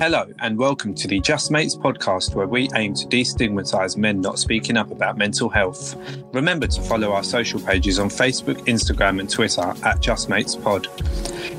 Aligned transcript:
Hello, 0.00 0.32
and 0.38 0.56
welcome 0.56 0.94
to 0.94 1.08
the 1.08 1.18
Just 1.18 1.50
Mates 1.50 1.74
podcast, 1.74 2.36
where 2.36 2.46
we 2.46 2.68
aim 2.76 2.94
to 2.94 3.04
destigmatize 3.08 3.96
men 3.96 4.20
not 4.20 4.38
speaking 4.38 4.76
up 4.76 4.92
about 4.92 5.18
mental 5.18 5.48
health. 5.48 5.96
Remember 6.32 6.68
to 6.68 6.80
follow 6.82 7.10
our 7.10 7.24
social 7.24 7.58
pages 7.58 7.98
on 7.98 8.08
Facebook, 8.08 8.64
Instagram, 8.66 9.18
and 9.18 9.28
Twitter 9.28 9.74
at 9.84 9.98
Just 9.98 10.28
Mates 10.28 10.54
Pod. 10.54 10.86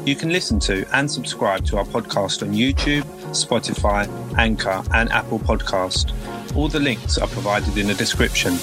You 0.07 0.15
can 0.15 0.29
listen 0.29 0.57
to 0.61 0.87
and 0.95 1.11
subscribe 1.11 1.65
to 1.65 1.79
our 1.79 1.83
podcast 1.83 2.41
on 2.41 2.53
YouTube, 2.53 3.03
Spotify, 3.33 4.07
Anchor, 4.37 4.85
and 4.93 5.11
Apple 5.11 5.39
Podcast. 5.39 6.13
All 6.55 6.69
the 6.69 6.79
links 6.79 7.17
are 7.17 7.27
provided 7.27 7.77
in 7.77 7.87
the 7.87 7.93
description. 7.93 8.53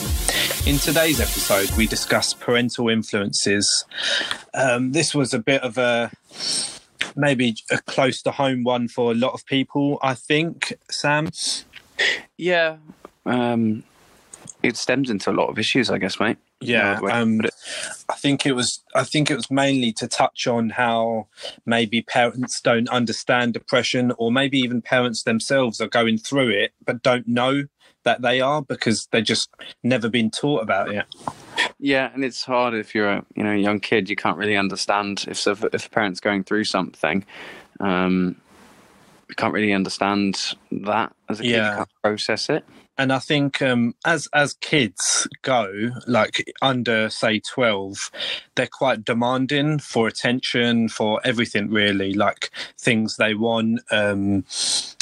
In 0.66 0.78
today's 0.78 1.20
episode, 1.20 1.70
we 1.76 1.86
discuss 1.86 2.32
parental 2.32 2.88
influences. 2.88 3.84
Um, 4.54 4.92
this 4.92 5.14
was 5.14 5.34
a 5.34 5.38
bit 5.38 5.60
of 5.60 5.76
a 5.76 6.10
maybe 7.16 7.56
a 7.70 7.78
close 7.78 8.22
to 8.22 8.30
home 8.30 8.64
one 8.64 8.88
for 8.88 9.12
a 9.12 9.14
lot 9.14 9.32
of 9.32 9.44
people. 9.46 9.98
I 10.02 10.14
think 10.14 10.74
Sam. 10.90 11.28
Yeah, 12.36 12.76
um, 13.24 13.82
it 14.62 14.76
stems 14.76 15.10
into 15.10 15.30
a 15.30 15.32
lot 15.32 15.48
of 15.48 15.58
issues, 15.58 15.90
I 15.90 15.98
guess, 15.98 16.20
mate. 16.20 16.36
Yeah, 16.60 17.00
um, 17.10 17.40
I 18.08 18.14
think 18.14 18.46
it 18.46 18.52
was. 18.52 18.82
I 18.94 19.04
think 19.04 19.30
it 19.30 19.36
was 19.36 19.50
mainly 19.50 19.92
to 19.94 20.08
touch 20.08 20.46
on 20.46 20.70
how 20.70 21.28
maybe 21.64 22.02
parents 22.02 22.60
don't 22.60 22.88
understand 22.88 23.54
depression, 23.54 24.12
or 24.18 24.32
maybe 24.32 24.58
even 24.58 24.82
parents 24.82 25.22
themselves 25.24 25.80
are 25.80 25.88
going 25.88 26.18
through 26.18 26.50
it 26.50 26.72
but 26.84 27.02
don't 27.02 27.28
know 27.28 27.64
that 28.06 28.22
they 28.22 28.40
are 28.40 28.62
because 28.62 29.08
they've 29.10 29.24
just 29.24 29.50
never 29.82 30.08
been 30.08 30.30
taught 30.30 30.62
about 30.62 30.90
it. 30.90 31.04
Yeah, 31.78 32.10
and 32.12 32.24
it's 32.24 32.44
hard 32.44 32.74
if 32.74 32.94
you're 32.94 33.08
a 33.08 33.24
you 33.34 33.44
know 33.44 33.52
a 33.52 33.56
young 33.56 33.80
kid. 33.80 34.08
You 34.08 34.16
can't 34.16 34.38
really 34.38 34.56
understand 34.56 35.24
if 35.28 35.46
if 35.46 35.86
a 35.86 35.90
parent's 35.90 36.20
going 36.20 36.44
through 36.44 36.64
something. 36.64 37.24
Um, 37.80 38.36
you 39.28 39.34
can't 39.34 39.52
really 39.52 39.72
understand 39.72 40.54
that 40.70 41.12
as 41.28 41.40
a 41.40 41.42
kid. 41.42 41.50
Yeah. 41.50 41.70
You 41.70 41.76
can't 41.76 41.88
process 42.02 42.48
it. 42.48 42.64
And 42.98 43.12
I 43.12 43.18
think 43.18 43.60
um, 43.60 43.94
as 44.04 44.28
as 44.32 44.54
kids 44.54 45.28
go, 45.42 45.90
like 46.06 46.52
under 46.62 47.10
say 47.10 47.40
twelve, 47.40 48.10
they're 48.54 48.66
quite 48.66 49.04
demanding 49.04 49.78
for 49.78 50.08
attention, 50.08 50.88
for 50.88 51.20
everything 51.24 51.70
really, 51.70 52.14
like 52.14 52.50
things 52.78 53.16
they 53.16 53.34
want, 53.34 53.80
um, 53.90 54.44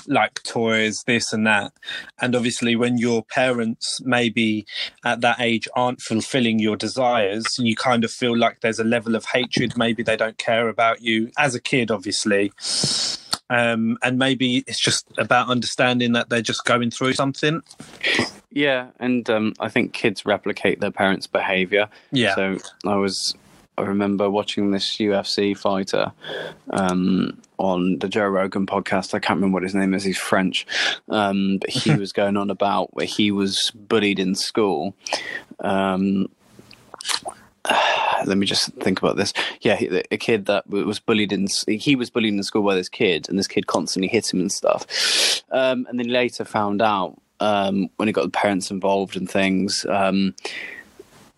like 0.07 0.43
toys, 0.43 1.05
this 1.05 1.33
and 1.33 1.47
that. 1.47 1.73
And 2.21 2.35
obviously, 2.35 2.77
when 2.77 2.99
your 2.99 3.23
parents 3.23 4.01
maybe 4.03 4.67
at 5.05 5.21
that 5.21 5.41
age 5.41 5.69
aren't 5.77 6.01
fulfilling 6.01 6.59
your 6.59 6.77
desires, 6.77 7.45
you 7.59 7.77
kind 7.77 8.05
of 8.05 8.11
feel 8.11 8.37
like 8.37 8.61
there's 8.61 8.81
a 8.81 8.85
level 8.85 9.15
of 9.15 9.27
hatred. 9.27 9.77
Maybe 9.77 10.03
they 10.03 10.17
don't 10.17 10.39
care 10.39 10.69
about 10.69 11.03
you 11.03 11.31
as 11.39 11.55
a 11.55 11.61
kid, 11.61 11.91
obviously. 11.91 12.53
Um, 13.51 13.99
and 14.03 14.19
maybe 14.19 14.65
it's 14.67 14.81
just 14.81 15.07
about 15.19 15.49
understanding 15.49 16.13
that 16.13 16.29
they're 16.29 16.43
just 16.43 16.65
going 16.65 16.91
through 16.91 17.13
something. 17.13 17.63
Yeah, 18.51 18.89
and 19.01 19.29
um, 19.29 19.55
I 19.61 19.69
think 19.69 19.93
kids 19.93 20.25
replicate 20.25 20.81
their 20.81 20.91
parents' 20.91 21.27
behavior. 21.27 21.89
Yeah. 22.13 22.35
So 22.35 22.59
I 22.87 22.97
was, 22.97 23.35
I 23.77 23.83
remember 23.83 24.31
watching 24.31 24.71
this 24.71 24.97
UFC 24.97 25.57
fighter 25.57 26.13
um, 26.71 27.37
on 27.59 27.99
the 27.99 28.09
Joe 28.09 28.29
Rogan 28.29 28.67
podcast. 28.67 29.13
I 29.13 29.19
can't 29.19 29.39
remember 29.39 29.57
what 29.57 29.65
his 29.65 29.75
name 29.75 29.93
is. 29.93 30.05
He's 30.05 30.19
French, 30.19 30.67
um, 31.09 31.59
but 31.59 31.71
he 31.71 31.95
was 31.97 32.13
going 32.13 32.37
on 32.37 32.49
about 32.49 32.95
where 32.95 33.07
he 33.07 33.31
was 33.31 33.73
bullied 33.75 34.21
in 34.21 34.35
school. 34.35 34.95
Um, 35.61 36.29
let 38.27 38.39
me 38.39 38.47
just 38.47 38.73
think 38.75 39.01
about 39.01 39.17
this. 39.17 39.33
Yeah, 39.61 39.81
a 40.11 40.17
kid 40.17 40.47
that 40.47 40.69
was 40.69 40.99
bullied 40.99 41.33
in 41.33 41.49
he 41.67 41.97
was 41.97 42.11
bullied 42.11 42.35
in 42.35 42.43
school 42.43 42.63
by 42.63 42.75
this 42.75 42.89
kid, 42.89 43.29
and 43.29 43.39
this 43.39 43.49
kid 43.49 43.67
constantly 43.67 44.09
hit 44.09 44.33
him 44.33 44.41
and 44.41 44.53
stuff. 44.53 45.43
Um, 45.51 45.87
and 45.89 45.99
then 45.99 46.09
later 46.09 46.45
found 46.45 46.83
out 46.83 47.21
um, 47.41 47.89
when 47.97 48.09
he 48.09 48.13
got 48.13 48.25
the 48.25 48.31
parents 48.31 48.71
involved 48.71 49.17
and 49.17 49.31
things. 49.31 49.85
Um, 49.89 50.35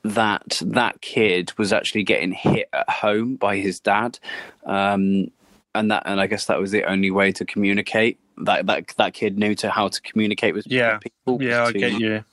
that 0.05 0.63
that 0.65 1.01
kid 1.01 1.53
was 1.59 1.73
actually 1.73 2.05
getting 2.05 2.31
hit 2.31 2.69
at 2.73 2.89
home 2.89 3.35
by 3.35 3.57
his 3.57 3.81
dad, 3.81 4.19
um, 4.65 5.33
and 5.75 5.91
that 5.91 6.05
and 6.07 6.21
I 6.21 6.29
guess 6.29 6.47
that 6.47 6.61
was 6.61 6.71
the 6.71 6.85
only 6.85 7.11
way 7.11 7.33
to 7.33 7.45
communicate. 7.45 8.21
That 8.39 8.67
that 8.67 8.95
that 8.99 9.15
kid 9.15 9.37
knew 9.37 9.55
to 9.57 9.71
how 9.71 9.89
to 9.89 10.01
communicate 10.03 10.55
with 10.55 10.67
Yeah. 10.69 10.99
people. 10.99 11.43
Yeah, 11.43 11.65
I 11.65 11.73
to, 11.73 11.79
get 11.79 11.93
you. 11.95 12.25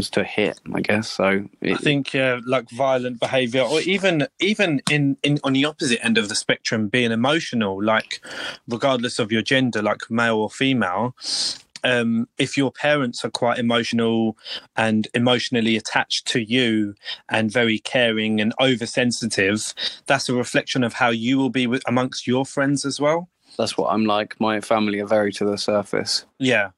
Was 0.00 0.08
to 0.12 0.24
hit, 0.24 0.58
I 0.72 0.80
guess. 0.80 1.10
So 1.10 1.44
it, 1.60 1.74
I 1.74 1.76
think 1.76 2.14
yeah, 2.14 2.40
like 2.46 2.70
violent 2.70 3.20
behavior, 3.20 3.60
or 3.60 3.82
even 3.82 4.26
even 4.38 4.80
in, 4.90 5.18
in 5.22 5.38
on 5.44 5.52
the 5.52 5.66
opposite 5.66 6.02
end 6.02 6.16
of 6.16 6.30
the 6.30 6.34
spectrum, 6.34 6.88
being 6.88 7.12
emotional, 7.12 7.84
like 7.84 8.24
regardless 8.66 9.18
of 9.18 9.30
your 9.30 9.42
gender, 9.42 9.82
like 9.82 10.10
male 10.10 10.38
or 10.38 10.48
female. 10.48 11.14
Um, 11.84 12.28
if 12.38 12.56
your 12.56 12.72
parents 12.72 13.26
are 13.26 13.30
quite 13.30 13.58
emotional 13.58 14.38
and 14.74 15.06
emotionally 15.12 15.76
attached 15.76 16.26
to 16.28 16.40
you 16.40 16.94
and 17.28 17.52
very 17.52 17.78
caring 17.78 18.40
and 18.40 18.54
oversensitive, 18.58 19.74
that's 20.06 20.30
a 20.30 20.34
reflection 20.34 20.82
of 20.82 20.94
how 20.94 21.10
you 21.10 21.36
will 21.36 21.50
be 21.50 21.66
with, 21.66 21.82
amongst 21.86 22.26
your 22.26 22.46
friends 22.46 22.86
as 22.86 22.98
well. 22.98 23.28
that's 23.58 23.76
what 23.76 23.92
I'm 23.92 24.06
like. 24.06 24.40
My 24.40 24.62
family 24.62 24.98
are 25.00 25.06
very 25.06 25.30
to 25.34 25.44
the 25.44 25.58
surface. 25.58 26.24
Yeah. 26.38 26.70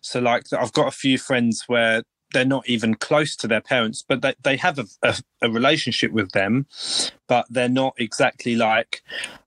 So 0.00 0.20
like 0.20 0.44
I've 0.54 0.72
got 0.72 0.88
a 0.88 0.90
few 0.90 1.18
friends 1.18 1.64
where 1.66 2.02
they're 2.32 2.44
not 2.44 2.68
even 2.68 2.94
close 2.94 3.36
to 3.36 3.48
their 3.48 3.60
parents, 3.60 4.04
but 4.06 4.22
they, 4.22 4.34
they 4.42 4.56
have 4.56 4.78
a, 4.78 4.86
a, 5.02 5.16
a 5.42 5.50
relationship 5.50 6.12
with 6.12 6.32
them, 6.32 6.66
but 7.28 7.46
they're 7.50 7.68
not 7.68 7.94
exactly 7.98 8.56
like, 8.56 9.02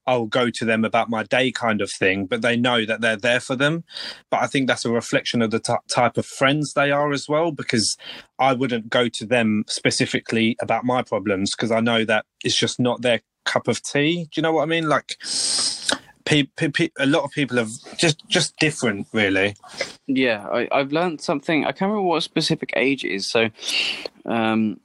I'll 0.08 0.28
go 0.28 0.50
to 0.50 0.66
them 0.66 0.86
about 0.86 1.10
my 1.10 1.24
day 1.24 1.52
kind 1.52 1.82
of 1.82 1.92
thing, 1.92 2.26
but 2.26 2.42
they 2.42 2.56
know 2.56 2.86
that 2.86 3.02
they're 3.02 3.16
there 3.16 3.40
for 3.40 3.56
them. 3.56 3.84
But 4.30 4.44
I 4.44 4.48
think 4.48 4.68
that's 4.68 4.86
a 4.86 4.92
reflection 4.92 5.42
of 5.42 5.52
the 5.52 5.60
t- 5.60 5.74
type 5.90 6.18
of 6.18 6.26
friends 6.26 6.74
they 6.74 6.92
are 6.92 7.12
as 7.12 7.28
well, 7.28 7.52
because 7.52 7.98
I 8.40 8.54
wouldn't 8.54 8.90
go 8.90 9.10
to 9.10 9.26
them 9.26 9.64
specifically 9.68 10.56
about 10.62 10.86
my 10.86 11.02
problems 11.02 11.52
because 11.56 11.72
I 11.72 11.80
know 11.80 12.06
that 12.06 12.26
it's 12.44 12.58
just 12.58 12.80
not 12.80 13.02
their 13.02 13.22
cup 13.46 13.68
of 13.68 13.82
tea. 13.82 14.26
Do 14.26 14.30
you 14.36 14.42
know 14.42 14.54
what 14.54 14.64
I 14.64 14.66
mean? 14.66 14.88
Like, 14.90 15.18
pe- 16.26 16.44
pe- 16.58 16.70
pe- 16.70 16.90
a 17.00 17.06
lot 17.06 17.24
of 17.24 17.32
people 17.32 17.58
have 17.58 17.72
just 17.98 18.28
just 18.28 18.58
different, 18.58 19.08
really. 19.14 19.56
Yeah, 20.08 20.46
I, 20.48 20.68
I've 20.72 20.92
learned 20.92 21.22
something. 21.22 21.64
I 21.64 21.72
can't 21.72 21.90
remember 21.92 22.02
what 22.02 22.24
specific 22.24 22.74
age 22.76 23.04
it 23.06 23.12
is. 23.14 23.28
So, 23.28 23.50
um, 24.26 24.80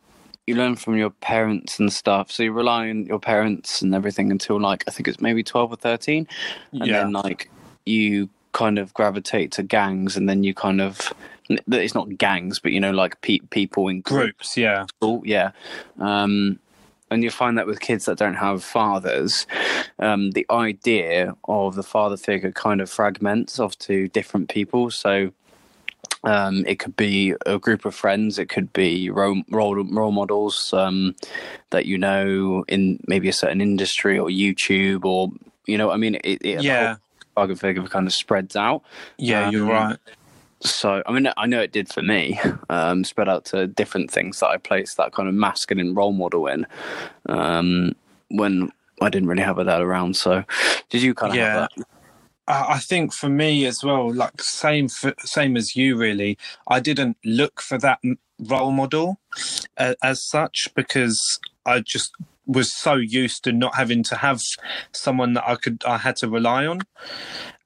you 0.47 0.55
learn 0.55 0.77
from 0.77 0.97
your 0.97 1.11
parents 1.11 1.79
and 1.79 1.93
stuff. 1.93 2.31
So 2.31 2.43
you 2.43 2.53
rely 2.53 2.91
on 2.91 3.07
your 3.07 3.21
parents 3.21 3.83
and 3.83 3.95
everything 3.95 4.31
until 4.31 4.61
like 4.61 4.85
I 4.89 4.91
think 4.91 5.09
it's 5.09 5.21
maybe 5.21 5.43
twelve 5.43 5.73
or 5.73 5.77
thirteen, 5.77 6.27
and 6.73 6.87
Yeah. 6.87 6.99
then 7.05 7.13
like 7.13 7.51
you 7.87 8.29
kind 8.53 8.79
of 8.79 8.93
gravitate 8.95 9.53
to 9.53 9.63
gangs, 9.63 10.17
and 10.17 10.29
then 10.29 10.43
you 10.45 10.55
kind 10.55 10.81
of 10.81 11.13
it's 11.49 11.95
not 11.95 12.17
gangs, 12.17 12.59
but 12.61 12.73
you 12.73 12.81
know 12.81 12.91
like 12.93 13.21
pe- 13.23 13.39
people 13.51 13.89
in 13.89 14.01
Groups, 14.03 14.57
yeah. 14.57 14.87
school, 14.87 15.23
yeah. 15.25 15.51
Um, 15.99 16.59
and 17.11 17.25
you 17.25 17.31
find 17.31 17.59
that 17.59 17.67
with 17.67 17.81
kids 17.81 18.05
that 18.05 18.19
don't 18.19 18.35
have 18.35 18.63
fathers, 18.63 19.47
um, 19.99 20.31
the 20.33 20.47
idea 20.51 21.35
of 21.45 21.75
the 21.75 21.83
father 21.83 22.17
figure 22.17 22.53
kind 22.53 22.81
of 22.81 22.89
fragments 22.89 23.59
off 23.59 23.77
to 23.79 24.09
different 24.09 24.49
people. 24.49 24.91
So 24.91 25.33
um, 26.25 26.65
it 26.67 26.79
could 26.79 26.97
be 26.97 27.35
a 27.47 27.59
group 27.59 27.85
of 27.85 27.95
friends, 27.95 28.39
it 28.39 28.49
could 28.49 28.73
be 28.73 29.11
role, 29.11 29.43
role, 29.51 29.83
role 29.85 30.13
models 30.13 30.73
um, 30.73 31.15
that 31.71 31.87
you 31.87 31.99
know 31.99 32.65
in 32.69 33.01
maybe 33.07 33.29
a 33.29 33.33
certain 33.33 33.61
industry 33.61 34.19
or 34.19 34.29
YouTube 34.29 35.05
or, 35.05 35.31
you 35.67 35.79
know, 35.79 35.91
I 35.91 35.97
mean, 35.97 36.17
it, 36.17 36.39
it, 36.43 36.63
Yeah. 36.63 36.97
father 37.35 37.57
figure 37.57 37.83
kind 37.85 38.07
of 38.07 38.13
spreads 38.13 38.55
out. 38.55 38.83
Yeah, 39.19 39.51
you're 39.51 39.65
Um, 39.65 39.71
right. 39.71 39.99
So, 40.63 41.03
I 41.07 41.13
mean, 41.13 41.29
I 41.37 41.47
know 41.47 41.61
it 41.61 41.73
did 41.73 41.89
for 41.93 42.03
me. 42.03 42.39
Um, 42.69 43.05
spread 43.05 43.29
out 43.29 43.45
to 43.47 43.67
different 43.67 44.11
things 44.11 44.41
that 44.41 44.49
I 44.49 44.57
placed 44.59 44.97
that 44.99 45.13
kind 45.13 45.29
of 45.29 45.35
masculine 45.35 45.95
role 45.95 46.13
model 46.13 46.47
in 46.47 46.67
um, 47.29 47.93
when 48.29 48.71
I 49.01 49.09
didn't 49.11 49.29
really 49.29 49.43
have 49.43 49.59
a 49.59 49.65
dad 49.65 49.81
around. 49.81 50.17
So, 50.17 50.45
did 50.91 51.03
you 51.03 51.15
kind 51.15 51.33
of 51.33 51.39
Yeah. 51.39 51.45
have 51.53 51.71
that? 51.77 51.87
I 52.47 52.75
I 52.75 52.79
think 52.79 53.13
for 53.13 53.29
me 53.29 53.67
as 53.67 53.83
well, 53.85 54.13
like 54.13 54.43
same 54.43 54.89
for, 54.89 55.15
same 55.21 55.57
as 55.57 55.77
you, 55.77 55.97
really. 55.97 56.39
I 56.69 56.81
didn't 56.81 57.17
look 57.25 57.61
for 57.61 57.79
that 57.79 58.01
role 58.39 58.73
model 58.73 59.21
uh, 59.77 59.95
as 60.03 60.23
such 60.25 60.69
because 60.75 61.39
I 61.67 61.81
just 61.81 62.13
was 62.47 62.73
so 62.73 62.95
used 62.95 63.45
to 63.45 63.53
not 63.53 63.77
having 63.77 64.03
to 64.05 64.17
have 64.17 64.43
someone 64.93 65.35
that 65.35 65.49
I 65.49 65.57
could 65.57 65.83
I 65.87 65.99
had 65.99 66.17
to 66.17 66.29
rely 66.29 66.67
on. 66.67 66.81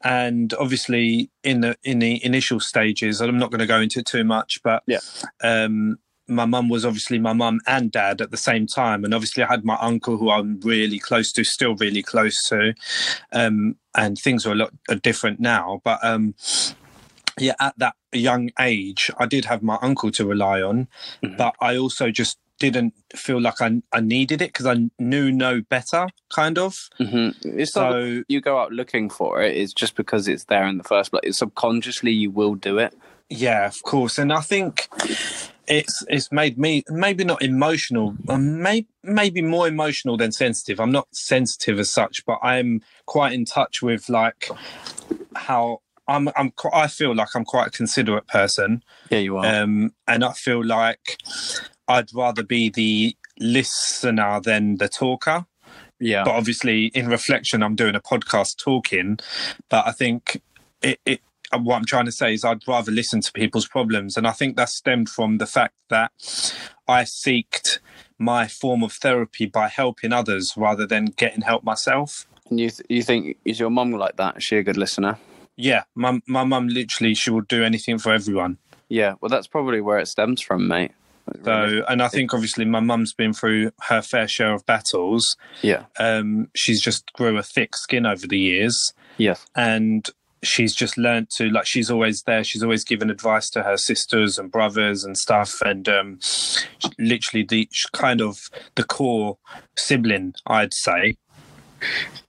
And 0.04 0.52
obviously, 0.54 1.30
in 1.42 1.62
the 1.62 1.76
in 1.82 1.98
the 1.98 2.24
initial 2.24 2.60
stages, 2.60 3.20
and 3.20 3.30
I'm 3.30 3.38
not 3.38 3.50
going 3.50 3.60
to 3.60 3.66
go 3.66 3.80
into 3.80 4.00
it 4.00 4.06
too 4.06 4.22
much, 4.24 4.60
but 4.62 4.82
Yeah. 4.86 4.98
um, 5.42 5.98
my 6.28 6.44
mum 6.46 6.68
was 6.70 6.84
obviously 6.86 7.18
my 7.18 7.32
mum 7.34 7.60
and 7.66 7.90
dad 7.90 8.20
at 8.20 8.30
the 8.30 8.36
same 8.36 8.66
time, 8.66 9.04
and 9.04 9.14
obviously 9.14 9.42
I 9.42 9.46
had 9.48 9.64
my 9.64 9.76
uncle 9.80 10.16
who 10.18 10.30
I'm 10.30 10.60
really 10.60 10.98
close 10.98 11.32
to, 11.32 11.44
still 11.44 11.74
really 11.74 12.02
close 12.02 12.36
to, 12.48 12.74
um, 13.32 13.76
and 13.94 14.18
things 14.18 14.46
are 14.46 14.52
a 14.52 14.54
lot 14.54 14.72
are 14.90 14.94
different 14.96 15.40
now. 15.40 15.80
But 15.84 16.00
um, 16.04 16.34
yeah, 17.38 17.54
at 17.60 17.78
that 17.78 17.94
young 18.12 18.50
age, 18.60 19.10
I 19.18 19.26
did 19.26 19.46
have 19.46 19.62
my 19.62 19.78
uncle 19.82 20.10
to 20.12 20.24
rely 20.26 20.62
on, 20.62 20.88
Mhm. 21.22 21.36
but 21.36 21.54
I 21.60 21.76
also 21.76 22.10
just 22.10 22.38
didn't 22.58 22.94
feel 23.14 23.40
like 23.40 23.60
I, 23.60 23.82
I 23.92 24.00
needed 24.00 24.40
it 24.42 24.48
because 24.52 24.66
I 24.66 24.88
knew 24.98 25.30
no 25.32 25.60
better, 25.62 26.06
kind 26.32 26.58
of. 26.58 26.88
Mm-hmm. 27.00 27.58
It's 27.58 27.72
So 27.72 28.22
you 28.28 28.40
go 28.40 28.58
out 28.58 28.72
looking 28.72 29.10
for 29.10 29.42
it. 29.42 29.56
It's 29.56 29.72
just 29.72 29.96
because 29.96 30.28
it's 30.28 30.44
there 30.44 30.66
in 30.66 30.78
the 30.78 30.84
first 30.84 31.10
place. 31.10 31.38
Subconsciously, 31.38 32.12
you 32.12 32.30
will 32.30 32.54
do 32.54 32.78
it. 32.78 32.94
yeah, 33.28 33.66
of 33.66 33.82
course, 33.82 34.18
and 34.18 34.32
I 34.32 34.40
think 34.40 34.88
it's 35.66 36.04
it's 36.08 36.30
made 36.30 36.58
me 36.58 36.82
maybe 36.88 37.24
not 37.24 37.42
emotional, 37.42 38.14
um, 38.28 38.60
maybe 38.62 38.86
maybe 39.02 39.40
more 39.42 39.66
emotional 39.66 40.16
than 40.16 40.30
sensitive. 40.30 40.78
I'm 40.78 40.92
not 40.92 41.08
sensitive 41.12 41.78
as 41.78 41.90
such, 41.90 42.24
but 42.26 42.38
I'm 42.42 42.82
quite 43.06 43.32
in 43.32 43.44
touch 43.46 43.82
with 43.82 44.08
like 44.08 44.48
how. 45.34 45.80
I'm, 46.06 46.28
I'm, 46.36 46.52
I 46.70 46.86
feel 46.88 47.14
like 47.14 47.28
I'm 47.34 47.46
quite 47.46 47.68
a 47.68 47.70
considerate 47.70 48.26
person, 48.26 48.84
Yeah, 49.08 49.20
you 49.20 49.38
are. 49.38 49.46
um, 49.62 49.94
and 50.06 50.22
I 50.22 50.32
feel 50.34 50.62
like 50.62 51.16
I'd 51.88 52.14
rather 52.14 52.42
be 52.42 52.70
the 52.70 53.16
listener 53.38 54.40
than 54.40 54.76
the 54.76 54.88
talker. 54.88 55.46
yeah. 55.98 56.24
But 56.24 56.32
obviously, 56.34 56.86
in 56.86 57.08
reflection, 57.08 57.62
I'm 57.62 57.74
doing 57.74 57.94
a 57.94 58.00
podcast 58.00 58.56
talking. 58.56 59.18
But 59.68 59.86
I 59.86 59.92
think 59.92 60.40
it, 60.82 61.00
it. 61.04 61.20
What 61.52 61.76
I'm 61.76 61.84
trying 61.84 62.06
to 62.06 62.12
say 62.12 62.34
is, 62.34 62.44
I'd 62.44 62.66
rather 62.66 62.90
listen 62.90 63.20
to 63.20 63.30
people's 63.32 63.68
problems, 63.68 64.16
and 64.16 64.26
I 64.26 64.32
think 64.32 64.56
that 64.56 64.70
stemmed 64.70 65.08
from 65.08 65.38
the 65.38 65.46
fact 65.46 65.74
that 65.88 66.10
I 66.88 67.02
seeked 67.02 67.78
my 68.18 68.48
form 68.48 68.82
of 68.82 68.92
therapy 68.92 69.46
by 69.46 69.68
helping 69.68 70.12
others 70.12 70.54
rather 70.56 70.86
than 70.86 71.06
getting 71.06 71.42
help 71.42 71.62
myself. 71.62 72.26
And 72.50 72.58
you 72.58 72.70
th- 72.70 72.86
you 72.88 73.02
think 73.02 73.36
is 73.44 73.60
your 73.60 73.70
mum 73.70 73.92
like 73.92 74.16
that? 74.16 74.38
Is 74.38 74.44
she 74.44 74.56
a 74.56 74.62
good 74.62 74.76
listener? 74.76 75.18
Yeah, 75.56 75.84
my 75.94 76.20
my 76.26 76.42
mum 76.44 76.66
literally 76.68 77.14
she 77.14 77.30
will 77.30 77.42
do 77.42 77.62
anything 77.62 77.98
for 77.98 78.12
everyone. 78.12 78.58
Yeah. 78.88 79.14
Well, 79.20 79.28
that's 79.28 79.46
probably 79.46 79.80
where 79.80 79.98
it 79.98 80.08
stems 80.08 80.40
from, 80.40 80.66
mate. 80.66 80.92
So, 81.44 81.84
and 81.88 82.02
I 82.02 82.08
think 82.08 82.34
obviously 82.34 82.64
my 82.64 82.80
mum's 82.80 83.12
been 83.14 83.32
through 83.32 83.70
her 83.88 84.02
fair 84.02 84.28
share 84.28 84.52
of 84.52 84.64
battles. 84.66 85.36
yeah. 85.62 85.84
Um, 85.98 86.48
she's 86.54 86.82
just 86.82 87.12
grew 87.14 87.36
a 87.38 87.42
thick 87.42 87.76
skin 87.76 88.04
over 88.06 88.26
the 88.26 88.38
years. 88.38 88.92
Yes. 89.16 89.46
and 89.54 90.08
she's 90.42 90.74
just 90.74 90.98
learned 90.98 91.30
to 91.30 91.48
like 91.48 91.64
she's 91.66 91.90
always 91.90 92.20
there 92.26 92.44
she's 92.44 92.62
always 92.62 92.84
given 92.84 93.08
advice 93.08 93.48
to 93.48 93.62
her 93.62 93.78
sisters 93.78 94.38
and 94.38 94.52
brothers 94.52 95.02
and 95.02 95.16
stuff 95.16 95.54
and 95.64 95.88
um 95.88 96.18
literally 96.98 97.46
the 97.48 97.66
kind 97.94 98.20
of 98.20 98.36
the 98.74 98.84
core 98.84 99.38
sibling 99.78 100.34
i'd 100.48 100.74
say 100.74 101.16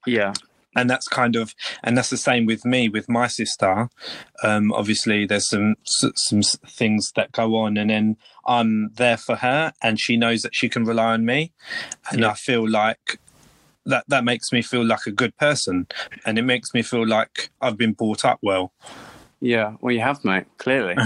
Yeah. 0.05 0.31
And 0.75 0.89
that's 0.89 1.07
kind 1.07 1.35
of 1.35 1.53
and 1.83 1.97
that's 1.97 2.09
the 2.09 2.17
same 2.17 2.45
with 2.45 2.65
me 2.65 2.89
with 2.89 3.07
my 3.09 3.27
sister 3.27 3.89
um 4.43 4.71
obviously 4.73 5.25
there's 5.25 5.49
some 5.49 5.75
some 5.85 6.41
things 6.67 7.11
that 7.15 7.31
go 7.31 7.55
on 7.55 7.77
and 7.77 7.89
then 7.89 8.17
i'm 8.45 8.89
there 8.95 9.17
for 9.17 9.35
her 9.37 9.71
and 9.81 9.99
she 9.99 10.17
knows 10.17 10.41
that 10.41 10.53
she 10.55 10.67
can 10.69 10.83
rely 10.85 11.13
on 11.13 11.25
me 11.25 11.51
and 12.11 12.21
Yeah. 12.21 12.29
i 12.29 12.33
feel 12.33 12.67
like 12.69 13.19
that 13.85 14.03
that 14.07 14.23
makes 14.23 14.51
me 14.51 14.61
feel 14.61 14.83
like 14.85 15.05
a 15.05 15.11
good 15.11 15.35
person 15.37 15.87
and 16.25 16.37
it 16.39 16.43
makes 16.43 16.73
me 16.73 16.81
feel 16.81 17.07
like 17.07 17.49
i've 17.61 17.77
been 17.77 17.93
brought 17.93 18.25
up 18.25 18.39
well 18.41 18.71
Yeah. 19.41 19.75
Well, 19.81 19.93
you 19.93 20.01
have, 20.01 20.23
mate. 20.25 20.45
Clearly. 20.57 20.95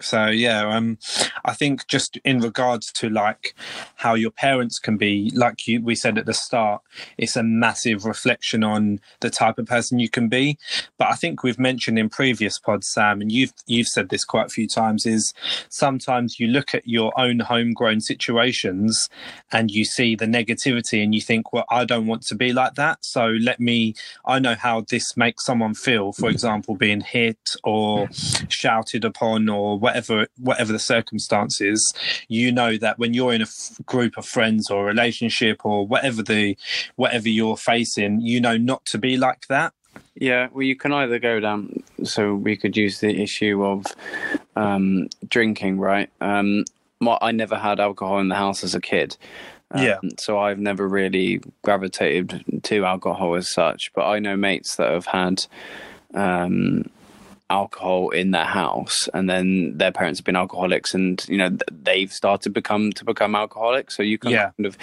so 0.00 0.26
yeah 0.26 0.66
um 0.68 0.98
i 1.44 1.52
think 1.52 1.86
just 1.88 2.16
in 2.24 2.40
regards 2.40 2.92
to 2.92 3.08
like 3.08 3.54
how 3.96 4.14
your 4.14 4.30
parents 4.30 4.78
can 4.78 4.96
be 4.96 5.30
like 5.34 5.66
you 5.66 5.82
we 5.82 5.94
said 5.94 6.18
at 6.18 6.26
the 6.26 6.34
start 6.34 6.82
it's 7.16 7.36
a 7.36 7.42
massive 7.42 8.04
reflection 8.04 8.62
on 8.62 9.00
the 9.20 9.30
type 9.30 9.58
of 9.58 9.66
person 9.66 9.98
you 9.98 10.08
can 10.08 10.28
be. 10.28 10.58
But 10.98 11.08
i 11.08 11.14
think 11.14 11.42
we've 11.42 11.58
mentioned 11.58 11.98
in 11.98 12.08
previous 12.08 12.58
pods 12.58 12.88
sam 12.88 13.20
and 13.20 13.30
you've 13.32 13.52
you've 13.66 13.88
said 13.88 14.08
this 14.08 14.24
quite 14.24 14.46
a 14.46 14.50
few 14.50 14.68
times 14.68 15.06
is 15.06 15.32
sometimes 15.68 16.38
you 16.38 16.46
look 16.46 16.74
at 16.74 16.86
your 16.86 17.18
own 17.18 17.40
homegrown 17.40 18.00
situations 18.00 19.08
and 19.52 19.70
you 19.70 19.84
see 19.84 20.14
the 20.14 20.26
negativity 20.26 21.02
and 21.02 21.14
you 21.14 21.20
think 21.20 21.52
well 21.52 21.64
i 21.70 21.84
don't 21.84 22.06
want 22.06 22.22
to 22.22 22.34
be 22.34 22.52
like 22.52 22.74
that. 22.74 23.04
So 23.04 23.26
let 23.26 23.60
me 23.60 23.94
i 24.24 24.38
know 24.38 24.54
how 24.54 24.82
this 24.88 25.16
makes 25.16 25.44
someone 25.44 25.74
feel 25.74 26.12
for 26.12 26.28
example 26.28 26.74
being 26.76 27.00
hit 27.00 27.38
or 27.64 28.08
shouted 28.48 29.04
upon 29.04 29.48
or 29.48 29.78
whatever 29.88 30.26
whatever 30.38 30.72
the 30.72 30.78
circumstances 30.78 31.80
you 32.28 32.52
know 32.52 32.76
that 32.76 32.98
when 32.98 33.14
you're 33.14 33.32
in 33.32 33.40
a 33.40 33.44
f- 33.44 33.78
group 33.86 34.16
of 34.16 34.24
friends 34.26 34.70
or 34.70 34.84
relationship 34.84 35.64
or 35.64 35.86
whatever 35.86 36.22
the 36.22 36.56
whatever 36.96 37.28
you're 37.28 37.56
facing 37.56 38.20
you 38.20 38.40
know 38.40 38.56
not 38.56 38.84
to 38.84 38.98
be 38.98 39.16
like 39.16 39.46
that 39.48 39.72
Yeah, 40.14 40.48
well, 40.52 40.66
you 40.70 40.76
can 40.76 40.92
either 40.92 41.18
go 41.18 41.40
down. 41.40 41.82
So 42.04 42.34
we 42.34 42.56
could 42.56 42.76
use 42.76 43.00
the 43.00 43.22
issue 43.22 43.64
of 43.64 43.86
um, 44.56 45.08
drinking, 45.28 45.78
right? 45.78 46.10
Um, 46.20 46.64
my, 47.00 47.16
I 47.20 47.30
never 47.32 47.56
had 47.56 47.78
alcohol 47.80 48.18
in 48.18 48.28
the 48.28 48.34
house 48.34 48.64
as 48.64 48.74
a 48.74 48.80
kid. 48.80 49.16
Um, 49.70 49.82
Yeah. 49.82 49.98
So 50.18 50.38
I've 50.38 50.58
never 50.58 50.88
really 50.88 51.40
gravitated 51.62 52.44
to 52.64 52.84
alcohol 52.84 53.36
as 53.36 53.48
such. 53.50 53.92
But 53.94 54.04
I 54.08 54.18
know 54.18 54.36
mates 54.36 54.76
that 54.76 54.90
have 54.90 55.06
had 55.06 55.46
um, 56.14 56.90
alcohol 57.50 58.10
in 58.10 58.30
their 58.30 58.44
house, 58.44 59.08
and 59.14 59.28
then 59.28 59.76
their 59.78 59.92
parents 59.92 60.18
have 60.20 60.24
been 60.24 60.36
alcoholics, 60.36 60.94
and 60.94 61.24
you 61.28 61.38
know 61.38 61.56
they've 61.70 62.12
started 62.12 62.52
become 62.52 62.92
to 62.92 63.04
become 63.04 63.34
alcoholics. 63.34 63.96
So 63.96 64.02
you 64.02 64.18
can 64.18 64.30
Yeah. 64.30 64.50
kind 64.56 64.66
of, 64.66 64.76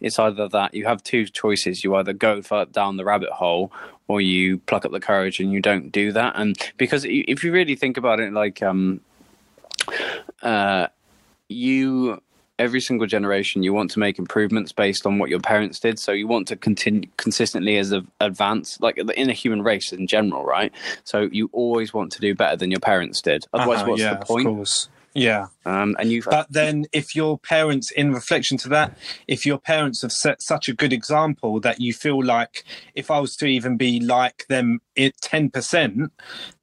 it's 0.00 0.18
either 0.18 0.48
that 0.48 0.74
you 0.74 0.86
have 0.86 1.02
two 1.02 1.26
choices: 1.26 1.84
you 1.84 1.94
either 1.96 2.12
go 2.12 2.40
down 2.72 2.96
the 2.96 3.04
rabbit 3.04 3.30
hole, 3.30 3.72
or 4.08 4.20
you 4.20 4.58
pluck 4.58 4.84
up 4.84 4.92
the 4.92 5.00
courage 5.00 5.40
and 5.40 5.52
you 5.52 5.60
don't 5.60 5.90
do 5.90 6.12
that. 6.12 6.34
And 6.36 6.56
because 6.76 7.04
if 7.04 7.44
you 7.44 7.52
really 7.52 7.76
think 7.76 7.96
about 7.96 8.20
it, 8.20 8.32
like 8.32 8.62
um, 8.62 9.00
uh, 10.42 10.88
you 11.48 12.22
every 12.58 12.80
single 12.80 13.06
generation 13.06 13.62
you 13.62 13.72
want 13.72 13.90
to 13.90 13.98
make 13.98 14.18
improvements 14.18 14.72
based 14.72 15.06
on 15.06 15.18
what 15.18 15.28
your 15.28 15.40
parents 15.40 15.78
did. 15.78 15.98
So 15.98 16.12
you 16.12 16.26
want 16.26 16.48
to 16.48 16.56
continue 16.56 17.08
consistently 17.16 17.76
as 17.76 17.92
a 17.92 18.04
advance 18.20 18.80
like 18.80 18.96
in 18.98 19.28
a 19.30 19.34
human 19.34 19.62
race 19.62 19.92
in 19.92 20.06
general 20.06 20.44
right? 20.44 20.72
So 21.04 21.28
you 21.32 21.50
always 21.52 21.92
want 21.92 22.12
to 22.12 22.20
do 22.20 22.34
better 22.34 22.56
than 22.56 22.70
your 22.70 22.80
parents 22.80 23.20
did. 23.20 23.44
Otherwise 23.52 23.80
Uh-huh, 23.80 23.90
what's 23.90 24.00
yeah 24.00 24.14
the 24.14 24.20
of 24.22 24.26
point? 24.26 24.46
course 24.46 24.88
yeah. 25.16 25.46
Um 25.64 25.96
and 25.98 26.12
you've 26.12 26.26
but 26.30 26.46
then 26.50 26.86
if 26.92 27.16
your 27.16 27.38
parents 27.38 27.90
in 27.90 28.12
reflection 28.12 28.56
to 28.58 28.68
that 28.68 28.96
if 29.26 29.44
your 29.44 29.58
parents 29.58 30.02
have 30.02 30.12
set 30.12 30.42
such 30.42 30.68
a 30.68 30.74
good 30.74 30.92
example 30.92 31.58
that 31.60 31.80
you 31.80 31.92
feel 31.92 32.22
like 32.22 32.64
if 32.94 33.10
i 33.10 33.18
was 33.18 33.34
to 33.36 33.46
even 33.46 33.76
be 33.76 33.98
like 33.98 34.46
them 34.48 34.80
at 34.96 35.16
10% 35.22 36.10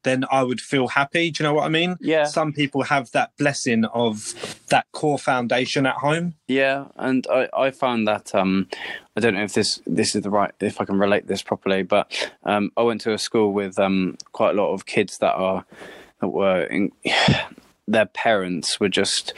then 0.02 0.24
i 0.30 0.42
would 0.42 0.60
feel 0.60 0.88
happy. 0.88 1.30
Do 1.30 1.42
you 1.42 1.48
know 1.48 1.54
what 1.54 1.64
i 1.66 1.68
mean? 1.68 1.96
Yeah. 2.00 2.24
some 2.24 2.52
people 2.52 2.82
have 2.84 3.10
that 3.12 3.32
blessing 3.36 3.84
of 3.86 4.34
that 4.68 4.86
core 4.92 5.18
foundation 5.18 5.86
at 5.86 5.96
home. 5.96 6.34
Yeah, 6.48 6.86
and 6.96 7.26
I, 7.30 7.48
I 7.56 7.70
found 7.70 8.06
that 8.08 8.34
um, 8.34 8.68
I 9.16 9.20
don't 9.20 9.34
know 9.34 9.44
if 9.44 9.54
this 9.54 9.80
this 9.86 10.14
is 10.14 10.22
the 10.22 10.30
right 10.30 10.52
if 10.60 10.80
I 10.80 10.84
can 10.84 10.98
relate 10.98 11.26
this 11.26 11.42
properly, 11.42 11.82
but 11.82 12.30
um, 12.44 12.70
I 12.76 12.82
went 12.82 13.00
to 13.02 13.12
a 13.12 13.18
school 13.18 13.52
with 13.52 13.78
um, 13.78 14.16
quite 14.32 14.50
a 14.50 14.62
lot 14.62 14.72
of 14.72 14.86
kids 14.86 15.18
that 15.18 15.34
are 15.34 15.64
that 16.20 16.28
were 16.28 16.64
in, 16.64 16.90
their 17.86 18.06
parents 18.06 18.78
were 18.80 18.88
just 18.88 19.34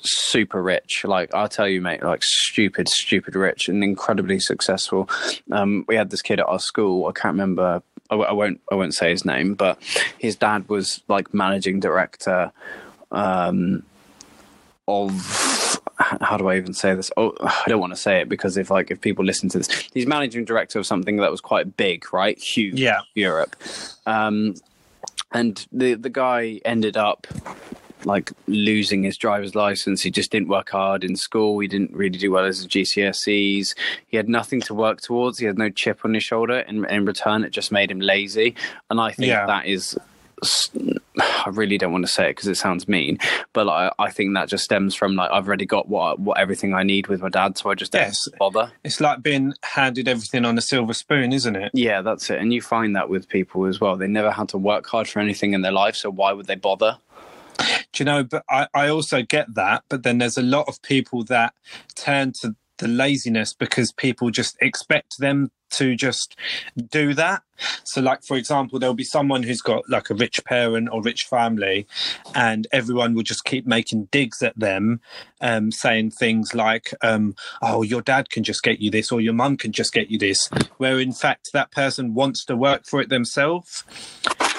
super 0.00 0.62
rich 0.62 1.02
like 1.04 1.34
i'll 1.34 1.48
tell 1.48 1.66
you 1.66 1.80
mate 1.80 2.02
like 2.02 2.22
stupid 2.22 2.88
stupid 2.88 3.34
rich 3.34 3.68
and 3.68 3.82
incredibly 3.82 4.38
successful 4.38 5.08
um 5.50 5.84
we 5.88 5.96
had 5.96 6.10
this 6.10 6.22
kid 6.22 6.38
at 6.38 6.46
our 6.46 6.60
school 6.60 7.06
i 7.06 7.12
can't 7.12 7.32
remember 7.34 7.82
I, 8.10 8.14
I 8.14 8.32
won't 8.32 8.60
i 8.70 8.76
won't 8.76 8.94
say 8.94 9.10
his 9.10 9.24
name 9.24 9.54
but 9.54 9.82
his 10.18 10.36
dad 10.36 10.68
was 10.68 11.02
like 11.08 11.34
managing 11.34 11.80
director 11.80 12.52
um 13.10 13.82
of 14.86 15.80
how 15.98 16.36
do 16.36 16.46
I 16.48 16.58
even 16.58 16.74
say 16.74 16.94
this? 16.94 17.10
Oh, 17.16 17.32
I 17.40 17.64
don't 17.68 17.80
want 17.80 17.92
to 17.94 17.98
say 17.98 18.20
it 18.20 18.28
because 18.28 18.56
if 18.58 18.70
like 18.70 18.90
if 18.90 19.00
people 19.00 19.24
listen 19.24 19.48
to 19.48 19.58
this, 19.58 19.68
he's 19.94 20.06
managing 20.06 20.44
director 20.44 20.78
of 20.78 20.86
something 20.86 21.16
that 21.16 21.30
was 21.30 21.40
quite 21.40 21.76
big, 21.76 22.12
right? 22.12 22.38
Huge, 22.38 22.78
Yeah. 22.78 23.00
Europe. 23.14 23.56
Um, 24.04 24.54
and 25.32 25.66
the 25.72 25.94
the 25.94 26.10
guy 26.10 26.60
ended 26.64 26.96
up 26.96 27.26
like 28.04 28.30
losing 28.46 29.02
his 29.02 29.16
driver's 29.16 29.54
license. 29.56 30.00
He 30.02 30.10
just 30.12 30.30
didn't 30.30 30.48
work 30.48 30.70
hard 30.70 31.02
in 31.02 31.16
school. 31.16 31.58
He 31.58 31.66
didn't 31.66 31.92
really 31.92 32.18
do 32.18 32.30
well 32.30 32.44
as 32.44 32.58
his 32.58 32.66
GCSEs. 32.68 33.74
He 34.06 34.16
had 34.16 34.28
nothing 34.28 34.60
to 34.62 34.74
work 34.74 35.00
towards. 35.00 35.38
He 35.38 35.46
had 35.46 35.58
no 35.58 35.70
chip 35.70 36.04
on 36.04 36.14
his 36.14 36.22
shoulder. 36.22 36.60
In 36.60 36.84
in 36.84 37.04
return, 37.04 37.42
it 37.42 37.50
just 37.50 37.72
made 37.72 37.90
him 37.90 38.00
lazy. 38.00 38.54
And 38.90 39.00
I 39.00 39.10
think 39.12 39.28
Yeah. 39.28 39.46
that 39.46 39.66
is. 39.66 39.98
I 41.18 41.48
really 41.50 41.78
don't 41.78 41.92
want 41.92 42.04
to 42.06 42.12
say 42.12 42.26
it 42.26 42.36
because 42.36 42.48
it 42.48 42.56
sounds 42.56 42.86
mean, 42.86 43.18
but 43.54 43.66
like, 43.66 43.92
I 43.98 44.10
think 44.10 44.34
that 44.34 44.48
just 44.48 44.64
stems 44.64 44.94
from 44.94 45.16
like 45.16 45.30
I've 45.30 45.46
already 45.46 45.64
got 45.66 45.88
what 45.88 46.18
what 46.20 46.38
everything 46.38 46.74
I 46.74 46.82
need 46.82 47.06
with 47.06 47.22
my 47.22 47.30
dad, 47.30 47.56
so 47.56 47.70
I 47.70 47.74
just 47.74 47.92
don't 47.92 48.02
Yes. 48.02 48.28
bother. 48.38 48.70
it's 48.84 49.00
like 49.00 49.22
being 49.22 49.54
handed 49.62 50.08
everything 50.08 50.44
on 50.44 50.58
a 50.58 50.60
silver 50.60 50.92
spoon 50.92 51.32
isn't 51.32 51.56
it 51.56 51.70
Yeah, 51.74 52.02
that's 52.02 52.28
it. 52.28 52.38
And 52.38 52.52
you 52.52 52.60
find 52.60 52.94
that 52.96 53.08
with 53.08 53.28
people 53.28 53.64
as 53.64 53.80
well. 53.80 53.96
They 53.96 54.08
never 54.08 54.30
had 54.30 54.48
to 54.50 54.58
work 54.58 54.86
hard 54.86 55.08
for 55.08 55.20
anything 55.20 55.54
in 55.54 55.62
their 55.62 55.72
life, 55.72 55.96
so 55.96 56.10
why 56.10 56.32
would 56.32 56.46
they 56.46 56.54
bother? 56.56 56.98
Do 57.58 58.02
you 58.02 58.04
know, 58.04 58.22
but 58.24 58.44
I, 58.50 58.68
I 58.74 58.88
also 58.88 59.22
get 59.22 59.54
that. 59.54 59.84
But 59.88 60.02
then 60.02 60.18
there's 60.18 60.36
a 60.36 60.42
lot 60.42 60.68
of 60.68 60.82
people 60.82 61.24
that 61.24 61.54
turn 61.94 62.32
to 62.42 62.54
the 62.78 62.88
laziness 62.88 63.52
because 63.52 63.92
people 63.92 64.30
just 64.30 64.56
expect 64.60 65.18
them 65.18 65.50
to 65.70 65.96
just 65.96 66.36
do 66.90 67.14
that. 67.14 67.42
So, 67.84 68.00
like 68.00 68.22
for 68.22 68.36
example, 68.36 68.78
there'll 68.78 68.94
be 68.94 69.04
someone 69.04 69.42
who's 69.42 69.62
got 69.62 69.88
like 69.88 70.10
a 70.10 70.14
rich 70.14 70.44
parent 70.44 70.88
or 70.92 71.02
rich 71.02 71.24
family, 71.24 71.86
and 72.34 72.66
everyone 72.72 73.14
will 73.14 73.22
just 73.22 73.44
keep 73.44 73.66
making 73.66 74.08
digs 74.10 74.42
at 74.42 74.58
them, 74.58 75.00
um, 75.40 75.72
saying 75.72 76.10
things 76.12 76.54
like, 76.54 76.92
um, 77.02 77.34
"Oh, 77.62 77.82
your 77.82 78.02
dad 78.02 78.30
can 78.30 78.44
just 78.44 78.62
get 78.62 78.80
you 78.80 78.90
this, 78.90 79.10
or 79.10 79.20
your 79.20 79.32
mum 79.32 79.56
can 79.56 79.72
just 79.72 79.92
get 79.92 80.10
you 80.10 80.18
this," 80.18 80.48
where 80.76 81.00
in 81.00 81.12
fact 81.12 81.50
that 81.52 81.70
person 81.70 82.14
wants 82.14 82.44
to 82.44 82.56
work 82.56 82.86
for 82.86 83.00
it 83.00 83.08
themselves. 83.08 83.84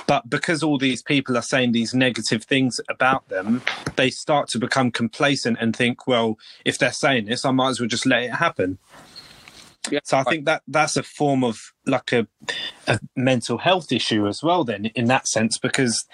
But 0.07 0.29
because 0.29 0.63
all 0.63 0.77
these 0.77 1.03
people 1.03 1.37
are 1.37 1.41
saying 1.41 1.73
these 1.73 1.93
negative 1.93 2.43
things 2.43 2.79
about 2.89 3.27
them, 3.27 3.61
they 3.97 4.09
start 4.09 4.47
to 4.49 4.59
become 4.59 4.89
complacent 4.89 5.57
and 5.59 5.75
think, 5.75 6.07
well, 6.07 6.39
if 6.65 6.77
they're 6.77 6.93
saying 6.93 7.25
this, 7.25 7.43
I 7.43 7.51
might 7.51 7.69
as 7.69 7.79
well 7.79 7.89
just 7.89 8.05
let 8.05 8.23
it 8.23 8.31
happen. 8.31 8.77
Yeah. 9.91 9.99
So 10.03 10.17
I 10.17 10.23
think 10.23 10.45
that 10.45 10.63
that's 10.67 10.97
a 10.97 11.03
form 11.03 11.43
of 11.43 11.73
like 11.85 12.11
a, 12.11 12.27
a 12.87 12.99
mental 13.15 13.57
health 13.57 13.91
issue 13.91 14.27
as 14.27 14.41
well. 14.41 14.63
Then, 14.63 14.85
in 14.95 15.05
that 15.05 15.27
sense, 15.27 15.57
because 15.57 16.05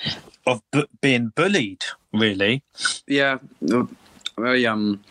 of 0.46 0.62
bu- 0.72 0.88
being 1.02 1.30
bullied, 1.36 1.84
really. 2.12 2.64
Yeah, 3.08 3.40
I 4.38 4.66
um, 4.66 5.04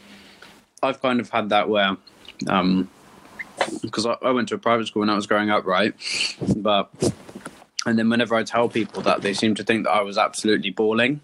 I've 0.83 1.01
kind 1.01 1.21
of 1.21 1.31
had 1.31 1.49
that 1.49 1.69
where 1.69 1.97
um, 2.49 2.89
because 3.81 4.07
I, 4.07 4.17
I 4.23 4.31
went 4.31 4.49
to 4.49 4.55
a 4.55 4.59
private 4.59 4.87
school 4.87 5.01
when 5.01 5.11
I 5.11 5.15
was 5.15 5.27
growing 5.27 5.51
up, 5.51 5.65
right? 5.65 5.95
But 6.57 6.91
and 7.87 7.99
then 7.99 8.09
whenever 8.09 8.35
I 8.35 8.45
tell 8.45 8.69
people 8.69 9.03
that, 9.03 9.23
they 9.23 9.35
seem 9.35 9.55
to 9.57 9.65
think 9.65 9.85
that 9.85 9.93
I 9.93 10.03
was 10.03 10.19
absolutely 10.19 10.71
balling. 10.71 11.21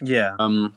Yeah. 0.00 0.36
Um, 0.38 0.76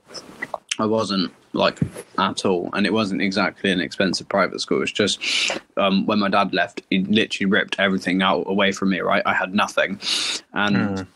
I 0.77 0.85
wasn't 0.85 1.33
like 1.53 1.79
at 2.17 2.45
all, 2.45 2.69
and 2.73 2.85
it 2.85 2.93
wasn't 2.93 3.21
exactly 3.21 3.71
an 3.71 3.79
expensive 3.79 4.27
private 4.27 4.59
school. 4.59 4.81
It's 4.81 4.91
just 4.91 5.57
um, 5.77 6.05
when 6.05 6.19
my 6.19 6.29
dad 6.29 6.53
left, 6.53 6.81
he 6.89 6.99
literally 6.99 7.49
ripped 7.49 7.79
everything 7.79 8.21
out 8.21 8.43
away 8.47 8.71
from 8.71 8.89
me. 8.89 8.99
Right, 8.99 9.23
I 9.25 9.33
had 9.33 9.53
nothing, 9.53 9.99
and. 10.53 10.75
Mm 10.75 11.07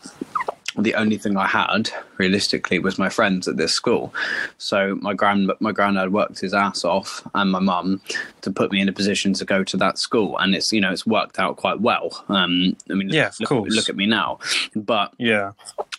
the 0.80 0.94
only 0.94 1.18
thing 1.18 1.36
I 1.36 1.46
had 1.46 1.90
realistically 2.18 2.78
was 2.78 2.98
my 2.98 3.08
friends 3.08 3.48
at 3.48 3.56
this 3.56 3.72
school. 3.72 4.12
So 4.58 4.96
my 5.00 5.14
grand 5.14 5.52
my 5.60 5.72
granddad 5.72 6.12
worked 6.12 6.40
his 6.40 6.54
ass 6.54 6.84
off 6.84 7.26
and 7.34 7.50
my 7.50 7.60
mum 7.60 8.00
to 8.42 8.50
put 8.50 8.72
me 8.72 8.80
in 8.80 8.88
a 8.88 8.92
position 8.92 9.32
to 9.34 9.44
go 9.44 9.64
to 9.64 9.76
that 9.78 9.98
school, 9.98 10.38
and 10.38 10.54
it's 10.54 10.72
you 10.72 10.80
know 10.80 10.92
it's 10.92 11.06
worked 11.06 11.38
out 11.38 11.56
quite 11.56 11.80
well. 11.80 12.24
Um, 12.28 12.76
I 12.90 12.94
mean, 12.94 13.08
yeah, 13.10 13.30
look, 13.40 13.48
course. 13.48 13.74
look 13.74 13.88
at 13.88 13.96
me 13.96 14.06
now, 14.06 14.38
but 14.74 15.12
yeah, 15.18 15.52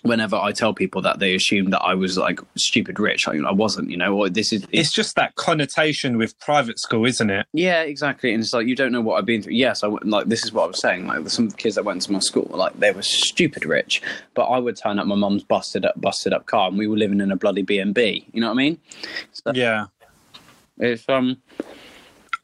whenever 0.04 0.36
I 0.36 0.52
tell 0.52 0.74
people 0.74 1.02
that, 1.04 1.20
they 1.20 1.36
assume 1.36 1.70
that 1.72 1.82
I 1.82 1.94
was 1.94 2.18
like 2.18 2.40
stupid 2.56 3.00
rich. 3.00 3.28
I, 3.28 3.38
I 3.38 3.52
wasn't, 3.52 3.90
you 3.90 3.98
know. 3.98 4.16
Or 4.16 4.30
this 4.30 4.52
is 4.52 4.64
it's, 4.64 4.72
it's, 4.72 4.94
just 4.94 5.16
that 5.16 5.36
connotation 5.36 6.18
with 6.18 6.40
private 6.40 6.80
school, 6.80 7.06
isn't 7.06 7.30
it? 7.30 7.46
Yeah, 7.54 7.82
exactly. 7.82 8.34
And 8.34 8.44
it's 8.44 8.54
like 8.54 8.68
you 8.68 8.76
don't 8.76 8.92
know 8.92 9.02
what 9.02 9.18
I've 9.18 9.26
been 9.26 9.42
through. 9.42 9.54
Yes, 9.54 9.84
I 9.84 9.88
like 9.88 10.28
this 10.28 10.44
is 10.44 10.54
what 10.54 10.64
I 10.64 10.68
was 10.68 10.80
saying. 10.80 11.08
Like 11.08 11.30
some 11.30 11.52
kids 11.52 11.76
that 11.76 11.86
went 11.86 12.02
to 12.04 12.12
my 12.12 12.20
school, 12.20 12.50
like 12.52 12.80
they 12.80 12.92
were 12.92 13.02
stupid 13.02 13.66
rich, 13.66 14.02
but 14.34 14.44
I 14.44 14.60
would 14.72 14.78
turn 14.78 15.00
up 15.00 15.08
my 15.08 15.16
mum's 15.16 15.44
busted 15.44 15.86
up 15.86 16.00
busted 16.00 16.34
up 16.34 16.46
car, 16.46 16.70
and 16.70 16.78
we 16.78 16.88
were 16.88 16.98
living 16.98 17.22
in 17.22 17.32
a 17.32 17.36
bloody 17.36 17.62
B 17.62 17.80
and 17.80 17.94
B. 17.94 18.26
You 18.34 18.42
know 18.42 18.48
what 18.48 18.54
I 18.54 18.58
mean? 18.58 18.80
So, 19.32 19.52
yeah. 19.54 19.86
It's 20.78 21.08
um. 21.08 21.38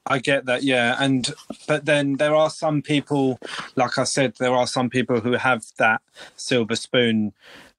I 0.10 0.19
get 0.19 0.46
that, 0.46 0.63
yeah, 0.63 0.96
and 1.01 1.29
but 1.67 1.84
then 1.84 2.15
there 2.15 2.34
are 2.34 2.50
some 2.50 2.81
people, 2.81 3.39
like 3.75 3.98
I 3.98 4.05
said, 4.05 4.36
there 4.39 4.53
are 4.53 4.65
some 4.65 4.89
people 4.89 5.19
who 5.19 5.34
have 5.34 5.65
that 5.79 6.01
silver 6.38 6.77
spoon 6.77 7.34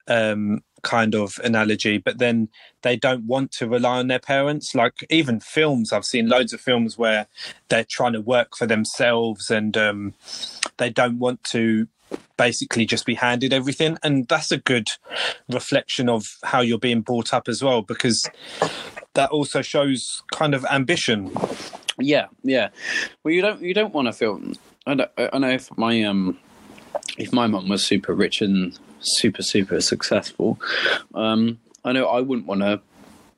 um, 0.07 0.63
kind 0.81 1.15
of 1.15 1.39
analogy, 1.43 1.97
but 1.97 2.17
then 2.17 2.49
they 2.81 2.95
don't 2.95 3.25
want 3.25 3.51
to 3.53 3.67
rely 3.67 3.97
on 3.99 4.07
their 4.07 4.19
parents. 4.19 4.75
Like 4.75 5.05
even 5.09 5.39
films, 5.39 5.91
I've 5.91 6.05
seen 6.05 6.29
loads 6.29 6.53
of 6.53 6.61
films 6.61 6.97
where 6.97 7.27
they're 7.69 7.83
trying 7.83 8.13
to 8.13 8.21
work 8.21 8.55
for 8.55 8.65
themselves 8.65 9.49
and 9.49 9.75
um, 9.75 10.13
they 10.77 10.89
don't 10.89 11.19
want 11.19 11.43
to 11.45 11.87
basically 12.37 12.85
just 12.85 13.05
be 13.05 13.15
handed 13.15 13.53
everything 13.53 13.97
and 14.03 14.27
that's 14.27 14.51
a 14.51 14.57
good 14.57 14.87
reflection 15.49 16.07
of 16.09 16.37
how 16.43 16.61
you're 16.61 16.79
being 16.79 17.01
brought 17.01 17.33
up 17.33 17.47
as 17.47 17.63
well 17.63 17.81
because 17.81 18.29
that 19.13 19.29
also 19.31 19.61
shows 19.61 20.23
kind 20.31 20.53
of 20.53 20.65
ambition 20.65 21.31
yeah 21.97 22.27
yeah 22.43 22.69
well 23.23 23.33
you 23.33 23.41
don't 23.41 23.61
you 23.61 23.73
don't 23.73 23.93
want 23.93 24.07
to 24.07 24.13
feel 24.13 24.41
i 24.87 24.93
don't 24.93 25.11
i 25.17 25.37
know 25.37 25.49
if 25.49 25.75
my 25.77 26.01
um 26.03 26.37
if 27.17 27.33
my 27.33 27.45
mum 27.45 27.67
was 27.67 27.85
super 27.85 28.13
rich 28.13 28.41
and 28.41 28.79
super 29.01 29.41
super 29.41 29.81
successful 29.81 30.59
um 31.15 31.59
i 31.83 31.91
know 31.91 32.05
i 32.07 32.21
wouldn't 32.21 32.47
want 32.47 32.61
to 32.61 32.79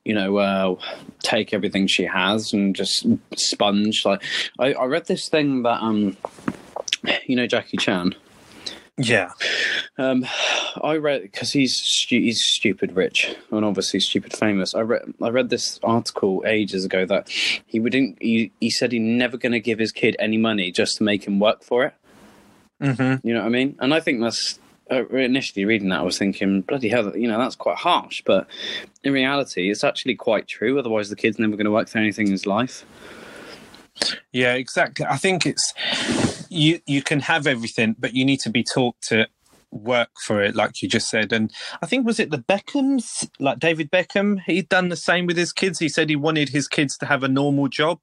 you 0.03 0.15
know, 0.15 0.37
uh, 0.37 0.75
take 1.19 1.53
everything 1.53 1.87
she 1.87 2.03
has 2.03 2.53
and 2.53 2.75
just 2.75 3.05
sponge. 3.35 4.03
Like, 4.05 4.23
I, 4.59 4.73
I 4.73 4.85
read 4.85 5.05
this 5.05 5.29
thing 5.29 5.63
that, 5.63 5.81
um, 5.81 6.17
you 7.25 7.35
know, 7.35 7.47
Jackie 7.47 7.77
Chan. 7.77 8.15
Yeah. 8.97 9.31
Um, 9.97 10.25
I 10.83 10.97
read 10.97 11.23
because 11.23 11.51
he's 11.51 11.75
stu- 11.75 12.21
he's 12.21 12.43
stupid 12.43 12.95
rich 12.95 13.35
and 13.51 13.65
obviously 13.65 13.99
stupid 13.99 14.33
famous. 14.33 14.75
I 14.75 14.81
read 14.81 15.13
I 15.21 15.29
read 15.29 15.49
this 15.49 15.79
article 15.83 16.43
ages 16.45 16.85
ago 16.85 17.05
that 17.05 17.29
he 17.29 17.79
wouldn't. 17.79 18.21
He, 18.21 18.51
he 18.59 18.69
said 18.69 18.91
he's 18.91 19.01
never 19.01 19.37
going 19.37 19.53
to 19.53 19.59
give 19.59 19.79
his 19.79 19.91
kid 19.91 20.15
any 20.19 20.37
money 20.37 20.71
just 20.71 20.97
to 20.97 21.03
make 21.03 21.25
him 21.25 21.39
work 21.39 21.63
for 21.63 21.85
it. 21.85 21.93
Mm-hmm. 22.81 23.27
You 23.27 23.33
know 23.33 23.41
what 23.41 23.47
I 23.47 23.49
mean? 23.49 23.75
And 23.79 23.93
I 23.93 23.99
think 23.99 24.21
that's 24.21 24.59
uh, 24.91 25.07
initially 25.09 25.65
reading 25.65 25.89
that, 25.89 25.99
I 25.99 26.03
was 26.03 26.17
thinking, 26.17 26.61
bloody 26.61 26.89
hell, 26.89 27.15
you 27.15 27.27
know, 27.27 27.37
that's 27.37 27.55
quite 27.55 27.77
harsh. 27.77 28.21
But 28.25 28.47
in 29.03 29.13
reality, 29.13 29.71
it's 29.71 29.83
actually 29.83 30.15
quite 30.15 30.47
true. 30.47 30.77
Otherwise, 30.77 31.09
the 31.09 31.15
kid's 31.15 31.39
never 31.39 31.55
going 31.55 31.65
to 31.65 31.71
work 31.71 31.87
for 31.87 31.97
anything 31.99 32.27
in 32.27 32.31
his 32.31 32.45
life. 32.45 32.85
Yeah, 34.31 34.55
exactly. 34.55 35.05
I 35.05 35.17
think 35.17 35.45
it's 35.45 36.40
you. 36.51 36.79
You 36.85 37.01
can 37.01 37.21
have 37.21 37.47
everything, 37.47 37.95
but 37.97 38.13
you 38.13 38.25
need 38.25 38.39
to 38.41 38.49
be 38.49 38.63
taught 38.63 38.95
to 39.03 39.27
work 39.71 40.09
for 40.25 40.43
it, 40.43 40.55
like 40.55 40.81
you 40.81 40.89
just 40.89 41.09
said. 41.09 41.31
And 41.31 41.51
I 41.81 41.85
think 41.85 42.05
was 42.05 42.19
it 42.19 42.29
the 42.29 42.37
Beckhams, 42.37 43.29
like 43.39 43.59
David 43.59 43.89
Beckham, 43.89 44.41
he'd 44.45 44.69
done 44.69 44.89
the 44.89 44.95
same 44.95 45.25
with 45.25 45.37
his 45.37 45.53
kids. 45.53 45.79
He 45.79 45.89
said 45.89 46.09
he 46.09 46.15
wanted 46.15 46.49
his 46.49 46.67
kids 46.67 46.97
to 46.97 47.05
have 47.05 47.23
a 47.23 47.27
normal 47.27 47.67
job 47.67 47.99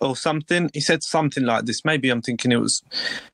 or 0.00 0.16
something. 0.16 0.70
He 0.72 0.80
said 0.80 1.02
something 1.02 1.44
like 1.44 1.64
this. 1.64 1.84
Maybe 1.84 2.08
I'm 2.08 2.22
thinking 2.22 2.52
it 2.52 2.60
was, 2.60 2.82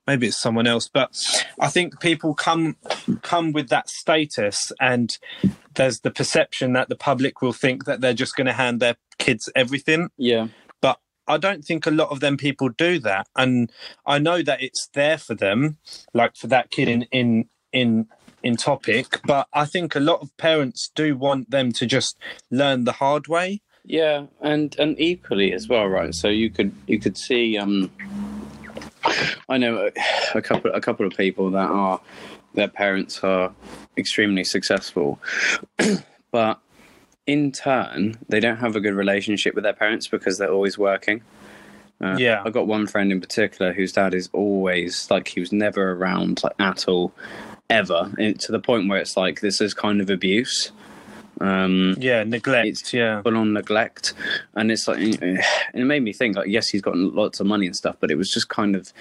maybe 0.06 0.28
it's 0.28 0.40
someone 0.40 0.66
else. 0.66 0.88
But 0.88 1.14
I 1.60 1.68
think 1.68 2.00
people 2.00 2.34
come 2.34 2.76
come 3.22 3.52
with 3.52 3.68
that 3.68 3.88
status, 3.88 4.72
and 4.80 5.16
there's 5.74 6.00
the 6.00 6.10
perception 6.10 6.72
that 6.72 6.88
the 6.88 6.96
public 6.96 7.42
will 7.42 7.52
think 7.52 7.84
that 7.84 8.00
they're 8.00 8.14
just 8.14 8.36
going 8.36 8.46
to 8.46 8.52
hand 8.52 8.80
their 8.80 8.96
kids 9.18 9.48
everything. 9.54 10.08
Yeah. 10.16 10.48
I 11.28 11.36
don't 11.36 11.64
think 11.64 11.86
a 11.86 11.90
lot 11.90 12.10
of 12.10 12.20
them 12.20 12.36
people 12.36 12.70
do 12.70 12.98
that, 13.00 13.28
and 13.36 13.70
I 14.06 14.18
know 14.18 14.42
that 14.42 14.62
it's 14.62 14.88
there 14.94 15.18
for 15.18 15.34
them, 15.34 15.76
like 16.14 16.36
for 16.36 16.46
that 16.48 16.70
kid 16.70 16.88
in 16.88 17.02
in 17.12 17.48
in 17.72 18.08
in 18.42 18.56
topic. 18.56 19.20
But 19.26 19.46
I 19.52 19.66
think 19.66 19.94
a 19.94 20.00
lot 20.00 20.20
of 20.20 20.36
parents 20.36 20.90
do 20.94 21.16
want 21.16 21.50
them 21.50 21.72
to 21.72 21.86
just 21.86 22.16
learn 22.50 22.84
the 22.84 22.92
hard 22.92 23.28
way. 23.28 23.60
Yeah, 23.84 24.26
and 24.40 24.74
and 24.78 24.98
equally 25.00 25.52
as 25.52 25.68
well, 25.68 25.86
right? 25.86 26.14
So 26.14 26.28
you 26.28 26.50
could 26.50 26.72
you 26.86 26.98
could 26.98 27.16
see. 27.16 27.58
um 27.58 27.90
I 29.48 29.58
know 29.58 29.86
a, 29.86 30.38
a 30.38 30.42
couple 30.42 30.72
a 30.72 30.80
couple 30.80 31.06
of 31.06 31.16
people 31.16 31.50
that 31.52 31.70
are 31.70 32.00
their 32.54 32.68
parents 32.68 33.22
are 33.22 33.52
extremely 33.96 34.44
successful, 34.44 35.20
but 36.30 36.60
in 37.28 37.52
turn, 37.52 38.16
they 38.28 38.40
don't 38.40 38.56
have 38.56 38.74
a 38.74 38.80
good 38.80 38.94
relationship 38.94 39.54
with 39.54 39.62
their 39.62 39.74
parents 39.74 40.08
because 40.08 40.38
they're 40.38 40.50
always 40.50 40.78
working. 40.78 41.20
Uh, 42.00 42.16
yeah, 42.18 42.42
I've 42.44 42.54
got 42.54 42.66
one 42.66 42.86
friend 42.86 43.12
in 43.12 43.20
particular 43.20 43.72
whose 43.72 43.92
dad 43.92 44.14
is 44.14 44.30
always 44.32 45.10
like 45.10 45.28
he 45.28 45.40
was 45.40 45.52
never 45.52 45.92
around 45.92 46.42
like 46.42 46.54
at 46.58 46.88
all, 46.88 47.12
ever, 47.68 48.10
and 48.18 48.40
to 48.40 48.50
the 48.50 48.58
point 48.58 48.88
where 48.88 48.98
it's 48.98 49.16
like 49.16 49.40
this 49.40 49.60
is 49.60 49.74
kind 49.74 50.00
of 50.00 50.08
abuse. 50.08 50.72
Um, 51.40 51.96
yeah, 51.98 52.24
neglect. 52.24 52.94
yeah, 52.94 53.20
full 53.22 53.36
on 53.36 53.52
neglect, 53.52 54.14
and 54.54 54.72
it's 54.72 54.88
like 54.88 54.98
it 55.00 55.44
made 55.74 56.02
me 56.02 56.12
think 56.14 56.36
like 56.36 56.48
yes, 56.48 56.68
he's 56.68 56.82
got 56.82 56.96
lots 56.96 57.40
of 57.40 57.46
money 57.46 57.66
and 57.66 57.76
stuff, 57.76 57.96
but 58.00 58.10
it 58.10 58.16
was 58.16 58.30
just 58.30 58.48
kind 58.48 58.74
of 58.74 58.92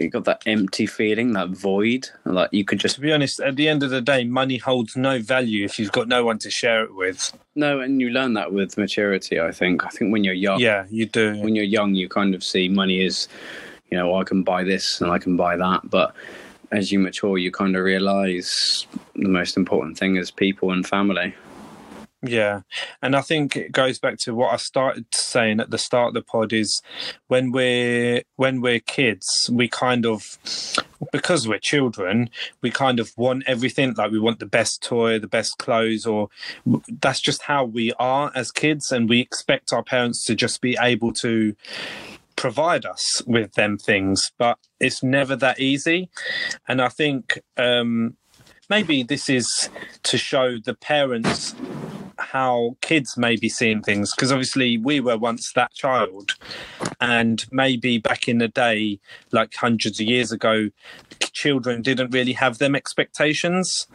you 0.00 0.10
got 0.10 0.24
that 0.24 0.42
empty 0.46 0.86
feeling, 0.86 1.32
that 1.32 1.50
void. 1.50 2.08
Like 2.24 2.50
you 2.52 2.64
could 2.64 2.78
just. 2.78 2.96
To 2.96 3.00
be 3.00 3.12
honest, 3.12 3.40
at 3.40 3.56
the 3.56 3.68
end 3.68 3.82
of 3.82 3.90
the 3.90 4.00
day, 4.00 4.24
money 4.24 4.58
holds 4.58 4.96
no 4.96 5.20
value 5.20 5.64
if 5.64 5.78
you've 5.78 5.92
got 5.92 6.08
no 6.08 6.24
one 6.24 6.38
to 6.40 6.50
share 6.50 6.84
it 6.84 6.94
with. 6.94 7.32
No, 7.54 7.80
and 7.80 8.00
you 8.00 8.10
learn 8.10 8.34
that 8.34 8.52
with 8.52 8.76
maturity. 8.76 9.40
I 9.40 9.52
think. 9.52 9.84
I 9.84 9.88
think 9.88 10.12
when 10.12 10.24
you're 10.24 10.34
young. 10.34 10.60
Yeah, 10.60 10.86
you 10.90 11.06
do. 11.06 11.40
When 11.40 11.54
you're 11.54 11.64
young, 11.64 11.94
you 11.94 12.08
kind 12.08 12.34
of 12.34 12.44
see 12.44 12.68
money 12.68 13.04
as, 13.04 13.28
you 13.90 13.96
know, 13.96 14.12
oh, 14.12 14.20
I 14.20 14.24
can 14.24 14.42
buy 14.42 14.64
this 14.64 15.00
and 15.00 15.10
I 15.10 15.18
can 15.18 15.36
buy 15.36 15.56
that. 15.56 15.88
But 15.88 16.14
as 16.70 16.90
you 16.90 16.98
mature, 16.98 17.38
you 17.38 17.50
kind 17.50 17.76
of 17.76 17.84
realize 17.84 18.86
the 19.14 19.28
most 19.28 19.56
important 19.56 19.98
thing 19.98 20.16
is 20.16 20.30
people 20.30 20.70
and 20.70 20.86
family. 20.86 21.34
Yeah, 22.24 22.60
and 23.02 23.16
I 23.16 23.20
think 23.20 23.56
it 23.56 23.72
goes 23.72 23.98
back 23.98 24.16
to 24.18 24.34
what 24.34 24.52
I 24.52 24.56
started 24.56 25.06
saying 25.12 25.58
at 25.58 25.70
the 25.70 25.78
start 25.78 26.08
of 26.08 26.14
the 26.14 26.22
pod 26.22 26.52
is 26.52 26.80
when 27.26 27.50
we're 27.50 28.22
when 28.36 28.60
we're 28.60 28.78
kids, 28.78 29.50
we 29.52 29.66
kind 29.66 30.06
of 30.06 30.38
because 31.10 31.48
we're 31.48 31.58
children, 31.58 32.30
we 32.60 32.70
kind 32.70 33.00
of 33.00 33.10
want 33.16 33.42
everything. 33.48 33.94
Like 33.94 34.12
we 34.12 34.20
want 34.20 34.38
the 34.38 34.46
best 34.46 34.84
toy, 34.84 35.18
the 35.18 35.26
best 35.26 35.58
clothes, 35.58 36.06
or 36.06 36.28
that's 37.00 37.20
just 37.20 37.42
how 37.42 37.64
we 37.64 37.92
are 37.98 38.30
as 38.36 38.52
kids, 38.52 38.92
and 38.92 39.08
we 39.08 39.18
expect 39.18 39.72
our 39.72 39.82
parents 39.82 40.24
to 40.26 40.36
just 40.36 40.60
be 40.60 40.76
able 40.80 41.12
to 41.14 41.56
provide 42.36 42.86
us 42.86 43.22
with 43.26 43.54
them 43.54 43.78
things, 43.78 44.30
but 44.38 44.58
it's 44.78 45.02
never 45.02 45.34
that 45.36 45.60
easy. 45.60 46.08
And 46.68 46.80
I 46.80 46.88
think 46.88 47.40
um, 47.56 48.16
maybe 48.70 49.02
this 49.02 49.28
is 49.28 49.70
to 50.04 50.18
show 50.18 50.58
the 50.58 50.74
parents 50.74 51.54
how 52.32 52.74
kids 52.80 53.18
may 53.18 53.36
be 53.36 53.48
seeing 53.50 53.82
things 53.82 54.14
because 54.14 54.32
obviously 54.32 54.78
we 54.78 55.00
were 55.00 55.18
once 55.18 55.52
that 55.52 55.70
child. 55.74 56.32
And 56.98 57.44
maybe 57.52 57.98
back 57.98 58.26
in 58.26 58.38
the 58.38 58.48
day 58.48 59.00
like 59.32 59.54
hundreds 59.54 60.00
of 60.00 60.06
years 60.06 60.32
ago 60.32 60.70
children 61.32 61.82
didn't 61.82 62.10
really 62.10 62.32
have 62.32 62.56
them 62.56 62.74
expectations. 62.74 63.86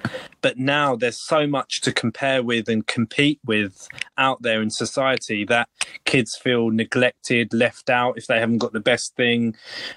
But 0.42 0.60
now 0.60 0.96
there's 0.96 1.20
so 1.20 1.48
much 1.48 1.82
to 1.82 1.92
compare 1.92 2.44
with 2.44 2.70
and 2.70 2.86
compete 2.86 3.40
with 3.44 3.88
out 4.20 4.44
there 4.44 4.62
in 4.62 4.70
society 4.70 5.44
that 5.46 5.68
kids 6.06 6.36
feel 6.36 6.70
neglected 6.70 7.56
left 7.56 7.90
out 7.90 8.20
if 8.20 8.28
they 8.28 8.40
haven't 8.40 8.60
got 8.60 8.74
the 8.74 8.80
best 8.80 9.16
thing. 9.16 9.56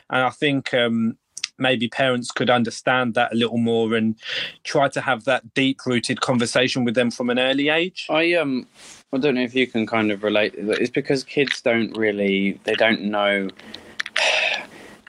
And 0.09 0.23
i 0.23 0.31
think 0.31 0.73
um, 0.73 1.19
maybe 1.61 1.89
parents 1.89 2.31
could 2.31 2.51
understand 2.51 3.15
that 3.15 3.33
a 3.33 3.37
little 3.37 3.59
more 3.59 3.95
and 3.95 4.17
try 4.65 4.89
to 4.89 5.01
have 5.01 5.25
that 5.25 5.55
deep 5.55 5.85
rooted 5.87 6.21
conversation 6.21 6.85
with 6.85 6.95
them 6.95 7.11
from 7.11 7.31
an 7.31 7.39
early 7.39 7.69
age. 7.69 8.07
I 8.09 8.35
um 8.35 8.67
I 9.13 9.19
don't 9.19 9.35
know 9.35 9.43
if 9.43 9.55
you 9.55 9.67
can 9.67 9.87
kind 9.87 10.11
of 10.11 10.23
relate. 10.23 10.55
It's 10.57 10.91
because 10.91 11.25
kids 11.25 11.61
don't 11.61 11.97
really 11.97 12.59
they 12.65 12.75
don't 12.75 13.03
know. 13.03 13.49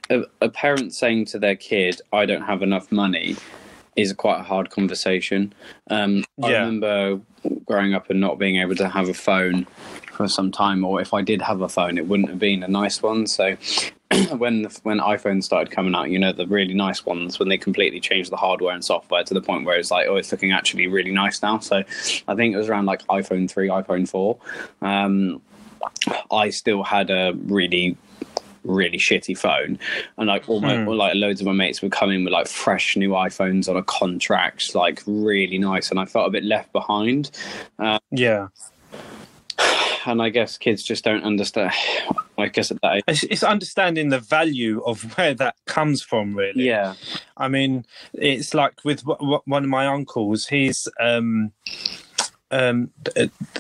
A, 0.10 0.24
a 0.42 0.50
parent 0.50 0.94
saying 0.94 1.24
to 1.28 1.40
their 1.40 1.56
kid, 1.56 2.02
"I 2.12 2.26
don't 2.26 2.42
have 2.42 2.62
enough 2.62 2.92
money," 2.92 3.38
is 3.96 4.12
quite 4.12 4.42
a 4.42 4.44
hard 4.44 4.70
conversation. 4.70 5.54
Um, 5.90 6.26
yeah. 6.38 6.48
I 6.48 6.52
remember 6.52 7.22
growing 7.66 7.94
up 7.94 8.10
and 8.10 8.20
not 8.20 8.38
being 8.38 8.58
able 8.58 8.76
to 8.76 8.90
have 8.90 9.08
a 9.08 9.14
phone 9.14 9.66
for 10.12 10.28
some 10.28 10.52
time, 10.52 10.84
or 10.84 11.00
if 11.00 11.14
I 11.14 11.22
did 11.22 11.42
have 11.42 11.62
a 11.62 11.70
phone, 11.70 11.98
it 11.98 12.08
wouldn't 12.08 12.28
have 12.28 12.40
been 12.40 12.62
a 12.62 12.68
nice 12.68 13.02
one. 13.02 13.26
So 13.26 13.56
when 14.38 14.68
when 14.84 15.00
iPhones 15.00 15.44
started 15.44 15.72
coming 15.72 15.96
out, 15.96 16.10
you 16.10 16.20
know, 16.20 16.32
the 16.32 16.48
really 16.48 16.74
nice 16.74 17.06
ones, 17.06 17.40
when 17.40 17.50
they 17.50 17.58
completely 17.58 18.00
changed 18.00 18.32
the 18.32 18.38
hardware 18.38 18.74
and 18.74 18.84
software 18.84 19.24
to 19.24 19.34
the 19.34 19.42
point 19.42 19.66
where 19.66 19.78
it's 19.78 19.92
like, 19.92 20.08
oh, 20.08 20.16
it's 20.16 20.32
looking 20.32 20.52
actually 20.52 20.88
really 20.88 21.12
nice 21.12 21.42
now. 21.42 21.60
So 21.60 21.84
I 22.28 22.36
think 22.36 22.54
it 22.54 22.58
was 22.58 22.70
around 22.70 22.86
like 22.86 23.06
iPhone 23.08 23.50
three, 23.50 23.70
iPhone 23.70 24.08
four. 24.08 24.38
Um, 24.82 25.42
I 26.32 26.50
still 26.50 26.84
had 26.84 27.10
a 27.10 27.34
really 27.46 27.98
really 28.64 28.98
shitty 28.98 29.36
phone 29.36 29.80
and 30.18 30.28
like 30.28 30.48
all 30.48 30.62
my 30.62 30.84
hmm. 30.84 30.88
like 30.90 31.16
loads 31.16 31.42
of 31.42 31.48
my 31.48 31.54
mates 31.54 31.82
would 31.82 31.92
come 31.92 32.12
in 32.12 32.24
with 32.24 32.32
like 32.32 32.48
fresh 32.48 32.96
new 32.96 33.10
iphones 33.10 33.68
on 33.68 33.76
a 33.76 33.82
contract 33.82 34.76
like 34.76 35.02
really 35.08 35.58
nice 35.58 35.90
and 35.90 36.00
i 36.00 36.06
felt 36.06 36.28
a 36.28 36.30
bit 36.30 36.44
left 36.44 36.72
behind 36.72 37.32
uh, 37.80 37.98
yeah 38.12 38.48
and 40.06 40.22
I 40.22 40.30
guess 40.30 40.58
kids 40.58 40.84
just 40.84 41.04
don't 41.04 41.24
understand. 41.24 41.74
I 42.38 42.48
guess 42.48 42.72
at 42.72 42.82
that 42.82 42.96
age, 42.96 43.04
it's, 43.08 43.24
it's, 43.24 43.44
understanding 43.44 44.10
the 44.10 44.20
value 44.20 44.82
of 44.84 45.04
where 45.18 45.34
that 45.36 45.56
comes 45.66 46.02
from. 46.02 46.36
Really, 46.36 46.66
yeah. 46.66 46.96
I 47.38 47.48
mean, 47.48 47.86
it's 48.14 48.54
like 48.54 48.84
with 48.84 49.04
w- 49.04 49.20
w- 49.20 49.42
one 49.46 49.64
of 49.64 49.70
my 49.70 49.88
uncles. 49.88 50.48
He's 50.48 50.88
um, 51.00 51.52
um, 52.50 52.92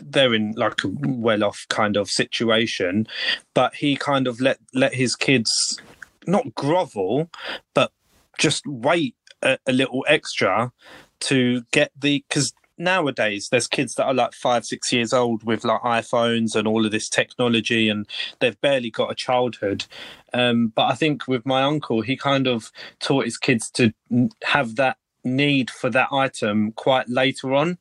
they're 0.01 0.33
in 0.33 0.53
like 0.53 0.83
a 0.83 0.87
well-off 0.87 1.65
kind 1.69 1.95
of 1.95 2.09
situation, 2.09 3.07
but 3.53 3.75
he 3.75 3.95
kind 3.95 4.27
of 4.27 4.41
let 4.41 4.59
let 4.73 4.93
his 4.93 5.15
kids 5.15 5.79
not 6.27 6.53
grovel, 6.55 7.29
but 7.73 7.91
just 8.37 8.65
wait 8.67 9.15
a, 9.41 9.57
a 9.67 9.71
little 9.71 10.05
extra 10.07 10.71
to 11.21 11.63
get 11.71 11.91
the 11.99 12.23
because 12.27 12.53
nowadays 12.81 13.49
there's 13.49 13.67
kids 13.67 13.95
that 13.95 14.05
are 14.05 14.13
like 14.13 14.33
five 14.33 14.65
six 14.65 14.91
years 14.91 15.13
old 15.13 15.43
with 15.43 15.63
like 15.63 15.81
iphones 15.81 16.55
and 16.55 16.67
all 16.67 16.85
of 16.85 16.91
this 16.91 17.07
technology 17.07 17.87
and 17.87 18.07
they've 18.39 18.59
barely 18.61 18.89
got 18.89 19.11
a 19.11 19.15
childhood. 19.15 19.85
Um, 20.33 20.67
but 20.67 20.83
i 20.83 20.95
think 20.95 21.27
with 21.27 21.45
my 21.45 21.63
uncle 21.63 22.01
he 22.01 22.15
kind 22.15 22.47
of 22.47 22.71
taught 22.99 23.25
his 23.25 23.37
kids 23.37 23.69
to 23.71 23.93
have 24.43 24.75
that 24.77 24.97
need 25.23 25.69
for 25.69 25.89
that 25.89 26.07
item 26.11 26.71
quite 26.71 27.09
later 27.09 27.53
on 27.53 27.77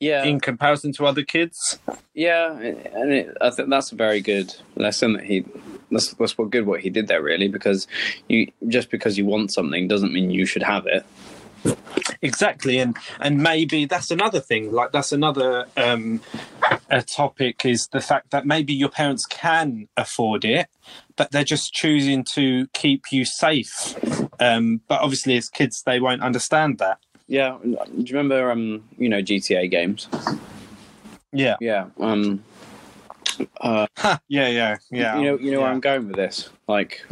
yeah. 0.00 0.24
in 0.24 0.40
comparison 0.40 0.92
to 0.92 1.06
other 1.06 1.22
kids. 1.22 1.78
Yeah 2.14 2.52
and 2.52 3.12
it, 3.12 3.36
i 3.40 3.50
think 3.50 3.68
that's 3.68 3.92
a 3.92 3.96
very 3.96 4.20
good 4.20 4.54
lesson 4.76 5.14
that 5.14 5.24
he 5.24 5.44
that's, 5.90 6.14
that's 6.14 6.36
what 6.36 6.50
good 6.50 6.66
what 6.66 6.80
he 6.80 6.90
did 6.90 7.08
there 7.08 7.22
really 7.22 7.48
because 7.48 7.86
you 8.28 8.50
just 8.68 8.90
because 8.90 9.16
you 9.18 9.26
want 9.26 9.52
something 9.52 9.86
doesn't 9.86 10.12
mean 10.12 10.30
you 10.30 10.46
should 10.46 10.62
have 10.62 10.86
it 10.86 11.04
exactly 12.22 12.78
and 12.78 12.96
and 13.20 13.38
maybe 13.38 13.84
that's 13.84 14.10
another 14.10 14.40
thing 14.40 14.72
like 14.72 14.92
that's 14.92 15.12
another 15.12 15.66
um 15.76 16.20
a 16.90 17.02
topic 17.02 17.64
is 17.64 17.88
the 17.88 18.00
fact 18.00 18.30
that 18.30 18.46
maybe 18.46 18.72
your 18.72 18.88
parents 18.88 19.26
can 19.26 19.88
afford 19.96 20.44
it 20.44 20.68
but 21.16 21.30
they're 21.30 21.44
just 21.44 21.72
choosing 21.72 22.24
to 22.24 22.66
keep 22.68 23.12
you 23.12 23.24
safe 23.24 23.94
um 24.40 24.80
but 24.88 25.00
obviously 25.00 25.36
as 25.36 25.48
kids 25.48 25.82
they 25.82 26.00
won't 26.00 26.22
understand 26.22 26.78
that 26.78 26.98
yeah 27.26 27.58
do 27.62 27.76
you 27.96 28.16
remember 28.16 28.50
um 28.50 28.82
you 28.98 29.08
know 29.08 29.20
gta 29.20 29.70
games 29.70 30.08
yeah 31.32 31.56
yeah 31.60 31.86
um 32.00 32.42
uh, 33.60 33.86
yeah, 34.28 34.48
yeah, 34.48 34.76
yeah. 34.90 35.18
You 35.18 35.24
know, 35.24 35.38
you 35.38 35.50
know 35.50 35.58
yeah. 35.58 35.58
where 35.58 35.66
I'm 35.66 35.80
going 35.80 36.06
with 36.06 36.16
this. 36.16 36.48
Like, 36.68 37.04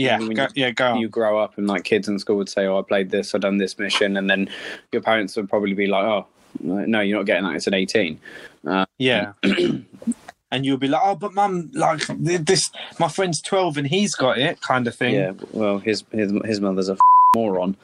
yeah, 0.00 0.18
go, 0.18 0.26
you, 0.26 0.48
yeah, 0.54 0.70
go. 0.70 0.94
You 0.94 1.08
grow 1.08 1.38
up 1.38 1.58
and 1.58 1.66
like 1.66 1.84
kids 1.84 2.08
in 2.08 2.18
school 2.18 2.36
would 2.36 2.48
say, 2.48 2.66
"Oh, 2.66 2.78
I 2.78 2.82
played 2.82 3.10
this, 3.10 3.34
I 3.34 3.38
done 3.38 3.58
this 3.58 3.78
mission," 3.78 4.16
and 4.16 4.28
then 4.28 4.48
your 4.92 5.02
parents 5.02 5.36
would 5.36 5.48
probably 5.48 5.74
be 5.74 5.86
like, 5.86 6.04
"Oh, 6.04 6.26
no, 6.60 7.00
you're 7.00 7.18
not 7.18 7.26
getting 7.26 7.44
that. 7.44 7.56
It's 7.56 7.66
an 7.66 7.74
18." 7.74 8.20
Uh, 8.66 8.86
yeah. 8.98 9.32
and 9.42 10.66
you'll 10.66 10.76
be 10.76 10.88
like, 10.88 11.02
"Oh, 11.04 11.14
but 11.14 11.34
mum, 11.34 11.70
like 11.74 12.06
this, 12.08 12.70
my 12.98 13.08
friend's 13.08 13.40
12 13.40 13.78
and 13.78 13.86
he's 13.86 14.14
got 14.14 14.38
it," 14.38 14.60
kind 14.60 14.86
of 14.86 14.94
thing. 14.94 15.14
Yeah. 15.14 15.32
Well, 15.52 15.78
his 15.78 16.04
his 16.12 16.32
his 16.44 16.60
mother's 16.60 16.88
a 16.88 16.96
moron. 17.34 17.76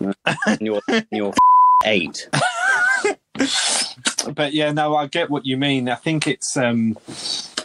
Uh, 0.00 0.34
you're 0.60 0.80
you're 1.10 1.34
eight. 1.84 2.28
but 4.34 4.52
yeah, 4.52 4.72
no, 4.72 4.96
I 4.96 5.06
get 5.06 5.30
what 5.30 5.46
you 5.46 5.56
mean. 5.56 5.88
I 5.88 5.94
think 5.94 6.26
it's 6.26 6.56
um 6.56 6.96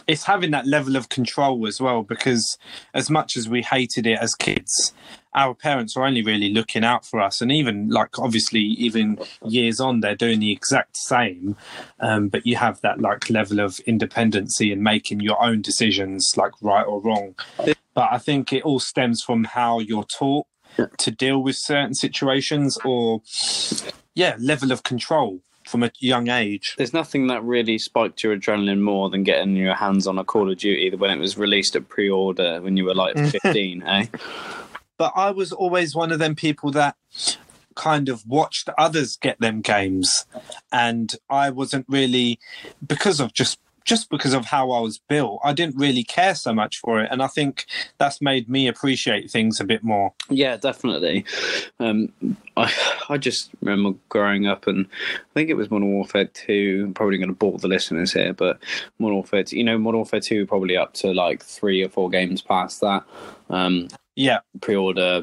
it's 0.06 0.24
having 0.24 0.50
that 0.50 0.66
level 0.66 0.96
of 0.96 1.08
control 1.08 1.66
as 1.66 1.80
well 1.80 2.02
because 2.02 2.56
as 2.94 3.10
much 3.10 3.36
as 3.36 3.48
we 3.48 3.62
hated 3.62 4.06
it 4.06 4.18
as 4.18 4.34
kids 4.34 4.92
our 5.34 5.54
parents 5.54 5.96
are 5.96 6.04
only 6.04 6.22
really 6.22 6.50
looking 6.50 6.84
out 6.84 7.06
for 7.06 7.20
us. 7.20 7.40
And 7.40 7.50
even 7.50 7.88
like 7.88 8.18
obviously 8.18 8.60
even 8.60 9.18
years 9.44 9.80
on 9.80 10.00
they're 10.00 10.14
doing 10.14 10.40
the 10.40 10.52
exact 10.52 10.96
same. 10.96 11.56
Um, 12.00 12.28
but 12.28 12.46
you 12.46 12.56
have 12.56 12.80
that 12.82 13.00
like 13.00 13.30
level 13.30 13.60
of 13.60 13.80
independency 13.80 14.72
and 14.72 14.82
making 14.82 15.20
your 15.20 15.42
own 15.42 15.62
decisions 15.62 16.34
like 16.36 16.52
right 16.60 16.84
or 16.84 17.00
wrong. 17.00 17.34
But 17.94 18.08
i 18.10 18.18
think 18.18 18.52
it 18.52 18.62
all 18.62 18.80
stems 18.80 19.22
from 19.22 19.44
how 19.44 19.78
you're 19.78 20.04
taught 20.04 20.46
to 20.98 21.10
deal 21.10 21.42
with 21.42 21.56
certain 21.56 21.94
situations 21.94 22.78
or 22.84 23.20
yeah 24.14 24.36
level 24.38 24.72
of 24.72 24.82
control 24.82 25.40
from 25.72 25.82
a 25.82 25.90
young 26.00 26.28
age. 26.28 26.74
There's 26.76 26.92
nothing 26.92 27.28
that 27.28 27.42
really 27.42 27.78
spiked 27.78 28.22
your 28.22 28.36
adrenaline 28.36 28.80
more 28.80 29.08
than 29.08 29.22
getting 29.22 29.56
your 29.56 29.74
hands 29.74 30.06
on 30.06 30.18
a 30.18 30.24
Call 30.24 30.50
of 30.52 30.58
Duty 30.58 30.94
when 30.94 31.10
it 31.10 31.18
was 31.18 31.38
released 31.38 31.74
at 31.74 31.88
pre-order 31.88 32.60
when 32.60 32.76
you 32.76 32.84
were 32.84 32.94
like 32.94 33.16
15, 33.42 33.82
eh? 33.82 34.06
But 34.98 35.14
I 35.16 35.30
was 35.30 35.50
always 35.50 35.94
one 35.94 36.12
of 36.12 36.18
them 36.18 36.36
people 36.36 36.70
that 36.72 36.94
kind 37.74 38.10
of 38.10 38.26
watched 38.26 38.68
others 38.76 39.16
get 39.16 39.40
them 39.40 39.62
games 39.62 40.26
and 40.70 41.14
I 41.30 41.48
wasn't 41.48 41.86
really 41.88 42.38
because 42.86 43.18
of 43.18 43.32
just 43.32 43.58
just 43.84 44.10
because 44.10 44.34
of 44.34 44.46
how 44.46 44.70
I 44.70 44.80
was 44.80 44.98
built, 45.08 45.40
I 45.44 45.52
didn't 45.52 45.76
really 45.76 46.04
care 46.04 46.34
so 46.34 46.52
much 46.52 46.78
for 46.78 47.00
it, 47.00 47.08
and 47.10 47.22
I 47.22 47.26
think 47.26 47.66
that's 47.98 48.20
made 48.20 48.48
me 48.48 48.68
appreciate 48.68 49.30
things 49.30 49.60
a 49.60 49.64
bit 49.64 49.82
more. 49.82 50.12
Yeah, 50.28 50.56
definitely. 50.56 51.24
Um, 51.80 52.12
I 52.56 52.72
I 53.08 53.18
just 53.18 53.50
remember 53.60 53.98
growing 54.08 54.46
up, 54.46 54.66
and 54.66 54.86
I 54.86 55.32
think 55.34 55.50
it 55.50 55.54
was 55.54 55.70
Modern 55.70 55.90
Warfare 55.90 56.26
Two. 56.26 56.84
I'm 56.86 56.94
probably 56.94 57.18
going 57.18 57.28
to 57.28 57.34
bore 57.34 57.58
the 57.58 57.68
listeners 57.68 58.12
here, 58.12 58.32
but 58.32 58.58
Modern 58.98 59.16
Warfare, 59.16 59.44
2, 59.44 59.56
you 59.56 59.64
know, 59.64 59.78
Modern 59.78 59.98
Warfare 59.98 60.20
Two, 60.20 60.46
probably 60.46 60.76
up 60.76 60.94
to 60.94 61.12
like 61.12 61.42
three 61.42 61.82
or 61.82 61.88
four 61.88 62.10
games 62.10 62.42
past 62.42 62.80
that. 62.80 63.04
Um, 63.50 63.88
yeah, 64.14 64.40
pre-order 64.60 65.22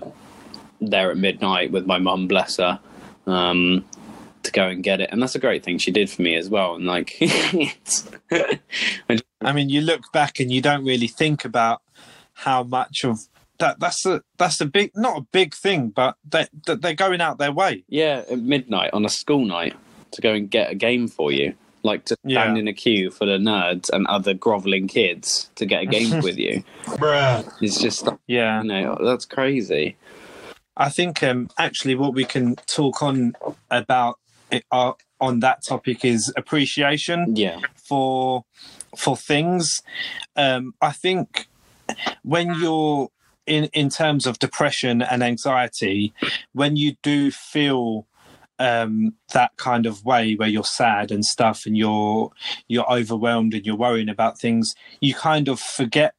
there 0.82 1.12
at 1.12 1.18
midnight 1.18 1.72
with 1.72 1.86
my 1.86 2.00
mum, 2.00 2.28
bless 2.28 2.58
her. 2.58 2.80
Um, 3.28 3.86
to 4.50 4.60
go 4.60 4.68
and 4.68 4.84
get 4.84 5.02
it, 5.02 5.10
and 5.12 5.22
that's 5.22 5.36
a 5.36 5.40
great 5.40 5.64
thing 5.64 5.78
she 5.78 5.92
did 5.92 6.10
for 6.10 6.22
me 6.22 6.36
as 6.36 6.50
well. 6.50 6.76
And 6.76 6.86
like, 6.86 7.18
I 9.42 9.54
mean, 9.54 9.70
you 9.70 9.82
look 9.82 10.12
back 10.12 10.40
and 10.40 10.52
you 10.52 10.62
don't 10.62 10.86
really 10.86 11.08
think 11.08 11.46
about 11.46 11.82
how 12.34 12.64
much 12.64 13.04
of 13.04 13.28
that 13.60 13.80
that's 13.80 14.06
a 14.06 14.22
that's 14.38 14.60
a 14.62 14.66
big 14.66 14.92
not 14.96 15.18
a 15.18 15.22
big 15.32 15.54
thing, 15.54 15.90
but 15.90 16.16
they 16.28 16.48
they're 16.66 16.94
going 16.94 17.22
out 17.22 17.38
their 17.38 17.52
way. 17.52 17.84
Yeah, 17.88 18.24
at 18.30 18.40
midnight 18.40 18.92
on 18.94 19.06
a 19.06 19.10
school 19.10 19.46
night 19.46 19.76
to 20.12 20.22
go 20.22 20.34
and 20.34 20.50
get 20.50 20.72
a 20.72 20.76
game 20.76 21.08
for 21.08 21.32
you. 21.32 21.54
Like 21.82 22.04
to 22.06 22.18
stand 22.26 22.58
yeah. 22.58 22.62
in 22.62 22.68
a 22.68 22.74
queue 22.74 23.10
for 23.10 23.26
the 23.26 23.38
nerds 23.38 23.90
and 23.94 24.06
other 24.08 24.34
groveling 24.34 24.90
kids 24.90 25.50
to 25.56 25.66
get 25.66 25.84
a 25.84 25.86
game 25.86 26.22
with 26.24 26.38
you. 26.38 26.64
Bruh. 26.84 27.50
It's 27.62 27.80
just 27.80 28.08
yeah, 28.28 28.62
you 28.62 28.68
know, 28.68 28.98
that's 29.02 29.26
crazy. 29.26 29.96
I 30.76 30.90
think 30.90 31.22
um, 31.24 31.50
actually 31.58 31.96
what 31.96 32.14
we 32.14 32.24
can 32.24 32.56
talk 32.68 33.04
on 33.04 33.34
about 33.70 34.18
it, 34.52 34.64
uh, 34.72 34.94
on 35.20 35.40
that 35.42 35.66
topic 35.66 36.06
is 36.06 36.32
appreciation 36.38 37.36
Yeah. 37.36 37.60
for 37.76 38.46
for 38.98 39.16
things. 39.16 39.82
Um, 40.36 40.74
I 40.82 40.92
think 40.92 41.48
when 42.24 42.54
you're 42.60 43.10
in 43.46 43.66
in 43.74 43.90
terms 43.90 44.26
of 44.26 44.40
depression 44.40 45.02
and 45.02 45.24
anxiety, 45.24 46.14
when 46.54 46.76
you 46.76 46.96
do 47.04 47.32
feel 47.32 48.08
um, 48.60 49.14
that 49.34 49.52
kind 49.58 49.86
of 49.86 50.04
way 50.04 50.36
where 50.36 50.50
you're 50.50 50.64
sad 50.66 51.12
and 51.12 51.24
stuff, 51.24 51.66
and 51.66 51.78
you're 51.78 52.32
you're 52.68 52.92
overwhelmed 52.92 53.54
and 53.54 53.66
you're 53.66 53.76
worrying 53.76 54.10
about 54.10 54.40
things, 54.40 54.74
you 55.02 55.14
kind 55.14 55.48
of 55.48 55.60
forget. 55.60 56.14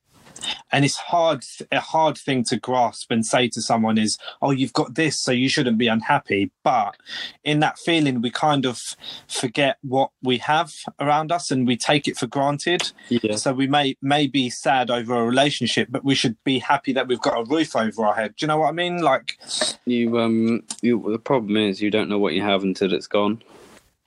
And 0.72 0.84
it's 0.84 0.96
hard, 0.96 1.44
a 1.70 1.80
hard 1.80 2.16
thing 2.16 2.44
to 2.44 2.58
grasp 2.58 3.10
and 3.10 3.24
say 3.24 3.48
to 3.48 3.60
someone 3.60 3.98
is, 3.98 4.18
"Oh, 4.40 4.50
you've 4.50 4.72
got 4.72 4.94
this, 4.94 5.20
so 5.20 5.32
you 5.32 5.48
shouldn't 5.48 5.78
be 5.78 5.88
unhappy." 5.88 6.50
But 6.62 6.96
in 7.44 7.60
that 7.60 7.78
feeling, 7.78 8.20
we 8.20 8.30
kind 8.30 8.66
of 8.66 8.80
forget 9.28 9.78
what 9.82 10.10
we 10.22 10.38
have 10.38 10.72
around 10.98 11.32
us, 11.32 11.50
and 11.50 11.66
we 11.66 11.76
take 11.76 12.08
it 12.08 12.16
for 12.16 12.26
granted. 12.26 12.92
Yeah. 13.08 13.36
So 13.36 13.52
we 13.52 13.66
may 13.66 13.96
may 14.02 14.26
be 14.26 14.50
sad 14.50 14.90
over 14.90 15.14
a 15.14 15.24
relationship, 15.24 15.88
but 15.90 16.04
we 16.04 16.14
should 16.14 16.36
be 16.44 16.58
happy 16.58 16.92
that 16.92 17.08
we've 17.08 17.20
got 17.20 17.38
a 17.38 17.44
roof 17.44 17.76
over 17.76 18.06
our 18.06 18.14
head. 18.14 18.34
Do 18.36 18.44
you 18.44 18.48
know 18.48 18.58
what 18.58 18.68
I 18.68 18.72
mean? 18.72 19.02
Like 19.02 19.38
You 19.84 20.18
um. 20.18 20.62
You, 20.82 21.04
the 21.10 21.18
problem 21.18 21.56
is 21.56 21.82
you 21.82 21.90
don't 21.90 22.08
know 22.08 22.18
what 22.18 22.34
you 22.34 22.42
have 22.42 22.62
until 22.62 22.92
it's 22.92 23.06
gone. 23.06 23.42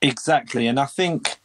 exactly, 0.02 0.66
and 0.66 0.78
I 0.80 0.86
think. 0.86 1.38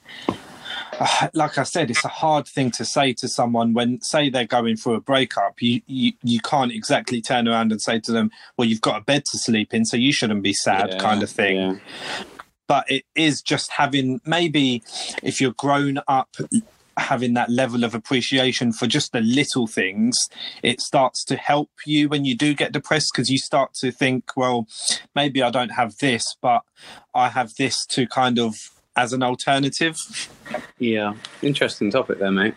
Like 1.34 1.58
I 1.58 1.64
said, 1.64 1.90
it's 1.90 2.06
a 2.06 2.10
hard 2.10 2.48
thing 2.48 2.72
to 2.72 2.86
say 2.86 3.14
to 3.14 3.28
someone 3.28 3.74
when, 3.74 4.02
say, 4.02 4.30
they're 4.30 4.46
going 4.46 4.76
through 4.76 4.96
a 4.96 5.02
breakup. 5.02 5.62
You, 5.62 5.82
you 5.88 6.14
you 6.24 6.40
can't 6.42 6.72
exactly 6.72 7.22
turn 7.22 7.48
around 7.48 7.72
and 7.72 7.82
say 7.82 8.00
to 8.02 8.12
them, 8.12 8.32
"Well, 8.58 8.68
you've 8.68 8.82
got 8.82 9.02
a 9.02 9.04
bed 9.04 9.26
to 9.26 9.38
sleep 9.38 9.74
in, 9.74 9.86
so 9.86 9.98
you 9.98 10.12
shouldn't 10.12 10.44
be 10.44 10.54
sad," 10.54 10.90
Yeah, 10.92 10.98
kind 11.00 11.24
of 11.24 11.30
thing. 11.30 11.58
Yeah. 11.58 11.76
but 12.68 12.90
it 12.90 13.04
is 13.16 13.42
just 13.42 13.72
having 13.72 14.22
maybe 14.26 14.84
if 15.24 15.42
you're 15.42 15.54
grown 15.54 16.00
up 16.08 16.30
having 16.98 17.34
that 17.34 17.50
level 17.50 17.84
of 17.86 17.96
appreciation 17.96 18.74
for 18.74 18.86
just 18.86 19.12
the 19.14 19.22
little 19.22 19.68
things 19.68 20.18
it 20.62 20.82
starts 20.82 21.24
to 21.24 21.36
help 21.38 21.72
you 21.86 22.10
when 22.10 22.26
you 22.26 22.36
do 22.36 22.54
get 22.54 22.74
depressed 22.74 23.12
because 23.14 23.30
you 23.30 23.38
start 23.38 23.74
to 23.74 23.90
think 23.92 24.32
well 24.36 24.68
maybe 25.16 25.42
i 25.42 25.50
don't 25.50 25.70
have 25.70 25.98
this 25.98 26.36
but 26.42 26.62
i 27.16 27.30
have 27.30 27.54
this 27.56 27.86
to 27.86 28.06
kind 28.06 28.38
of 28.38 28.54
as 29.00 29.14
an 29.14 29.24
alternative 29.24 29.98
Yeah. 30.78 31.14
Interesting 31.42 31.90
topic 31.92 32.20
there, 32.20 32.32
mate. 32.32 32.56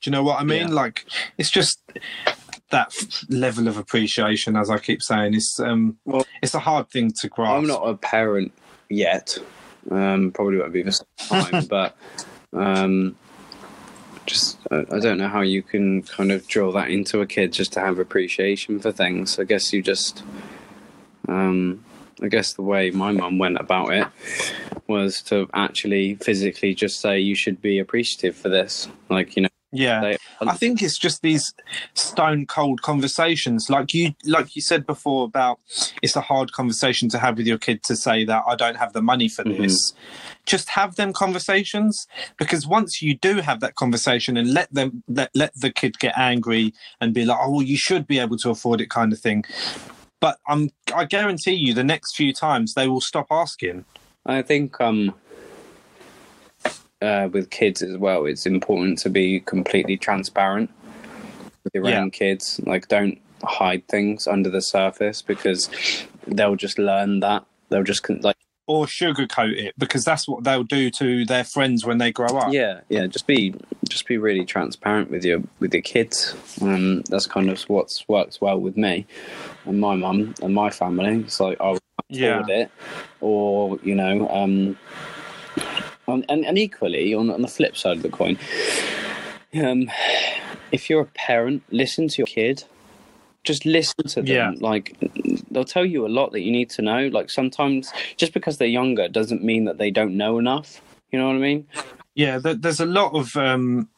do 0.00 0.04
you 0.10 0.12
know 0.12 0.22
what 0.22 0.38
i 0.40 0.44
mean 0.44 0.68
Yeah. 0.68 0.74
like 0.82 1.04
it's 1.38 1.50
just 1.50 1.80
that 2.70 2.92
level 3.30 3.66
of 3.66 3.76
appreciation 3.78 4.56
as 4.56 4.68
i 4.70 4.78
keep 4.78 5.02
saying 5.02 5.34
it's 5.34 5.58
um 5.58 5.96
Well- 6.04 6.26
it's 6.42 6.54
a 6.54 6.58
hard 6.60 6.90
thing 6.90 7.10
to 7.20 7.28
grasp 7.28 7.52
I'm 7.56 7.66
not 7.66 7.82
a 7.88 7.94
parent 7.96 8.52
yet. 8.90 9.36
Um, 9.90 10.32
probably 10.32 10.58
won't 10.58 10.72
be 10.72 10.82
this 10.82 11.02
time, 11.28 11.64
but 11.76 11.96
um, 12.52 13.16
just 14.26 14.58
I, 14.70 14.84
I 14.96 14.98
don't 15.00 15.16
know 15.18 15.28
how 15.28 15.40
you 15.40 15.62
can 15.62 16.02
kind 16.02 16.30
of 16.30 16.46
drill 16.46 16.72
that 16.72 16.90
into 16.90 17.20
a 17.22 17.26
kid 17.26 17.52
just 17.54 17.72
to 17.74 17.80
have 17.80 17.98
appreciation 17.98 18.80
for 18.80 18.92
things. 18.92 19.38
I 19.38 19.44
guess 19.44 19.72
you 19.72 19.80
just, 19.82 20.22
um, 21.26 21.82
I 22.22 22.28
guess 22.28 22.54
the 22.54 22.62
way 22.62 22.90
my 22.90 23.12
mum 23.12 23.38
went 23.38 23.58
about 23.58 23.92
it 23.92 24.06
was 24.86 25.22
to 25.22 25.48
actually 25.54 26.14
physically 26.16 26.74
just 26.74 27.00
say 27.00 27.18
you 27.18 27.34
should 27.34 27.60
be 27.60 27.78
appreciative 27.78 28.34
for 28.34 28.48
this, 28.48 28.88
like 29.08 29.36
you 29.36 29.42
know. 29.42 29.48
yeah 29.70 30.00
They, 30.00 30.18
I 30.40 30.54
think 30.54 30.82
it's 30.82 30.98
just 30.98 31.22
these 31.22 31.52
stone 31.94 32.46
cold 32.46 32.82
conversations, 32.82 33.68
like 33.68 33.92
you 33.92 34.14
like 34.24 34.56
you 34.56 34.62
said 34.62 34.86
before 34.86 35.24
about 35.24 35.60
it's 36.02 36.16
a 36.16 36.20
hard 36.20 36.52
conversation 36.52 37.08
to 37.10 37.18
have 37.18 37.36
with 37.36 37.46
your 37.46 37.58
kid 37.58 37.82
to 37.84 37.96
say 37.96 38.24
that 38.24 38.44
I 38.46 38.56
don't 38.56 38.76
have 38.76 38.92
the 38.94 39.02
money 39.02 39.28
for 39.28 39.44
mm-hmm. 39.44 39.62
this. 39.62 39.92
Just 40.46 40.70
have 40.70 40.96
them 40.96 41.12
conversations 41.12 42.06
because 42.38 42.66
once 42.66 43.02
you 43.02 43.14
do 43.14 43.40
have 43.40 43.60
that 43.60 43.74
conversation 43.74 44.36
and 44.38 44.54
let 44.54 44.72
them 44.72 45.02
let, 45.08 45.30
let 45.34 45.52
the 45.54 45.70
kid 45.70 45.98
get 45.98 46.16
angry 46.16 46.72
and 47.00 47.12
be 47.12 47.24
like, 47.26 47.38
oh, 47.40 47.50
well, 47.50 47.62
you 47.62 47.76
should 47.76 48.06
be 48.06 48.18
able 48.18 48.38
to 48.38 48.50
afford 48.50 48.80
it, 48.80 48.88
kind 48.88 49.12
of 49.12 49.18
thing. 49.18 49.44
But 50.20 50.38
I'm 50.48 50.70
I 50.94 51.04
guarantee 51.04 51.52
you, 51.54 51.74
the 51.74 51.84
next 51.84 52.16
few 52.16 52.32
times 52.32 52.74
they 52.74 52.88
will 52.88 53.00
stop 53.00 53.26
asking. 53.30 53.84
I 54.26 54.42
think 54.42 54.80
um, 54.80 55.14
uh, 57.00 57.28
with 57.32 57.50
kids 57.50 57.82
as 57.82 57.96
well, 57.96 58.26
it's 58.26 58.46
important 58.46 58.98
to 59.00 59.10
be 59.10 59.40
completely 59.40 59.96
transparent 59.96 60.70
with 61.64 61.74
your 61.74 61.88
Yeah. 61.88 62.00
own 62.00 62.10
kids. 62.10 62.60
Like, 62.64 62.88
don't 62.88 63.20
hide 63.44 63.86
things 63.88 64.26
under 64.26 64.50
the 64.50 64.60
surface 64.60 65.22
because 65.22 65.70
they'll 66.26 66.56
just 66.56 66.78
learn 66.78 67.20
that. 67.20 67.44
They'll 67.68 67.84
just 67.84 68.08
like, 68.10 68.36
Or 68.66 68.86
sugarcoat 68.86 69.56
it 69.56 69.74
because 69.78 70.04
that's 70.04 70.26
what 70.26 70.44
they'll 70.44 70.64
do 70.64 70.90
to 70.90 71.24
their 71.24 71.44
friends 71.44 71.84
when 71.86 71.98
they 71.98 72.10
grow 72.12 72.36
up. 72.36 72.52
yeah, 72.52 72.80
yeah. 72.88 73.06
Just 73.06 73.26
be, 73.26 73.54
just 73.88 74.06
be 74.06 74.18
really 74.18 74.44
transparent 74.44 75.10
with 75.10 75.24
your 75.24 75.42
with 75.60 75.72
your 75.72 75.82
kids. 75.82 76.34
Um, 76.60 77.02
that's 77.02 77.26
kind 77.26 77.50
of 77.50 77.60
what's 77.62 78.06
works 78.08 78.40
well 78.40 78.58
with 78.60 78.76
me 78.76 79.06
and 79.64 79.80
my 79.80 79.96
mum 79.96 80.34
and 80.42 80.54
my 80.54 80.70
family. 80.70 81.20
It's 81.20 81.40
like 81.40 81.60
I'll 81.60 81.78
Yeah. 82.08 82.44
it, 82.48 82.70
or 83.20 83.78
you 83.82 83.94
know, 83.94 84.28
um, 84.28 84.78
and, 86.06 86.24
and, 86.28 86.46
and 86.46 86.58
equally 86.58 87.12
on, 87.14 87.30
on 87.30 87.42
the 87.42 87.48
flip 87.48 87.76
side 87.76 87.98
of 87.98 88.02
the 88.02 88.08
coin, 88.08 88.38
um, 89.54 89.90
if 90.72 90.88
you're 90.88 91.02
a 91.02 91.06
parent, 91.06 91.62
listen 91.70 92.08
to 92.08 92.18
your 92.18 92.26
kid. 92.26 92.64
Just 93.44 93.64
listen 93.64 94.04
to 94.08 94.16
them. 94.22 94.26
Yeah. 94.26 94.52
Like 94.58 94.96
they'll 95.50 95.64
tell 95.64 95.84
you 95.86 96.04
a 96.06 96.08
lot 96.08 96.32
that 96.32 96.40
you 96.40 96.50
need 96.50 96.68
to 96.70 96.82
know. 96.82 97.08
Like 97.08 97.30
sometimes, 97.30 97.92
just 98.16 98.32
because 98.34 98.58
they're 98.58 98.68
younger 98.68 99.08
doesn't 99.08 99.42
mean 99.42 99.64
that 99.64 99.78
they 99.78 99.90
don't 99.90 100.16
know 100.16 100.38
enough. 100.38 100.82
You 101.12 101.18
know 101.18 101.28
what 101.28 101.36
I 101.36 101.38
mean? 101.38 101.66
Yeah, 102.18 102.40
there's 102.42 102.80
a 102.80 102.84
lot 102.84 103.14
of 103.14 103.36
um, 103.36 103.88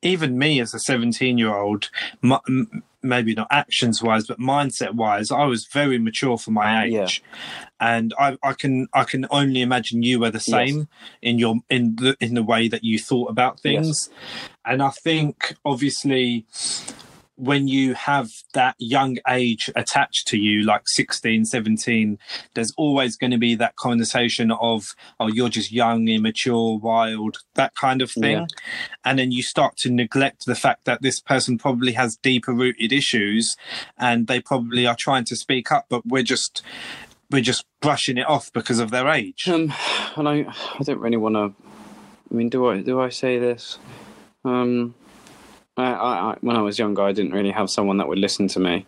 even 0.00 0.38
me 0.38 0.60
as 0.60 0.74
a 0.74 0.78
17 0.78 1.38
year 1.38 1.52
old, 1.52 1.90
maybe 3.02 3.34
not 3.34 3.48
actions 3.50 4.00
wise, 4.00 4.28
but 4.28 4.38
mindset 4.38 4.92
wise, 4.92 5.32
I 5.32 5.46
was 5.46 5.66
very 5.66 5.98
mature 5.98 6.38
for 6.38 6.52
my 6.52 6.86
Yeah. 6.86 7.02
age, 7.02 7.24
and 7.80 8.14
I, 8.16 8.38
I 8.44 8.52
can 8.52 8.86
I 8.94 9.02
can 9.02 9.26
only 9.28 9.60
imagine 9.60 10.04
you 10.04 10.20
were 10.20 10.30
the 10.30 10.38
same 10.38 10.86
in 11.20 11.40
your 11.40 11.56
in 11.68 11.96
the 11.96 12.16
in 12.20 12.34
the 12.34 12.44
way 12.44 12.68
that 12.68 12.84
you 12.84 12.96
thought 12.96 13.28
about 13.28 13.58
things, 13.58 14.08
and 14.64 14.80
I 14.80 14.90
think 14.90 15.56
obviously 15.64 16.46
when 17.36 17.66
you 17.66 17.94
have 17.94 18.30
that 18.52 18.76
young 18.78 19.18
age 19.28 19.68
attached 19.74 20.28
to 20.28 20.38
you 20.38 20.62
like 20.62 20.82
16 20.86 21.44
17 21.44 22.18
there's 22.54 22.72
always 22.76 23.16
going 23.16 23.32
to 23.32 23.38
be 23.38 23.54
that 23.56 23.74
conversation 23.76 24.52
of 24.52 24.94
oh 25.18 25.26
you're 25.26 25.48
just 25.48 25.72
young 25.72 26.06
immature 26.08 26.78
wild 26.78 27.38
that 27.54 27.74
kind 27.74 28.00
of 28.02 28.10
thing 28.10 28.38
Yeah. 28.38 28.46
and 29.04 29.18
then 29.18 29.32
you 29.32 29.42
start 29.42 29.76
to 29.78 29.90
neglect 29.90 30.46
the 30.46 30.54
fact 30.54 30.84
that 30.84 31.02
this 31.02 31.18
person 31.20 31.58
probably 31.58 31.92
has 31.92 32.16
deeper 32.16 32.52
rooted 32.52 32.92
issues 32.92 33.56
and 33.98 34.26
they 34.28 34.40
probably 34.40 34.86
are 34.86 34.96
trying 34.96 35.24
to 35.24 35.36
speak 35.36 35.72
up 35.72 35.86
but 35.88 36.06
we're 36.06 36.22
just 36.22 36.62
we're 37.30 37.40
just 37.42 37.64
brushing 37.80 38.16
it 38.18 38.28
off 38.28 38.52
because 38.52 38.78
of 38.78 38.90
their 38.92 39.08
age 39.08 39.48
Um, 39.48 39.72
and 40.16 40.28
I, 40.28 40.46
I 40.78 40.82
don't 40.84 41.00
really 41.00 41.16
want 41.16 41.34
to. 41.34 41.52
I 42.30 42.34
mean, 42.34 42.48
do 42.48 42.68
I 42.68 42.80
do 42.80 43.00
I 43.00 43.08
say 43.08 43.38
this? 43.38 43.78
Um, 44.44 44.94
I, 45.76 45.92
I, 45.92 46.36
when 46.40 46.56
I 46.56 46.62
was 46.62 46.78
younger, 46.78 47.02
I 47.02 47.12
didn't 47.12 47.32
really 47.32 47.50
have 47.50 47.68
someone 47.70 47.98
that 47.98 48.08
would 48.08 48.18
listen 48.18 48.48
to 48.48 48.60
me. 48.60 48.86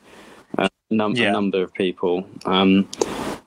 Uh, 0.57 0.69
num- 0.91 1.17
Yeah. 1.17 1.31
A 1.31 1.33
number 1.33 1.63
of 1.63 1.75
people, 1.75 2.29
um, 2.45 2.89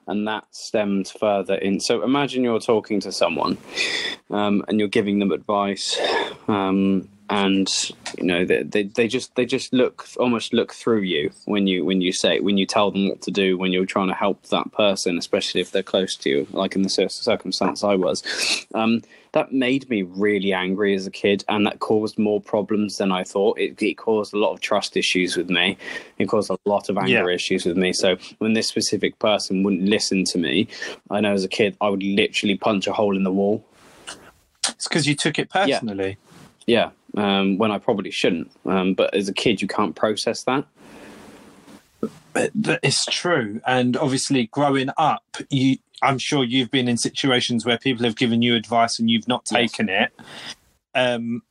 and 0.08 0.28
that 0.28 0.46
stemmed 0.52 1.08
further 1.08 1.56
in. 1.56 1.80
So 1.80 2.04
imagine 2.04 2.44
you're 2.44 2.60
talking 2.60 3.00
to 3.02 3.12
someone, 3.12 3.58
um, 4.30 4.64
and 4.68 4.80
you're 4.80 4.90
giving 4.90 5.20
them 5.20 5.32
advice, 5.32 5.98
um, 6.48 7.08
and 7.30 7.70
you 8.18 8.26
know 8.26 8.44
they, 8.44 8.64
they 8.64 8.84
they 8.84 9.08
just 9.08 9.36
they 9.36 9.46
just 9.46 9.72
look 9.72 10.06
almost 10.18 10.52
look 10.52 10.74
through 10.74 11.02
you 11.02 11.32
when 11.46 11.68
you 11.68 11.86
when 11.86 12.02
you 12.02 12.12
say 12.12 12.40
when 12.40 12.58
you 12.58 12.66
tell 12.66 12.90
them 12.92 13.08
what 13.08 13.22
to 13.22 13.32
do 13.32 13.56
when 13.58 13.72
you're 13.72 13.86
trying 13.86 14.08
to 14.10 14.16
help 14.16 14.48
that 14.48 14.72
person, 14.74 15.18
especially 15.18 15.62
if 15.62 15.72
they're 15.72 15.84
close 15.84 16.16
to 16.18 16.30
you, 16.30 16.48
like 16.52 16.76
in 16.76 16.82
the 16.82 16.90
circumstance 16.90 17.84
I 17.84 17.96
was. 17.96 18.24
Um, 18.74 19.02
that 19.34 19.52
made 19.52 19.90
me 19.90 20.02
really 20.04 20.54
angry 20.54 20.96
as 20.96 21.06
a 21.06 21.12
kid, 21.12 21.44
and 21.48 21.66
that 21.66 21.80
caused 21.80 22.18
more 22.18 22.42
problems 22.42 22.98
than 22.98 23.12
I 23.12 23.24
thought. 23.24 23.60
It, 23.60 23.82
it 23.82 23.96
caused 23.96 24.34
a 24.34 24.38
lot 24.38 24.54
of 24.54 24.60
trust 24.62 24.98
issues 24.98 25.38
with 25.38 25.50
me. 25.50 25.78
It 26.18 26.28
caused 26.28 26.50
a 26.50 26.58
lot 26.66 26.90
of 26.90 26.98
anger 26.98 27.30
Yeah. 27.30 27.36
issues 27.36 27.66
with 27.66 27.78
me. 27.78 27.94
So 27.94 28.18
when 28.40 28.54
this 28.54 28.68
specific 28.68 29.20
person 29.20 29.64
wouldn't 29.64 29.84
listen 29.84 30.24
to 30.26 30.38
me, 30.38 30.68
I 31.10 31.22
know 31.22 31.34
as 31.34 31.44
a 31.44 31.50
kid 31.50 31.78
I 31.82 31.90
would 31.90 32.04
literally 32.04 32.56
punch 32.58 32.88
a 32.88 32.94
hole 32.94 33.16
in 33.16 33.24
the 33.24 33.32
wall. 33.32 33.64
it's 34.68 34.88
because 34.88 35.08
you 35.08 35.16
took 35.16 35.38
it 35.40 35.50
personally 35.50 36.18
Yeah, 36.66 36.92
um, 37.16 37.58
when 37.58 37.72
I 37.72 37.78
probably 37.78 38.12
shouldn't. 38.12 38.52
Um, 38.66 38.94
but 38.94 39.14
as 39.14 39.30
a 39.30 39.34
kid, 39.34 39.62
you 39.62 39.68
can't 39.68 39.96
process 39.96 40.44
that 40.44 40.66
it's 42.34 43.06
true, 43.06 43.60
and 43.66 43.98
obviously, 43.98 44.48
growing 44.48 44.90
up, 44.98 45.24
you. 45.50 45.78
I'm 46.02 46.18
sure 46.18 46.44
you've 46.44 46.72
been 46.72 46.88
in 46.88 46.98
situations 46.98 47.66
where 47.66 47.78
people 47.78 48.06
have 48.06 48.16
given 48.16 48.42
you 48.42 48.56
advice 48.56 49.00
and 49.00 49.10
you've 49.10 49.28
not 49.28 49.44
Yes. 49.52 49.72
taken 49.72 49.90
it. 49.90 50.12
Um, 50.96 51.44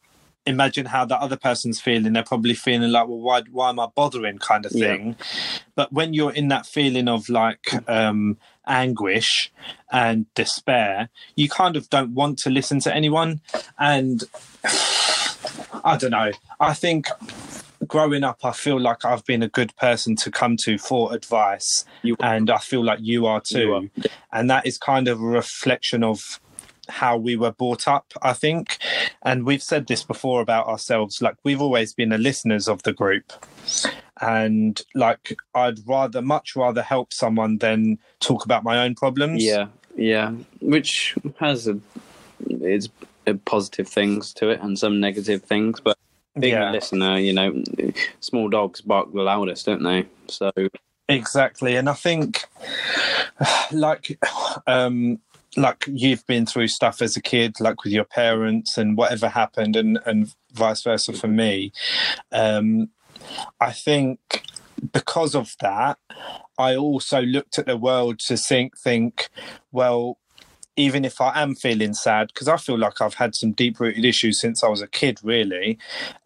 imagine 0.46 0.86
how 0.86 1.04
the 1.04 1.20
other 1.20 1.36
person's 1.36 1.80
feeling. 1.80 2.14
They're 2.14 2.22
probably 2.22 2.54
feeling 2.54 2.90
like, 2.90 3.06
well, 3.06 3.18
why, 3.20 3.42
why 3.50 3.68
am 3.68 3.78
I 3.78 3.86
bothering 3.94 4.38
kind 4.38 4.64
of 4.64 4.72
thing. 4.72 5.08
Yeah. 5.18 5.24
But 5.74 5.92
when 5.92 6.14
you're 6.14 6.32
in 6.32 6.48
that 6.48 6.64
feeling 6.66 7.06
of 7.08 7.28
like 7.28 7.68
um, 7.88 8.38
anguish 8.66 9.52
and 9.92 10.24
despair, 10.34 11.10
you 11.36 11.48
kind 11.50 11.76
of 11.76 11.90
don't 11.90 12.14
want 12.14 12.38
to 12.40 12.50
listen 12.50 12.80
to 12.80 12.94
anyone. 12.94 13.42
And 13.78 14.24
I 15.84 15.96
don't 15.98 16.10
know. 16.10 16.32
I 16.58 16.72
think 16.74 17.08
growing 17.88 18.22
up, 18.22 18.44
I 18.44 18.52
feel 18.52 18.78
like 18.78 19.04
I've 19.04 19.24
been 19.24 19.42
a 19.42 19.48
good 19.48 19.74
person 19.76 20.14
to 20.16 20.30
come 20.30 20.56
to 20.64 20.78
for 20.78 21.14
advice, 21.14 21.84
and 22.20 22.50
I 22.50 22.58
feel 22.58 22.84
like 22.84 23.00
you 23.02 23.26
are 23.26 23.40
too. 23.40 23.58
You 23.58 23.74
are. 23.74 23.82
And 24.32 24.50
that 24.50 24.66
is 24.66 24.78
kind 24.78 25.08
of 25.08 25.20
a 25.20 25.26
reflection 25.26 26.04
of 26.04 26.40
how 26.88 27.16
we 27.16 27.36
were 27.36 27.52
brought 27.52 27.86
up, 27.86 28.12
I 28.22 28.32
think. 28.32 28.78
And 29.22 29.44
we've 29.44 29.62
said 29.62 29.86
this 29.86 30.02
before 30.02 30.40
about 30.40 30.66
ourselves. 30.66 31.20
Like 31.20 31.36
we've 31.44 31.60
always 31.60 31.92
been 31.92 32.10
the 32.10 32.18
listeners 32.18 32.68
of 32.68 32.82
the 32.82 32.92
group. 32.92 33.32
And 34.20 34.80
like 34.94 35.36
I'd 35.54 35.86
rather 35.86 36.22
much 36.22 36.56
rather 36.56 36.82
help 36.82 37.12
someone 37.12 37.58
than 37.58 37.98
talk 38.20 38.44
about 38.44 38.64
my 38.64 38.78
own 38.78 38.94
problems. 38.94 39.44
Yeah. 39.44 39.66
Yeah. 39.96 40.32
Which 40.60 41.14
has 41.38 41.68
a 41.68 41.78
it's 42.48 42.88
positive 43.44 43.88
things 43.88 44.32
to 44.34 44.48
it 44.48 44.60
and 44.60 44.78
some 44.78 45.00
negative 45.00 45.42
things, 45.42 45.80
but 45.80 45.97
being 46.40 46.54
yeah. 46.54 46.70
a 46.70 46.72
listener, 46.72 47.18
you 47.18 47.32
know, 47.32 47.62
small 48.20 48.48
dogs 48.48 48.80
bark 48.80 49.12
the 49.12 49.22
loudest, 49.22 49.66
don't 49.66 49.82
they? 49.82 50.06
So 50.28 50.50
exactly, 51.08 51.76
and 51.76 51.88
I 51.88 51.94
think 51.94 52.44
like 53.72 54.18
um 54.66 55.20
like 55.56 55.84
you've 55.88 56.26
been 56.26 56.46
through 56.46 56.68
stuff 56.68 57.02
as 57.02 57.16
a 57.16 57.22
kid, 57.22 57.60
like 57.60 57.82
with 57.84 57.92
your 57.92 58.04
parents 58.04 58.78
and 58.78 58.96
whatever 58.96 59.28
happened, 59.28 59.76
and 59.76 59.98
and 60.06 60.34
vice 60.52 60.82
versa 60.82 61.12
for 61.12 61.28
me. 61.28 61.72
Um, 62.32 62.90
I 63.60 63.72
think 63.72 64.44
because 64.92 65.34
of 65.34 65.56
that, 65.60 65.98
I 66.58 66.76
also 66.76 67.20
looked 67.22 67.58
at 67.58 67.66
the 67.66 67.76
world 67.76 68.20
to 68.20 68.36
think, 68.36 68.78
think, 68.78 69.28
well, 69.72 70.18
even 70.78 71.04
if 71.04 71.20
I 71.20 71.42
am 71.42 71.56
feeling 71.56 71.92
sad, 71.92 72.28
because 72.28 72.46
I 72.46 72.56
feel 72.56 72.78
like 72.78 73.00
I've 73.00 73.14
had 73.14 73.34
some 73.34 73.50
deep 73.50 73.80
rooted 73.80 74.04
issues 74.04 74.40
since 74.40 74.62
I 74.62 74.68
was 74.68 74.80
a 74.80 74.86
kid, 74.86 75.18
really. 75.24 75.76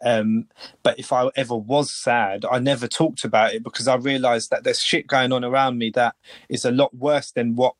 Um, 0.05 0.45
but 0.83 0.99
if 0.99 1.11
I 1.11 1.29
ever 1.35 1.55
was 1.55 1.91
sad, 1.91 2.45
I 2.49 2.59
never 2.59 2.87
talked 2.87 3.23
about 3.23 3.55
it 3.55 3.63
because 3.63 3.87
I 3.87 3.95
realized 3.95 4.51
that 4.51 4.63
there's 4.63 4.79
shit 4.79 5.07
going 5.07 5.31
on 5.31 5.43
around 5.43 5.79
me 5.79 5.89
that 5.95 6.15
is 6.49 6.65
a 6.65 6.71
lot 6.71 6.95
worse 6.95 7.31
than 7.31 7.55
what 7.55 7.73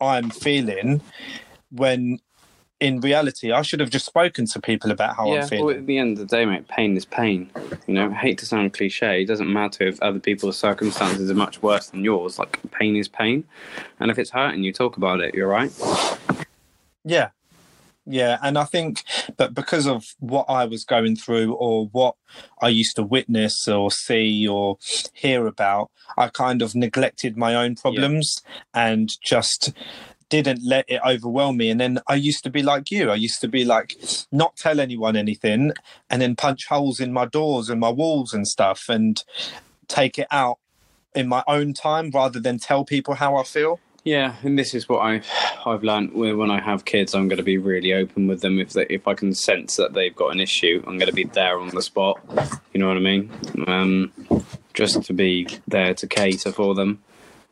I'm 0.00 0.28
feeling 0.28 1.00
when 1.70 2.18
in 2.80 3.00
reality, 3.00 3.50
I 3.50 3.62
should 3.62 3.80
have 3.80 3.90
just 3.90 4.06
spoken 4.06 4.46
to 4.46 4.60
people 4.60 4.90
about 4.90 5.16
how 5.16 5.32
yeah, 5.32 5.42
I'm 5.42 5.48
feeling. 5.48 5.66
Well, 5.66 5.76
at 5.76 5.86
the 5.86 5.98
end 5.98 6.18
of 6.18 6.28
the 6.28 6.36
day, 6.36 6.44
mate, 6.44 6.68
pain 6.68 6.96
is 6.96 7.04
pain. 7.04 7.50
You 7.86 7.94
know, 7.94 8.10
I 8.10 8.14
hate 8.14 8.38
to 8.38 8.46
sound 8.46 8.72
cliche. 8.72 9.22
It 9.22 9.26
doesn't 9.26 9.52
matter 9.52 9.84
if 9.84 10.00
other 10.00 10.20
people's 10.20 10.56
circumstances 10.56 11.30
are 11.30 11.34
much 11.34 11.60
worse 11.60 11.88
than 11.88 12.04
yours. 12.04 12.38
Like, 12.38 12.58
pain 12.70 12.96
is 12.96 13.08
pain. 13.08 13.44
And 13.98 14.10
if 14.10 14.18
it's 14.18 14.30
hurting 14.30 14.62
you, 14.62 14.72
talk 14.72 14.96
about 14.96 15.20
it. 15.20 15.34
You're 15.34 15.48
right. 15.48 15.72
Yeah. 17.04 17.30
Yeah. 18.06 18.38
And 18.42 18.56
I 18.56 18.64
think, 18.64 19.02
but 19.36 19.54
because 19.54 19.86
of 19.86 20.04
what 20.20 20.46
I 20.48 20.64
was 20.64 20.84
going 20.84 21.16
through 21.16 21.54
or 21.54 21.86
what 21.88 22.14
I 22.62 22.68
used 22.68 22.96
to 22.96 23.02
witness 23.02 23.66
or 23.66 23.90
see 23.90 24.46
or 24.46 24.78
hear 25.12 25.46
about, 25.46 25.90
I 26.16 26.28
kind 26.28 26.62
of 26.62 26.74
neglected 26.74 27.36
my 27.36 27.54
own 27.54 27.74
problems 27.74 28.40
yeah. 28.46 28.86
and 28.86 29.10
just 29.22 29.72
didn't 30.28 30.60
let 30.64 30.84
it 30.88 31.00
overwhelm 31.06 31.56
me. 31.56 31.70
And 31.70 31.80
then 31.80 32.00
I 32.06 32.14
used 32.14 32.44
to 32.44 32.50
be 32.50 32.62
like 32.62 32.90
you. 32.90 33.10
I 33.10 33.14
used 33.14 33.40
to 33.40 33.48
be 33.48 33.64
like, 33.64 33.96
not 34.30 34.56
tell 34.56 34.80
anyone 34.80 35.16
anything 35.16 35.72
and 36.10 36.20
then 36.20 36.36
punch 36.36 36.66
holes 36.66 37.00
in 37.00 37.12
my 37.12 37.26
doors 37.26 37.70
and 37.70 37.80
my 37.80 37.90
walls 37.90 38.32
and 38.32 38.46
stuff 38.46 38.88
and 38.88 39.22
take 39.86 40.18
it 40.18 40.26
out 40.30 40.58
in 41.14 41.28
my 41.28 41.42
own 41.46 41.72
time 41.72 42.10
rather 42.12 42.38
than 42.38 42.58
tell 42.58 42.84
people 42.84 43.14
how 43.14 43.36
I 43.36 43.42
feel. 43.42 43.80
Yeah, 44.04 44.36
and 44.42 44.58
this 44.58 44.74
is 44.74 44.88
what 44.88 45.00
I've 45.00 45.26
I've 45.66 45.82
learned 45.82 46.14
when 46.14 46.50
I 46.50 46.60
have 46.60 46.84
kids. 46.84 47.14
I'm 47.14 47.28
going 47.28 47.38
to 47.38 47.42
be 47.42 47.58
really 47.58 47.92
open 47.92 48.26
with 48.26 48.40
them. 48.40 48.58
If 48.58 48.72
they, 48.72 48.86
if 48.88 49.06
I 49.06 49.14
can 49.14 49.34
sense 49.34 49.76
that 49.76 49.92
they've 49.92 50.14
got 50.14 50.32
an 50.32 50.40
issue, 50.40 50.82
I'm 50.86 50.98
going 50.98 51.10
to 51.10 51.14
be 51.14 51.24
there 51.24 51.58
on 51.58 51.68
the 51.70 51.82
spot. 51.82 52.18
You 52.72 52.80
know 52.80 52.88
what 52.88 52.96
I 52.96 53.00
mean? 53.00 53.30
Um, 53.66 54.12
just 54.72 55.02
to 55.02 55.12
be 55.12 55.48
there 55.66 55.92
to 55.94 56.06
cater 56.06 56.52
for 56.52 56.74
them. 56.74 57.02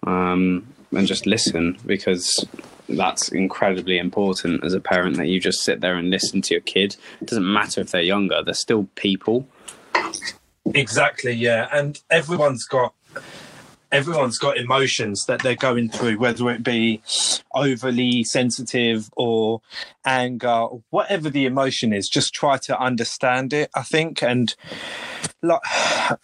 Um, 0.05 0.69
and 0.93 1.07
just 1.07 1.27
listen 1.27 1.79
because 1.87 2.47
that's 2.89 3.29
incredibly 3.31 3.99
important 3.99 4.65
as 4.65 4.75
a 4.75 4.81
parent 4.81 5.17
that 5.17 5.27
you 5.27 5.41
just 5.41 5.63
sit 5.63 5.81
there 5.81 5.97
and 5.97 6.11
listen 6.11 6.41
to 6.43 6.55
your 6.55 6.61
kid. 6.61 6.97
It 7.21 7.29
doesn't 7.29 7.53
matter 7.53 7.81
if 7.81 7.91
they're 7.91 8.03
younger, 8.03 8.43
they're 8.43 8.55
still 8.55 8.89
people. 8.95 9.49
Exactly, 10.75 11.33
yeah. 11.33 11.69
And 11.73 12.01
everyone's 12.11 12.65
got 12.65 12.95
everyone's 13.93 14.39
got 14.39 14.57
emotions 14.57 15.27
that 15.27 15.43
they're 15.43 15.55
going 15.55 15.89
through, 15.89 16.19
whether 16.19 16.51
it 16.51 16.63
be 16.63 17.03
overly 17.55 18.25
sensitive 18.25 19.11
or 19.17 19.61
anger, 20.05 20.67
whatever 20.91 21.31
the 21.31 21.47
emotion 21.47 21.93
is, 21.93 22.09
just 22.09 22.35
try 22.35 22.59
to 22.59 22.79
understand 22.79 23.53
it, 23.53 23.71
I 23.75 23.83
think. 23.83 24.23
And 24.23 24.55
like, 25.43 25.63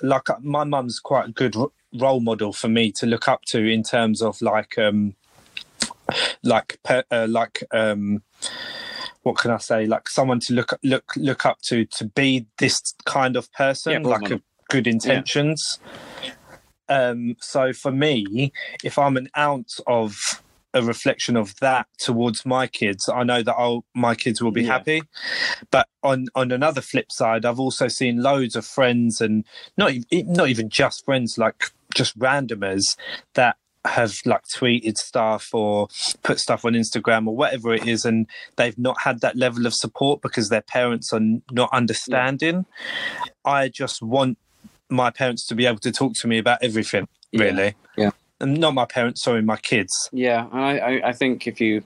like 0.02 0.28
my 0.40 0.64
mum's 0.64 0.98
quite 0.98 1.28
a 1.28 1.32
good 1.32 1.54
role 1.94 2.20
model 2.20 2.52
for 2.52 2.68
me 2.68 2.90
to 2.92 3.06
look 3.06 3.28
up 3.28 3.42
to 3.42 3.64
in 3.66 3.82
terms 3.82 4.22
of 4.22 4.40
like 4.40 4.78
um 4.78 5.14
like 6.42 6.78
uh, 6.88 7.26
like 7.28 7.62
um 7.70 8.22
what 9.22 9.36
can 9.36 9.50
I 9.50 9.58
say 9.58 9.86
like 9.86 10.08
someone 10.08 10.40
to 10.40 10.54
look 10.54 10.78
look 10.82 11.12
look 11.16 11.46
up 11.46 11.60
to 11.64 11.84
to 11.84 12.06
be 12.06 12.46
this 12.58 12.94
kind 13.04 13.36
of 13.36 13.52
person 13.52 13.92
yeah, 13.92 14.08
like 14.08 14.30
a 14.30 14.40
good 14.68 14.86
intentions 14.86 15.78
yeah. 16.24 16.32
Um 16.92 17.36
so 17.40 17.72
for 17.72 17.90
me 17.90 18.52
if 18.84 18.98
I'm 18.98 19.16
an 19.16 19.28
ounce 19.36 19.80
of 19.86 20.18
a 20.74 20.82
reflection 20.82 21.36
of 21.36 21.54
that 21.60 21.86
towards 21.98 22.46
my 22.46 22.66
kids 22.66 23.06
i 23.12 23.22
know 23.22 23.42
that 23.42 23.54
I'll, 23.58 23.84
my 23.94 24.14
kids 24.14 24.40
will 24.40 24.52
be 24.52 24.62
yeah. 24.62 24.72
happy 24.72 25.02
but 25.70 25.86
on 26.02 26.28
on 26.34 26.50
another 26.50 26.80
flip 26.80 27.12
side 27.12 27.44
i've 27.44 27.60
also 27.60 27.88
seen 27.88 28.22
loads 28.22 28.56
of 28.56 28.64
friends 28.64 29.20
and 29.20 29.44
not 29.76 29.92
not 30.10 30.48
even 30.48 30.70
just 30.70 31.04
friends 31.04 31.36
like 31.36 31.64
just 31.94 32.18
randomers 32.18 32.96
that 33.34 33.56
have 33.84 34.14
like 34.24 34.44
tweeted 34.44 34.96
stuff 34.96 35.50
or 35.52 35.88
put 36.22 36.38
stuff 36.38 36.64
on 36.64 36.74
Instagram 36.74 37.26
or 37.26 37.34
whatever 37.34 37.74
it 37.74 37.86
is, 37.86 38.04
and 38.04 38.26
they've 38.56 38.78
not 38.78 39.00
had 39.00 39.20
that 39.20 39.36
level 39.36 39.66
of 39.66 39.74
support 39.74 40.22
because 40.22 40.48
their 40.48 40.62
parents 40.62 41.12
are 41.12 41.20
not 41.50 41.68
understanding. 41.72 42.64
Yeah. 43.24 43.30
I 43.44 43.68
just 43.68 44.02
want 44.02 44.38
my 44.92 45.10
parents 45.10 45.46
to 45.46 45.54
be 45.54 45.66
able 45.66 45.78
to 45.78 45.92
talk 45.92 46.14
to 46.14 46.28
me 46.28 46.38
about 46.38 46.58
everything, 46.62 47.08
really. 47.32 47.74
Yeah. 47.96 48.04
yeah. 48.04 48.10
And 48.40 48.58
not 48.58 48.74
my 48.74 48.84
parents, 48.84 49.22
sorry, 49.22 49.42
my 49.42 49.56
kids. 49.56 50.08
Yeah, 50.12 50.46
and 50.52 50.60
I, 50.60 51.00
I 51.08 51.12
think 51.12 51.46
if 51.46 51.60
you 51.60 51.82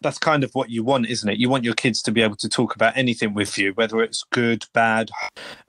that's 0.00 0.18
kind 0.18 0.44
of 0.44 0.54
what 0.54 0.70
you 0.70 0.82
want, 0.82 1.06
isn't 1.08 1.28
it? 1.28 1.38
You 1.38 1.48
want 1.48 1.64
your 1.64 1.74
kids 1.74 2.02
to 2.02 2.12
be 2.12 2.22
able 2.22 2.36
to 2.36 2.48
talk 2.48 2.74
about 2.74 2.96
anything 2.96 3.34
with 3.34 3.58
you, 3.58 3.72
whether 3.74 4.02
it's 4.02 4.24
good, 4.30 4.64
bad, 4.72 5.10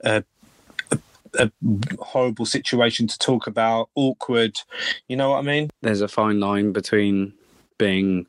uh, 0.04 0.22
a 1.38 1.50
horrible 1.98 2.46
situation 2.46 3.06
to 3.06 3.18
talk 3.18 3.46
about, 3.46 3.90
awkward. 3.94 4.58
You 5.08 5.16
know 5.16 5.30
what 5.30 5.38
I 5.38 5.42
mean? 5.42 5.70
There's 5.82 6.00
a 6.00 6.08
fine 6.08 6.40
line 6.40 6.72
between 6.72 7.34
being 7.78 8.26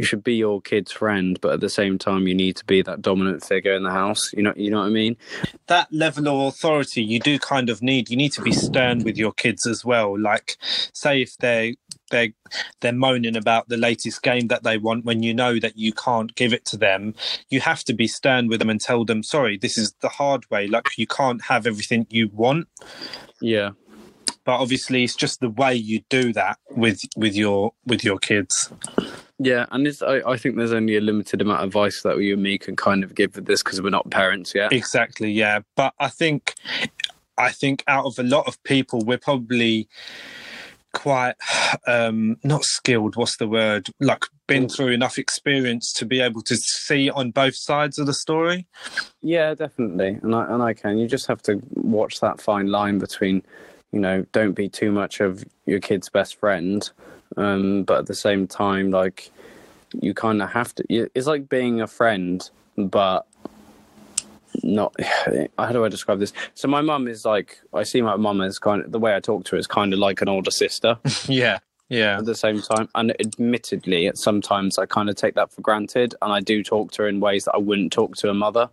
you 0.00 0.06
should 0.06 0.24
be 0.24 0.34
your 0.34 0.62
kid's 0.62 0.90
friend, 0.90 1.38
but 1.42 1.52
at 1.52 1.60
the 1.60 1.68
same 1.68 1.98
time, 1.98 2.26
you 2.26 2.34
need 2.34 2.56
to 2.56 2.64
be 2.64 2.80
that 2.80 3.02
dominant 3.02 3.44
figure 3.44 3.74
in 3.74 3.82
the 3.82 3.90
house. 3.90 4.32
You 4.32 4.42
know, 4.42 4.54
you 4.56 4.70
know 4.70 4.78
what 4.78 4.86
I 4.86 4.88
mean. 4.88 5.14
That 5.66 5.92
level 5.92 6.26
of 6.26 6.54
authority 6.54 7.04
you 7.04 7.20
do 7.20 7.38
kind 7.38 7.68
of 7.68 7.82
need. 7.82 8.08
You 8.08 8.16
need 8.16 8.32
to 8.32 8.40
be 8.40 8.52
stern 8.52 9.04
with 9.04 9.18
your 9.18 9.32
kids 9.32 9.66
as 9.66 9.84
well. 9.84 10.18
Like, 10.18 10.56
say 10.94 11.20
if 11.20 11.36
they 11.36 11.76
they're 12.10 12.30
they're 12.80 12.94
moaning 12.94 13.36
about 13.36 13.68
the 13.68 13.76
latest 13.76 14.22
game 14.22 14.48
that 14.48 14.62
they 14.62 14.78
want 14.78 15.04
when 15.04 15.22
you 15.22 15.34
know 15.34 15.60
that 15.60 15.76
you 15.76 15.92
can't 15.92 16.34
give 16.34 16.52
it 16.52 16.64
to 16.64 16.76
them 16.76 17.14
you 17.48 17.60
have 17.60 17.84
to 17.84 17.94
be 17.94 18.08
stern 18.08 18.48
with 18.48 18.58
them 18.58 18.68
and 18.68 18.80
tell 18.80 19.04
them 19.04 19.22
sorry 19.22 19.56
this 19.56 19.78
is 19.78 19.94
the 20.00 20.08
hard 20.08 20.44
way 20.50 20.66
like 20.66 20.88
you 20.98 21.06
can't 21.06 21.42
have 21.42 21.68
everything 21.68 22.04
you 22.10 22.28
want 22.32 22.66
yeah 23.40 23.70
but 24.44 24.58
obviously 24.58 25.04
it's 25.04 25.14
just 25.14 25.38
the 25.38 25.50
way 25.50 25.72
you 25.72 26.00
do 26.08 26.32
that 26.32 26.58
with 26.70 27.00
with 27.16 27.36
your 27.36 27.72
with 27.86 28.02
your 28.02 28.18
kids 28.18 28.72
yeah 29.40 29.64
and 29.72 29.86
it's, 29.86 30.02
I, 30.02 30.20
I 30.26 30.36
think 30.36 30.56
there's 30.56 30.72
only 30.72 30.96
a 30.96 31.00
limited 31.00 31.40
amount 31.40 31.62
of 31.62 31.68
advice 31.68 32.02
that 32.02 32.18
you 32.18 32.34
and 32.34 32.42
me 32.42 32.58
can 32.58 32.76
kind 32.76 33.02
of 33.02 33.14
give 33.14 33.34
with 33.34 33.46
this 33.46 33.62
because 33.62 33.80
we're 33.80 33.90
not 33.90 34.10
parents 34.10 34.54
yet. 34.54 34.72
Exactly 34.72 35.32
yeah. 35.32 35.60
But 35.76 35.94
i 35.98 36.08
think 36.08 36.54
i 37.38 37.50
think 37.50 37.82
out 37.88 38.04
of 38.04 38.18
a 38.18 38.22
lot 38.22 38.46
of 38.46 38.62
people 38.64 39.00
we're 39.04 39.18
probably 39.18 39.88
quite 40.92 41.34
um 41.86 42.36
not 42.44 42.64
skilled 42.64 43.16
what's 43.16 43.38
the 43.38 43.48
word? 43.48 43.88
Like 43.98 44.26
been 44.46 44.68
through 44.68 44.88
enough 44.88 45.16
experience 45.16 45.92
to 45.94 46.04
be 46.04 46.20
able 46.20 46.42
to 46.42 46.56
see 46.56 47.08
on 47.08 47.30
both 47.30 47.54
sides 47.54 47.98
of 47.98 48.06
the 48.06 48.14
story. 48.14 48.66
Yeah 49.22 49.54
definitely. 49.54 50.18
And 50.22 50.34
i 50.34 50.52
and 50.52 50.62
i 50.62 50.74
can. 50.74 50.98
You 50.98 51.08
just 51.08 51.28
have 51.28 51.42
to 51.42 51.62
watch 51.74 52.20
that 52.20 52.40
fine 52.40 52.66
line 52.66 52.98
between 52.98 53.42
you 53.90 54.00
know 54.00 54.26
don't 54.32 54.52
be 54.52 54.68
too 54.68 54.92
much 54.92 55.20
of 55.20 55.44
your 55.64 55.80
kid's 55.80 56.10
best 56.10 56.36
friend 56.36 56.90
um 57.36 57.84
but 57.84 57.98
at 57.98 58.06
the 58.06 58.14
same 58.14 58.46
time 58.46 58.90
like 58.90 59.30
you 60.00 60.14
kind 60.14 60.42
of 60.42 60.50
have 60.50 60.74
to 60.74 60.84
it's 60.88 61.26
like 61.26 61.48
being 61.48 61.80
a 61.80 61.86
friend 61.86 62.50
but 62.76 63.26
not 64.62 64.94
how 65.58 65.72
do 65.72 65.84
I 65.84 65.88
describe 65.88 66.18
this? 66.18 66.32
So 66.54 66.68
my 66.68 66.80
mum 66.80 67.08
is 67.08 67.24
like 67.24 67.60
I 67.72 67.82
see 67.82 68.02
my 68.02 68.16
mum 68.16 68.40
as 68.40 68.58
kind 68.58 68.84
of 68.84 68.92
the 68.92 68.98
way 68.98 69.14
I 69.14 69.20
talk 69.20 69.44
to 69.44 69.52
her 69.52 69.58
is 69.58 69.66
kind 69.66 69.92
of 69.92 69.98
like 69.98 70.22
an 70.22 70.28
older 70.28 70.50
sister 70.50 70.98
Yeah, 71.28 71.58
yeah, 71.88 72.18
at 72.18 72.24
the 72.24 72.34
same 72.34 72.60
time. 72.60 72.88
And 72.94 73.14
admittedly, 73.20 74.10
sometimes 74.14 74.78
I 74.78 74.86
kind 74.86 75.08
of 75.08 75.16
take 75.16 75.34
that 75.34 75.52
for 75.52 75.60
granted, 75.60 76.14
and 76.22 76.32
I 76.32 76.40
do 76.40 76.62
talk 76.62 76.92
to 76.92 77.02
her 77.02 77.08
in 77.08 77.20
ways 77.20 77.44
that 77.44 77.54
I 77.54 77.58
wouldn't 77.58 77.92
talk 77.92 78.16
to 78.16 78.30
a 78.30 78.34
mother. 78.34 78.68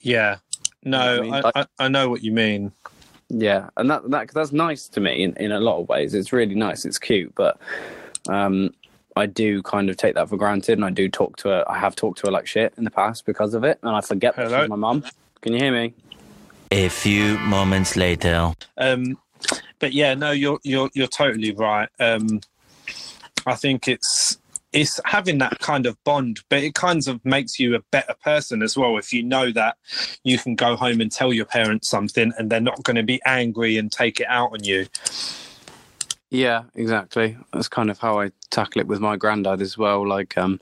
yeah. 0.00 0.38
No, 0.84 1.14
You 1.14 1.30
know 1.30 1.36
I 1.36 1.40
mean? 1.40 1.52
I, 1.54 1.60
I, 1.60 1.66
I 1.80 1.88
know 1.88 2.08
what 2.08 2.22
you 2.22 2.32
mean. 2.32 2.72
Yeah, 3.30 3.68
and 3.76 3.90
that 3.90 4.08
that 4.10 4.28
that's 4.32 4.52
nice 4.52 4.88
to 4.88 5.00
me 5.00 5.22
in, 5.22 5.34
in 5.36 5.52
a 5.52 5.60
lot 5.60 5.80
of 5.80 5.88
ways. 5.88 6.14
It's 6.14 6.32
really 6.32 6.54
nice. 6.54 6.84
It's 6.84 6.98
cute, 6.98 7.34
but 7.34 7.60
um, 8.28 8.70
I 9.16 9.26
do 9.26 9.62
kind 9.62 9.90
of 9.90 9.96
take 9.96 10.14
that 10.14 10.28
for 10.28 10.36
granted, 10.36 10.78
and 10.78 10.84
I 10.84 10.90
do 10.90 11.08
talk 11.08 11.36
to 11.38 11.48
her. 11.48 11.64
I 11.68 11.78
have 11.78 11.94
talked 11.94 12.20
to 12.20 12.28
her 12.28 12.32
like 12.32 12.46
shit 12.46 12.72
in 12.78 12.84
the 12.84 12.90
past 12.90 13.26
because 13.26 13.52
of 13.54 13.64
it, 13.64 13.78
and 13.82 13.94
I 13.94 14.00
forget 14.00 14.36
that 14.36 14.46
Hello? 14.46 14.62
she's 14.62 14.70
my 14.70 14.76
mum. 14.76 15.04
Can 15.42 15.52
you 15.52 15.58
hear 15.58 15.72
me? 15.72 15.94
A 16.70 16.88
few 16.88 17.38
moments 17.38 17.96
later. 17.96 18.52
Um, 18.76 19.18
but 19.78 19.92
yeah, 19.92 20.14
no, 20.14 20.30
you're 20.30 20.58
you're 20.62 20.90
you're 20.94 21.06
totally 21.06 21.52
right. 21.52 21.88
Um, 22.00 22.40
I 23.46 23.54
think 23.54 23.88
it's 23.88 24.38
it's 24.78 25.00
having 25.04 25.38
that 25.38 25.58
kind 25.58 25.86
of 25.86 26.02
bond, 26.04 26.40
but 26.48 26.62
it 26.62 26.74
kind 26.74 27.06
of 27.08 27.24
makes 27.24 27.58
you 27.58 27.74
a 27.74 27.80
better 27.90 28.14
person 28.22 28.62
as 28.62 28.76
well 28.76 28.96
if 28.96 29.12
you 29.12 29.22
know 29.24 29.50
that 29.50 29.76
you 30.22 30.38
can 30.38 30.54
go 30.54 30.76
home 30.76 31.00
and 31.00 31.10
tell 31.10 31.32
your 31.32 31.44
parents 31.44 31.88
something 31.88 32.32
and 32.38 32.48
they're 32.48 32.60
not 32.60 32.82
going 32.84 32.96
to 32.96 33.02
be 33.02 33.20
angry 33.24 33.76
and 33.76 33.90
take 33.90 34.20
it 34.20 34.26
out 34.28 34.52
on 34.52 34.62
you. 34.62 34.86
Yeah, 36.30 36.64
exactly. 36.74 37.36
That's 37.52 37.68
kind 37.68 37.90
of 37.90 37.98
how 37.98 38.20
I 38.20 38.30
tackle 38.50 38.80
it 38.80 38.86
with 38.86 39.00
my 39.00 39.16
granddad 39.16 39.60
as 39.60 39.76
well. 39.76 40.06
Like, 40.06 40.38
um, 40.38 40.60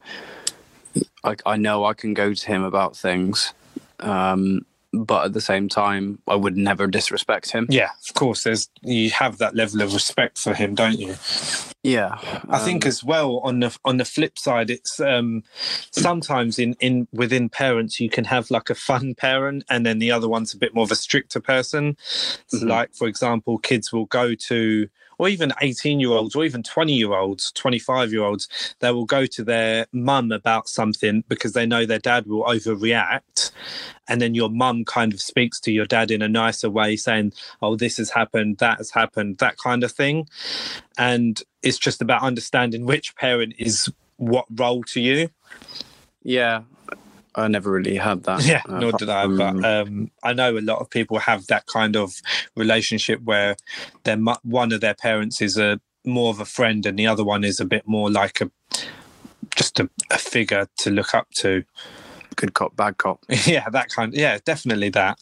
like 1.22 1.42
I 1.44 1.56
know 1.56 1.84
I 1.84 1.92
can 1.92 2.14
go 2.14 2.32
to 2.32 2.46
him 2.46 2.62
about 2.62 2.96
things, 2.96 3.52
um, 4.00 4.64
but 5.04 5.26
at 5.26 5.32
the 5.32 5.40
same 5.40 5.68
time, 5.68 6.18
I 6.26 6.34
would 6.34 6.56
never 6.56 6.86
disrespect 6.86 7.50
him. 7.50 7.66
Yeah, 7.70 7.90
of 8.08 8.14
course. 8.14 8.44
There's 8.44 8.68
you 8.82 9.10
have 9.10 9.38
that 9.38 9.54
level 9.54 9.82
of 9.82 9.92
respect 9.94 10.38
for 10.38 10.54
him, 10.54 10.74
don't 10.74 10.98
you? 10.98 11.14
Yeah, 11.82 12.18
I 12.48 12.58
think 12.58 12.84
um, 12.84 12.88
as 12.88 13.04
well 13.04 13.38
on 13.38 13.60
the 13.60 13.76
on 13.84 13.98
the 13.98 14.04
flip 14.04 14.38
side, 14.38 14.70
it's 14.70 14.98
um, 14.98 15.44
sometimes 15.90 16.58
in 16.58 16.74
in 16.80 17.06
within 17.12 17.48
parents 17.48 18.00
you 18.00 18.10
can 18.10 18.24
have 18.24 18.50
like 18.50 18.70
a 18.70 18.74
fun 18.74 19.14
parent, 19.14 19.64
and 19.70 19.86
then 19.86 19.98
the 19.98 20.10
other 20.10 20.28
one's 20.28 20.52
a 20.54 20.58
bit 20.58 20.74
more 20.74 20.84
of 20.84 20.90
a 20.90 20.96
stricter 20.96 21.40
person. 21.40 21.96
So 22.48 22.58
Mhm. 22.58 22.68
Like 22.68 22.94
for 22.94 23.06
example, 23.06 23.58
kids 23.58 23.92
will 23.92 24.06
go 24.06 24.34
to, 24.34 24.88
or 25.18 25.28
even 25.28 25.52
eighteen 25.60 26.00
year 26.00 26.10
olds, 26.10 26.34
or 26.34 26.44
even 26.44 26.62
twenty 26.62 26.94
year 26.94 27.14
olds, 27.14 27.52
twenty 27.52 27.78
five 27.78 28.12
year 28.12 28.22
olds, 28.24 28.48
they 28.80 28.92
will 28.92 29.06
go 29.06 29.26
to 29.26 29.44
their 29.44 29.86
mum 29.92 30.32
about 30.32 30.68
something 30.68 31.24
because 31.28 31.52
they 31.52 31.66
know 31.66 31.86
their 31.86 31.98
dad 31.98 32.26
will 32.26 32.44
overreact, 32.44 33.50
and 34.08 34.20
then 34.20 34.34
your 34.34 34.50
mum 34.50 34.84
kind 34.84 35.12
of 35.12 35.20
speaks 35.20 35.60
to 35.60 35.72
your 35.72 35.86
dad 35.86 36.10
in 36.10 36.22
a 36.22 36.28
nicer 36.28 36.70
way, 36.70 36.96
saying, 36.96 37.32
"Oh, 37.62 37.76
this 37.76 37.96
has 37.98 38.10
happened, 38.10 38.58
that 38.58 38.78
has 38.78 38.90
happened," 38.90 39.38
that 39.38 39.56
kind 39.58 39.84
of 39.84 39.92
thing 39.92 40.26
and 40.98 41.42
it's 41.62 41.78
just 41.78 42.02
about 42.02 42.22
understanding 42.22 42.84
which 42.86 43.16
parent 43.16 43.54
is 43.58 43.90
what 44.16 44.46
role 44.50 44.82
to 44.84 45.00
you. 45.00 45.30
yeah. 46.22 46.62
I 47.36 47.48
never 47.48 47.70
really 47.70 47.96
had 47.96 48.24
that. 48.24 48.44
Yeah, 48.44 48.62
uh, 48.68 48.78
nor 48.78 48.92
did 48.92 49.10
I. 49.10 49.26
But 49.26 49.64
um, 49.64 50.10
I 50.22 50.32
know 50.32 50.56
a 50.56 50.60
lot 50.60 50.78
of 50.78 50.88
people 50.88 51.18
have 51.18 51.46
that 51.48 51.66
kind 51.66 51.96
of 51.96 52.20
relationship 52.56 53.22
where 53.22 53.56
their 54.04 54.16
one 54.16 54.72
of 54.72 54.80
their 54.80 54.94
parents 54.94 55.42
is 55.42 55.58
a 55.58 55.80
more 56.04 56.30
of 56.30 56.40
a 56.40 56.44
friend, 56.44 56.86
and 56.86 56.98
the 56.98 57.06
other 57.06 57.24
one 57.24 57.44
is 57.44 57.60
a 57.60 57.64
bit 57.64 57.86
more 57.86 58.10
like 58.10 58.40
a 58.40 58.50
just 59.54 59.78
a, 59.80 59.88
a 60.10 60.18
figure 60.18 60.68
to 60.78 60.90
look 60.90 61.14
up 61.14 61.28
to. 61.34 61.64
good 62.36 62.54
cop, 62.54 62.76
bad 62.76 62.96
cop. 62.98 63.24
yeah, 63.28 63.68
that 63.70 63.90
kind. 63.90 64.14
Of, 64.14 64.18
yeah, 64.18 64.38
definitely 64.44 64.90
that. 64.90 65.18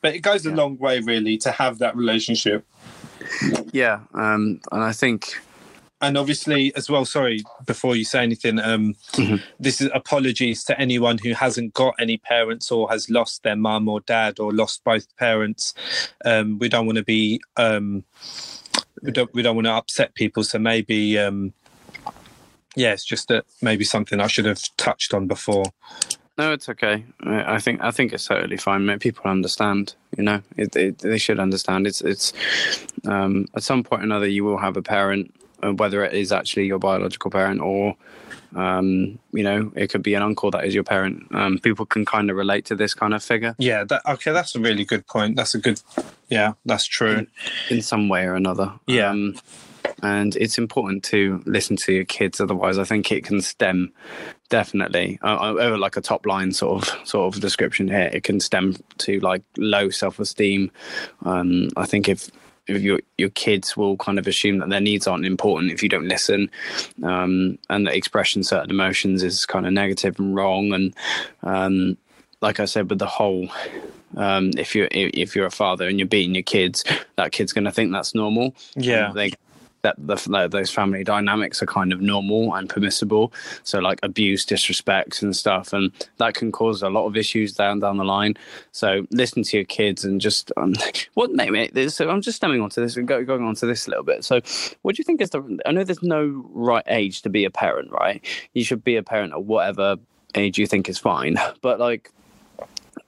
But 0.00 0.14
it 0.14 0.20
goes 0.20 0.44
a 0.46 0.50
long 0.50 0.78
way, 0.78 1.00
really, 1.00 1.36
to 1.38 1.52
have 1.52 1.78
that 1.78 1.96
relationship. 1.96 2.66
Yeah, 3.72 4.00
um, 4.14 4.60
and 4.72 4.82
I 4.82 4.92
think 4.92 5.38
and 6.02 6.18
obviously 6.18 6.74
as 6.76 6.90
well 6.90 7.04
sorry 7.04 7.40
before 7.64 7.96
you 7.96 8.04
say 8.04 8.22
anything 8.22 8.58
um 8.58 8.94
Mhm. 9.12 9.40
this 9.60 9.80
is 9.80 9.88
apologies 9.94 10.64
to 10.64 10.78
anyone 10.78 11.18
who 11.18 11.32
hasn't 11.32 11.72
got 11.74 11.94
any 11.98 12.18
parents 12.18 12.70
or 12.70 12.90
has 12.90 13.08
lost 13.08 13.42
their 13.44 13.56
mum 13.56 13.88
or 13.88 14.00
dad 14.00 14.38
or 14.40 14.52
lost 14.52 14.82
both 14.84 15.06
parents 15.16 15.72
um 16.24 16.58
we 16.58 16.68
don't 16.68 16.86
want 16.86 16.98
to 16.98 17.04
be 17.04 17.40
um 17.56 18.04
we 19.02 19.12
don't 19.12 19.32
we 19.34 19.42
don't 19.42 19.56
want 19.56 19.66
to 19.66 19.72
upset 19.72 20.14
people 20.14 20.42
so 20.44 20.58
maybe 20.58 21.18
um 21.18 21.52
yeah 22.76 22.92
it's 22.92 23.04
just 23.04 23.28
that 23.28 23.44
maybe 23.62 23.84
something 23.84 24.20
i 24.20 24.26
should 24.26 24.44
have 24.46 24.60
touched 24.76 25.14
on 25.14 25.26
before 25.26 25.64
No, 26.38 26.50
it's 26.56 26.68
okay. 26.70 27.04
I 27.56 27.60
think 27.60 27.82
I 27.82 27.90
think 27.92 28.12
it's 28.14 28.24
totally 28.26 28.56
fine. 28.56 28.98
People 28.98 29.30
understand. 29.30 29.94
You 30.16 30.24
know, 30.24 30.40
it, 30.56 30.74
it, 30.74 30.98
they 31.00 31.18
should 31.18 31.38
understand. 31.38 31.86
It's 31.86 32.00
it's 32.00 32.32
um, 33.04 33.44
at 33.54 33.62
some 33.62 33.82
point 33.84 34.00
or 34.00 34.04
another 34.06 34.26
you 34.26 34.42
will 34.42 34.56
have 34.56 34.78
a 34.78 34.82
parent, 34.82 35.28
whether 35.70 36.04
it 36.04 36.12
is 36.14 36.32
actually 36.32 36.66
your 36.66 36.78
biological 36.78 37.30
parent 37.30 37.60
or 37.60 37.96
um, 38.54 39.18
you 39.32 39.42
know 39.42 39.72
it 39.74 39.88
could 39.88 40.02
be 40.02 40.14
an 40.14 40.22
uncle 40.22 40.50
that 40.50 40.64
is 40.64 40.74
your 40.74 40.84
parent. 40.84 41.26
Um, 41.32 41.58
people 41.58 41.86
can 41.86 42.04
kind 42.04 42.30
of 42.30 42.36
relate 42.36 42.64
to 42.66 42.74
this 42.74 42.94
kind 42.94 43.14
of 43.14 43.22
figure 43.22 43.54
yeah 43.58 43.84
that 43.84 44.02
okay 44.06 44.32
that's 44.32 44.54
a 44.54 44.60
really 44.60 44.84
good 44.84 45.06
point 45.06 45.36
that's 45.36 45.54
a 45.54 45.58
good 45.58 45.80
yeah 46.28 46.52
that's 46.64 46.86
true 46.86 47.26
in 47.70 47.82
some 47.82 48.08
way 48.08 48.24
or 48.24 48.34
another. 48.34 48.72
Yeah. 48.86 49.10
Um, 49.10 49.36
and 50.02 50.34
it's 50.36 50.58
important 50.58 51.04
to 51.04 51.42
listen 51.46 51.76
to 51.76 51.92
your 51.92 52.04
kids. 52.04 52.40
Otherwise, 52.40 52.78
I 52.78 52.84
think 52.84 53.10
it 53.12 53.24
can 53.24 53.40
stem 53.40 53.92
definitely 54.48 55.18
uh, 55.22 55.38
uh, 55.40 55.54
over 55.58 55.78
like 55.78 55.96
a 55.96 56.00
top 56.00 56.26
line 56.26 56.52
sort 56.52 56.82
of 56.82 57.08
sort 57.08 57.34
of 57.34 57.40
description 57.40 57.88
here. 57.88 58.10
It 58.12 58.24
can 58.24 58.40
stem 58.40 58.76
to 58.98 59.20
like 59.20 59.42
low 59.56 59.90
self 59.90 60.18
esteem. 60.18 60.70
Um, 61.24 61.70
I 61.76 61.86
think 61.86 62.08
if 62.08 62.30
your 62.68 63.00
your 63.18 63.30
kids 63.30 63.76
will 63.76 63.96
kind 63.96 64.18
of 64.18 64.26
assume 64.26 64.58
that 64.58 64.68
their 64.70 64.80
needs 64.80 65.06
aren't 65.06 65.26
important 65.26 65.72
if 65.72 65.82
you 65.82 65.88
don't 65.88 66.08
listen, 66.08 66.50
um, 67.02 67.58
and 67.68 67.86
that 67.86 67.94
expression 67.94 68.42
certain 68.42 68.70
emotions 68.70 69.22
is 69.22 69.46
kind 69.46 69.66
of 69.66 69.72
negative 69.72 70.18
and 70.18 70.34
wrong. 70.34 70.72
And 70.72 70.94
um, 71.42 71.96
like 72.40 72.60
I 72.60 72.66
said, 72.66 72.90
with 72.90 72.98
the 72.98 73.06
whole 73.06 73.48
um, 74.16 74.50
if 74.56 74.74
you're 74.74 74.88
if 74.90 75.34
you're 75.34 75.46
a 75.46 75.50
father 75.50 75.88
and 75.88 75.98
you're 75.98 76.08
beating 76.08 76.34
your 76.34 76.42
kids, 76.42 76.84
that 77.16 77.32
kid's 77.32 77.52
going 77.52 77.64
to 77.64 77.72
think 77.72 77.92
that's 77.92 78.14
normal. 78.14 78.54
yeah 78.76 79.12
they 79.14 79.32
that 79.82 79.96
the, 79.98 80.48
those 80.50 80.70
family 80.70 81.04
dynamics 81.04 81.62
are 81.62 81.66
kind 81.66 81.92
of 81.92 82.00
normal 82.00 82.54
and 82.54 82.68
permissible. 82.68 83.32
So 83.62 83.78
like 83.78 84.00
abuse, 84.02 84.44
disrespect, 84.44 85.22
and 85.22 85.36
stuff, 85.36 85.72
and 85.72 85.92
that 86.18 86.34
can 86.34 86.52
cause 86.52 86.82
a 86.82 86.88
lot 86.88 87.06
of 87.06 87.16
issues 87.16 87.52
down 87.52 87.80
down 87.80 87.96
the 87.96 88.04
line. 88.04 88.36
So 88.72 89.06
listen 89.10 89.42
to 89.42 89.56
your 89.56 89.66
kids 89.66 90.04
and 90.04 90.20
just 90.20 90.52
um, 90.56 90.74
what 91.14 91.30
this. 91.72 91.96
So 91.96 92.08
I'm 92.08 92.22
just 92.22 92.36
stemming 92.36 92.60
onto 92.60 92.80
this 92.80 92.96
and 92.96 93.06
go, 93.06 93.24
going 93.24 93.42
on 93.44 93.54
to 93.56 93.66
this 93.66 93.86
a 93.86 93.90
little 93.90 94.04
bit. 94.04 94.24
So 94.24 94.40
what 94.82 94.96
do 94.96 95.00
you 95.00 95.04
think 95.04 95.20
is 95.20 95.30
the? 95.30 95.58
I 95.66 95.72
know 95.72 95.84
there's 95.84 96.02
no 96.02 96.44
right 96.52 96.84
age 96.86 97.22
to 97.22 97.30
be 97.30 97.44
a 97.44 97.50
parent, 97.50 97.90
right? 97.90 98.24
You 98.54 98.64
should 98.64 98.84
be 98.84 98.96
a 98.96 99.02
parent 99.02 99.32
at 99.32 99.44
whatever 99.44 99.96
age 100.34 100.58
you 100.58 100.66
think 100.66 100.88
is 100.88 100.98
fine, 100.98 101.38
but 101.60 101.78
like. 101.78 102.10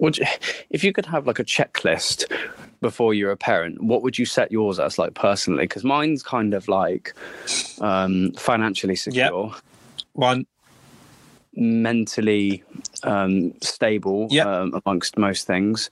Would 0.05 0.19
you, 0.19 0.27
if 0.71 0.85
you 0.85 0.93
could 0.93 1.07
have 1.07 1.27
like 1.27 1.39
a 1.39 1.45
checklist 1.45 2.31
before 2.81 3.15
you're 3.15 3.31
a 3.31 3.37
parent, 3.37 3.83
what 3.83 4.03
would 4.03 4.19
you 4.19 4.27
set 4.27 4.53
yours 4.53 4.79
as 4.79 4.99
like 4.99 5.15
personally? 5.15 5.65
Because 5.65 5.85
mine's 5.85 6.23
kind 6.23 6.53
of 6.55 6.69
like 6.69 7.15
um, 7.81 8.33
financially 8.33 8.97
secure, 8.97 9.55
one 10.13 10.47
mentally 11.57 12.63
um, 13.05 13.55
stable 13.63 14.27
Yep. 14.31 14.47
um, 14.47 14.81
amongst 14.85 15.17
most 15.17 15.47
things, 15.47 15.89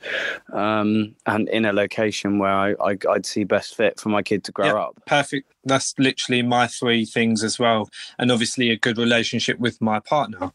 um, 0.53 1.15
and 1.27 1.49
in 1.49 1.65
a 1.65 1.73
location 1.73 2.39
where 2.39 2.51
I, 2.53 2.73
I, 2.85 2.99
I'd 3.11 3.25
see 3.25 3.45
best 3.45 3.77
fit 3.77 4.01
for 4.01 4.09
my 4.09 4.23
kid 4.23 4.45
to 4.45 4.53
grow 4.53 4.67
Yep. 4.67 4.75
up. 4.77 5.03
perfect 5.07 5.53
that's 5.65 5.95
literally 5.99 6.43
my 6.43 6.67
three 6.67 7.05
things 7.05 7.45
as 7.45 7.57
well 7.59 7.89
and 8.19 8.33
obviously 8.33 8.71
a 8.71 8.77
good 8.77 8.99
relationship 8.99 9.61
with 9.61 9.81
my 9.81 10.01
partner 10.01 10.51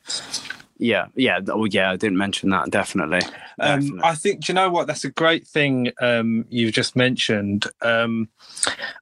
Yeah, 0.79 1.07
yeah, 1.15 1.39
oh 1.49 1.65
yeah. 1.65 1.91
I 1.91 1.95
didn't 1.95 2.17
mention 2.17 2.49
that. 2.51 2.69
Definitely. 2.69 3.21
Um, 3.59 3.79
Definitely. 3.79 4.01
I 4.03 4.15
think, 4.15 4.45
do 4.45 4.51
you 4.51 4.55
know 4.55 4.69
what? 4.69 4.87
That's 4.87 5.03
a 5.03 5.11
great 5.11 5.47
thing 5.47 5.91
um, 5.99 6.45
you've 6.49 6.73
just 6.73 6.95
mentioned. 6.95 7.65
Um, 7.81 8.29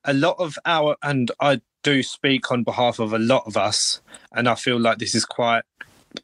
a 0.05 0.13
lot 0.13 0.37
of 0.39 0.57
our, 0.65 0.95
and 1.03 1.31
I 1.39 1.61
do 1.83 2.01
speak 2.01 2.51
on 2.51 2.63
behalf 2.63 2.99
of 2.99 3.13
a 3.13 3.19
lot 3.19 3.43
of 3.45 3.57
us, 3.57 4.01
and 4.31 4.47
I 4.47 4.55
feel 4.55 4.79
like 4.79 4.99
this 4.99 5.15
is 5.15 5.25
quite 5.25 5.63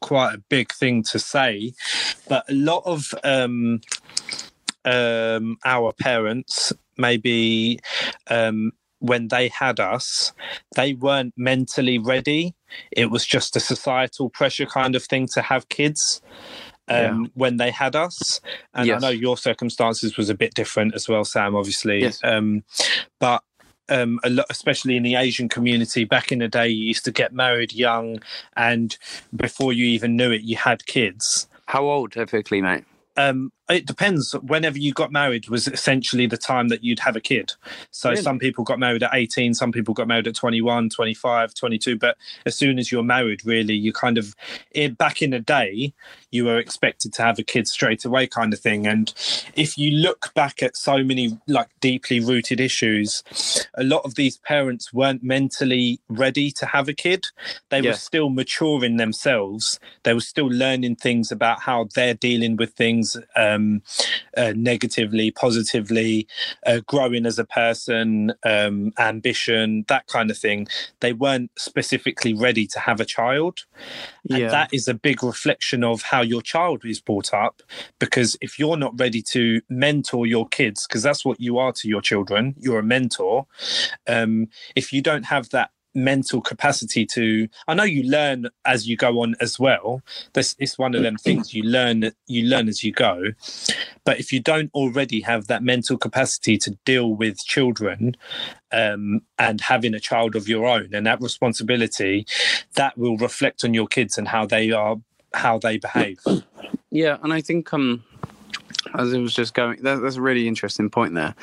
quite 0.00 0.34
a 0.34 0.38
big 0.38 0.72
thing 0.72 1.02
to 1.02 1.18
say, 1.18 1.74
but 2.28 2.48
a 2.48 2.54
lot 2.54 2.82
of 2.86 3.14
um, 3.24 3.82
um, 4.86 5.58
our 5.64 5.92
parents 5.92 6.72
maybe 6.96 7.78
um, 8.28 8.72
when 8.98 9.28
they 9.28 9.48
had 9.48 9.80
us, 9.80 10.32
they 10.76 10.94
weren't 10.94 11.34
mentally 11.36 11.98
ready. 11.98 12.54
It 12.90 13.10
was 13.10 13.26
just 13.26 13.56
a 13.56 13.60
societal 13.60 14.30
pressure 14.30 14.66
kind 14.66 14.94
of 14.94 15.04
thing 15.04 15.26
to 15.28 15.42
have 15.42 15.68
kids 15.68 16.22
um, 16.88 17.30
when 17.34 17.56
they 17.56 17.70
had 17.70 17.96
us. 17.96 18.40
And 18.74 18.86
Yes. 18.86 19.02
I 19.02 19.06
know 19.06 19.12
your 19.12 19.36
circumstances 19.36 20.16
was 20.16 20.28
a 20.28 20.34
bit 20.34 20.54
different 20.54 20.94
as 20.94 21.08
well, 21.08 21.24
Sam. 21.24 21.54
Obviously, 21.54 22.02
Yes. 22.02 22.20
um, 22.24 22.64
but. 23.18 23.42
Um, 23.88 24.20
a 24.22 24.30
lot, 24.30 24.46
especially 24.48 24.96
in 24.96 25.02
the 25.02 25.16
Asian 25.16 25.48
community, 25.48 26.04
back 26.04 26.32
in 26.32 26.38
the 26.38 26.48
day, 26.48 26.68
you 26.68 26.84
used 26.84 27.04
to 27.04 27.10
get 27.10 27.34
married 27.34 27.74
young, 27.74 28.22
and 28.56 28.96
before 29.34 29.72
you 29.72 29.84
even 29.86 30.16
knew 30.16 30.30
it, 30.30 30.42
you 30.42 30.56
had 30.56 30.86
kids. 30.86 31.48
How 31.66 31.84
old 31.84 32.12
typically, 32.12 32.62
mate? 32.62 32.84
um, 33.16 33.52
it 33.70 33.86
depends. 33.86 34.32
Whenever 34.42 34.76
you 34.78 34.92
got 34.92 35.12
married 35.12 35.48
was 35.48 35.68
essentially 35.68 36.26
the 36.26 36.36
time 36.36 36.68
that 36.68 36.82
you'd 36.84 36.98
have 37.00 37.16
a 37.16 37.20
kid. 37.20 37.52
So 37.90 38.10
Really? 38.10 38.22
some 38.22 38.38
people 38.38 38.64
got 38.64 38.78
married 38.78 39.02
at 39.02 39.10
18, 39.14 39.54
some 39.54 39.72
people 39.72 39.94
got 39.94 40.08
married 40.08 40.26
at 40.26 40.34
21, 40.34 40.90
25, 40.90 41.54
22. 41.54 41.96
But 41.96 42.16
as 42.44 42.56
soon 42.56 42.78
as 42.78 42.90
you're 42.92 43.02
married, 43.02 43.44
really, 43.46 43.74
you 43.74 43.92
kind 43.92 44.18
of, 44.18 44.34
it, 44.72 44.98
back 44.98 45.22
in 45.22 45.30
the 45.30 45.38
day, 45.38 45.94
you 46.30 46.44
were 46.44 46.58
expected 46.58 47.12
to 47.14 47.22
have 47.22 47.38
a 47.38 47.42
kid 47.42 47.68
straight 47.68 48.04
away, 48.04 48.26
kind 48.26 48.52
of 48.52 48.58
thing. 48.60 48.86
And 48.86 49.12
if 49.54 49.78
you 49.78 49.90
look 49.92 50.32
back 50.34 50.62
at 50.62 50.76
so 50.76 51.02
many 51.04 51.38
like 51.46 51.68
deeply 51.80 52.20
rooted 52.20 52.60
issues, 52.60 53.22
a 53.74 53.84
lot 53.84 54.02
of 54.04 54.16
these 54.16 54.38
parents 54.38 54.92
weren't 54.92 55.22
mentally 55.22 56.00
ready 56.08 56.50
to 56.52 56.66
have 56.66 56.88
a 56.88 56.94
kid. 56.94 57.26
They 57.70 57.80
Yeah. 57.80 57.90
were 57.90 57.96
still 57.96 58.28
maturing 58.30 58.96
themselves. 58.96 59.78
They 60.02 60.14
were 60.14 60.20
still 60.20 60.46
learning 60.48 60.96
things 60.96 61.30
about 61.30 61.60
how 61.60 61.88
they're 61.94 62.14
dealing 62.14 62.56
with 62.56 62.72
things 62.74 63.16
uh, 63.36 63.51
um, 63.52 63.82
uh, 64.36 64.52
negatively, 64.56 65.30
positively, 65.30 66.26
uh, 66.66 66.80
growing 66.86 67.26
as 67.26 67.38
a 67.38 67.44
person, 67.44 68.32
um, 68.44 68.92
ambition, 68.98 69.84
that 69.88 70.06
kind 70.06 70.30
of 70.30 70.38
thing. 70.38 70.66
They 71.00 71.12
weren't 71.12 71.50
specifically 71.56 72.34
ready 72.34 72.66
to 72.68 72.78
have 72.80 73.00
a 73.00 73.04
child. 73.04 73.60
And 74.30 74.50
that 74.50 74.72
is 74.72 74.88
a 74.88 74.94
big 74.94 75.22
reflection 75.22 75.84
of 75.84 76.02
how 76.02 76.22
your 76.22 76.42
child 76.42 76.84
is 76.84 77.00
brought 77.00 77.34
up. 77.34 77.62
Because 77.98 78.36
if 78.40 78.58
you're 78.58 78.76
not 78.76 78.98
ready 78.98 79.22
to 79.22 79.60
mentor 79.68 80.26
your 80.26 80.48
kids, 80.48 80.86
because 80.86 81.02
that's 81.02 81.24
what 81.24 81.40
you 81.40 81.58
are 81.58 81.72
to 81.72 81.88
your 81.88 82.00
children, 82.00 82.54
you're 82.58 82.78
a 82.78 82.84
mentor. 82.84 83.46
Um, 84.06 84.48
if 84.76 84.92
you 84.92 85.02
don't 85.02 85.24
have 85.24 85.50
that 85.50 85.70
mental 85.94 86.40
capacity 86.40 87.04
to 87.04 87.48
i 87.68 87.74
know 87.74 87.82
you 87.82 88.02
learn 88.04 88.46
as 88.64 88.88
you 88.88 88.96
go 88.96 89.20
on 89.22 89.34
as 89.40 89.58
well 89.58 90.02
this 90.32 90.56
it's 90.58 90.78
one 90.78 90.94
of 90.94 91.02
them 91.02 91.16
things 91.16 91.54
you 91.54 91.62
learn 91.62 92.10
you 92.26 92.44
learn 92.44 92.68
as 92.68 92.82
you 92.82 92.92
go 92.92 93.32
but 94.04 94.18
if 94.18 94.32
you 94.32 94.40
don't 94.40 94.70
already 94.74 95.20
have 95.20 95.46
that 95.46 95.62
mental 95.62 95.96
capacity 95.96 96.56
to 96.56 96.70
deal 96.84 97.14
with 97.14 97.44
children 97.44 98.16
um, 98.72 99.20
and 99.38 99.60
having 99.60 99.94
a 99.94 100.00
child 100.00 100.34
of 100.34 100.48
your 100.48 100.66
own 100.66 100.88
and 100.94 101.06
that 101.06 101.20
responsibility 101.20 102.26
that 102.74 102.96
will 102.96 103.16
reflect 103.18 103.64
on 103.64 103.74
your 103.74 103.86
kids 103.86 104.16
and 104.16 104.28
how 104.28 104.46
they 104.46 104.70
are 104.70 104.96
how 105.34 105.58
they 105.58 105.78
behave 105.78 106.18
Yeah, 106.92 107.16
and 107.22 107.32
I 107.32 107.40
think 107.40 107.72
um, 107.72 108.04
as 108.94 109.14
it 109.14 109.18
was 109.18 109.34
just 109.34 109.54
going, 109.54 109.82
that, 109.82 110.02
that's 110.02 110.16
a 110.16 110.20
really 110.20 110.46
interesting 110.46 110.90
point 110.90 111.14
there, 111.14 111.34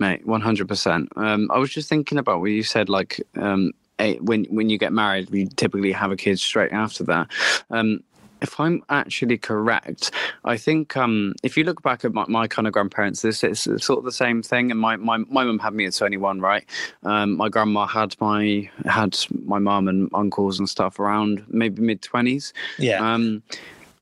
mate. 0.00 0.26
One 0.26 0.40
hundred 0.40 0.66
percent. 0.66 1.10
Um, 1.14 1.48
I 1.52 1.58
was 1.58 1.70
just 1.70 1.88
thinking 1.88 2.18
about 2.18 2.40
what 2.40 2.46
you 2.46 2.64
said, 2.64 2.88
like 2.88 3.20
um, 3.36 3.70
eh, 3.98 4.16
when 4.20 4.44
when 4.44 4.68
you 4.68 4.78
get 4.78 4.92
married, 4.92 5.30
you 5.30 5.48
typically 5.56 5.92
have 5.92 6.10
a 6.10 6.16
kid 6.16 6.38
straight 6.38 6.72
after 6.72 7.04
that. 7.04 7.30
Um, 7.70 8.00
if 8.42 8.60
I'm 8.60 8.82
actually 8.90 9.38
correct, 9.38 10.10
I 10.44 10.56
think 10.56 10.96
um, 10.96 11.34
if 11.42 11.56
you 11.56 11.64
look 11.64 11.82
back 11.82 12.04
at 12.04 12.12
my, 12.12 12.26
my 12.28 12.46
kind 12.46 12.66
of 12.66 12.72
grandparents, 12.72 13.22
this 13.22 13.42
is 13.42 13.60
sort 13.60 13.98
of 13.98 14.04
the 14.04 14.12
same 14.12 14.42
thing. 14.42 14.70
And 14.70 14.78
my 14.78 14.96
my 14.96 15.18
my 15.18 15.44
mum 15.44 15.58
had 15.58 15.74
me 15.74 15.86
at 15.86 15.94
21, 15.94 16.40
right? 16.40 16.64
Um, 17.02 17.36
my 17.36 17.48
grandma 17.48 17.86
had 17.86 18.14
my 18.20 18.68
had 18.84 19.18
my 19.44 19.58
mum 19.58 19.88
and 19.88 20.10
uncles 20.14 20.58
and 20.58 20.68
stuff 20.68 20.98
around 20.98 21.44
maybe 21.48 21.82
mid 21.82 22.02
20s. 22.02 22.52
yeah 22.78 23.14
Um, 23.14 23.42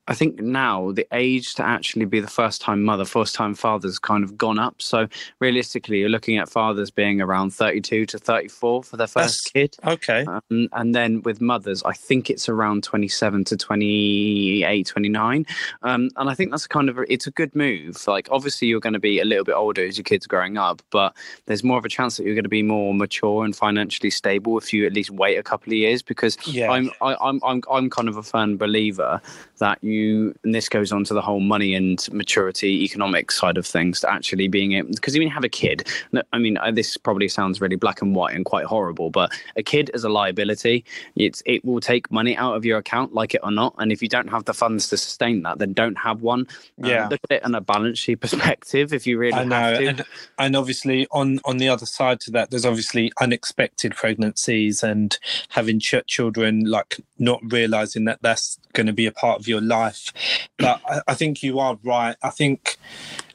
I 0.07 0.13
think 0.13 0.39
now 0.39 0.91
the 0.91 1.07
age 1.11 1.55
to 1.55 1.63
actually 1.63 2.05
be 2.05 2.19
the 2.19 2.27
first 2.27 2.61
time 2.61 2.83
mother, 2.83 3.05
first 3.05 3.33
time 3.33 3.55
father's 3.55 3.97
kind 3.97 4.23
of 4.23 4.37
gone 4.37 4.59
up. 4.59 4.81
So 4.81 5.07
realistically, 5.39 5.99
you're 5.99 6.09
looking 6.09 6.37
at 6.37 6.49
fathers 6.49 6.91
being 6.91 7.21
around 7.21 7.53
32 7.53 8.05
to 8.07 8.19
34 8.19 8.83
for 8.83 8.97
their 8.97 9.07
first 9.07 9.51
kid. 9.53 9.75
okay 9.83 10.25
Um, 10.25 10.69
and 10.73 10.93
then 10.93 11.21
with 11.23 11.41
mothers, 11.41 11.81
I 11.83 11.93
think 11.93 12.29
it's 12.29 12.47
around 12.47 12.83
27 12.83 13.45
to 13.45 13.57
28, 13.57 14.85
29. 14.85 15.45
Um, 15.81 16.09
and 16.15 16.29
I 16.29 16.35
think 16.35 16.51
that's 16.51 16.67
kind 16.67 16.89
of, 16.89 16.99
a, 16.99 17.11
it's 17.11 17.25
a 17.25 17.31
good 17.31 17.55
move. 17.55 18.05
Like, 18.07 18.27
obviously, 18.31 18.67
you're 18.67 18.79
going 18.79 18.93
to 18.93 18.99
be 18.99 19.19
a 19.19 19.25
little 19.25 19.43
bit 19.43 19.55
older 19.55 19.85
as 19.85 19.97
your 19.97 20.03
kid's 20.03 20.27
growing 20.27 20.57
up, 20.57 20.81
but 20.91 21.15
there's 21.47 21.63
more 21.63 21.77
of 21.77 21.85
a 21.85 21.89
chance 21.89 22.17
that 22.17 22.25
you're 22.25 22.35
going 22.35 22.43
to 22.43 22.49
be 22.49 22.63
more 22.63 22.93
mature 22.93 23.43
and 23.43 23.55
financially 23.55 24.09
stable 24.09 24.57
if 24.57 24.71
you 24.71 24.85
at 24.85 24.93
least 24.93 25.09
wait 25.09 25.37
a 25.37 25.43
couple 25.43 25.71
of 25.71 25.77
years. 25.77 26.01
Because 26.01 26.37
yeah 26.47 26.71
I'm, 26.71 26.91
I, 27.01 27.15
I'm, 27.19 27.39
I'm, 27.43 27.61
I'm 27.71 27.89
kind 27.89 28.07
of 28.07 28.17
a 28.17 28.23
firm 28.23 28.57
believer 28.57 29.21
that 29.57 29.83
you, 29.83 29.94
and 30.43 30.53
this 30.55 30.69
goes 30.69 30.91
on 30.91 31.03
to 31.05 31.13
the 31.13 31.21
whole 31.21 31.39
money 31.39 31.73
and 31.75 32.07
maturity 32.11 32.83
economic 32.83 33.31
side 33.31 33.57
of 33.57 33.65
things, 33.65 34.01
to 34.01 34.11
actually 34.11 34.47
being 34.47 34.73
able, 34.73 34.89
because 34.91 35.15
even 35.15 35.29
have 35.29 35.43
a 35.43 35.49
kid, 35.49 35.87
I 36.33 36.37
mean, 36.37 36.57
uh, 36.57 36.71
this 36.71 36.97
probably 36.97 37.27
sounds 37.27 37.61
really 37.61 37.75
black 37.75 38.01
and 38.01 38.15
white 38.15 38.35
and 38.35 38.45
quite 38.45 38.65
horrible, 38.65 39.09
but 39.09 39.31
a 39.55 39.63
kid 39.63 39.91
is 39.93 40.03
a 40.03 40.09
liability. 40.09 40.83
It's, 41.15 41.41
it 41.45 41.63
will 41.65 41.79
take 41.79 42.11
money 42.11 42.35
out 42.37 42.55
of 42.55 42.65
your 42.65 42.77
account, 42.77 43.13
like 43.13 43.33
it 43.35 43.41
or 43.43 43.51
not. 43.51 43.73
And 43.77 43.91
if 43.91 44.01
you 44.01 44.07
don't 44.09 44.29
have 44.29 44.45
the 44.45 44.53
funds 44.53 44.89
to 44.89 44.97
sustain 44.97 45.43
that, 45.43 45.59
then 45.59 45.73
don't 45.73 45.97
have 45.97 46.21
one. 46.21 46.47
Um, 46.81 46.89
Yeah. 46.89 47.07
look 47.09 47.21
at 47.29 47.37
it 47.37 47.43
in 47.45 47.55
a 47.55 47.61
balance 47.61 47.99
sheet 47.99 48.15
perspective 48.21 48.93
if 48.93 49.05
you 49.07 49.17
really 49.17 49.33
I 49.33 49.43
know, 49.43 49.55
have 49.55 49.77
to. 49.79 49.87
and, 49.87 50.05
and 50.39 50.55
obviously 50.55 51.07
on 51.11 51.39
on 51.45 51.57
the 51.57 51.69
other 51.69 51.85
side 51.85 52.19
to 52.21 52.31
that, 52.31 52.51
there's 52.51 52.65
obviously 52.65 53.11
unexpected 53.21 53.95
pregnancies 53.95 54.83
and 54.83 55.17
having 55.49 55.79
ch- 55.79 56.05
children, 56.07 56.65
like 56.65 56.97
not 57.17 57.39
realizing 57.43 58.05
that 58.05 58.19
that's 58.21 58.59
going 58.73 58.87
to 58.87 58.93
be 58.93 59.05
a 59.05 59.11
part 59.11 59.39
of 59.39 59.47
your 59.47 59.61
life. 59.61 60.11
But 60.57 60.81
I, 60.87 61.01
I 61.09 61.13
think 61.13 61.43
you 61.43 61.59
are 61.59 61.77
right. 61.83 62.15
I 62.21 62.29
think 62.29 62.77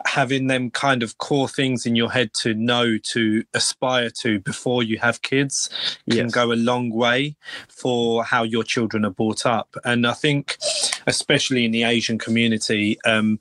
having 0.06 0.46
them 0.46 0.70
kind 0.70 1.02
of 1.02 1.18
core 1.18 1.48
things 1.48 1.84
in 1.84 1.94
your 1.94 2.10
head 2.10 2.30
to 2.32 2.54
know 2.54 2.96
to 2.98 3.44
aspire 3.54 4.10
to 4.22 4.40
before 4.40 4.82
you 4.82 4.98
have 4.98 5.22
kids 5.22 5.68
can 6.08 6.16
Yes. 6.26 6.32
go 6.32 6.52
a 6.52 6.54
long 6.54 6.90
way 6.90 7.36
for 7.68 8.24
how 8.24 8.42
your 8.42 8.64
children 8.64 9.04
are 9.04 9.10
brought 9.10 9.44
up. 9.44 9.76
And 9.84 10.06
I 10.06 10.12
think, 10.14 10.56
especially 11.06 11.64
in 11.64 11.70
the 11.70 11.84
Asian 11.84 12.18
community, 12.18 12.98
um, 13.04 13.38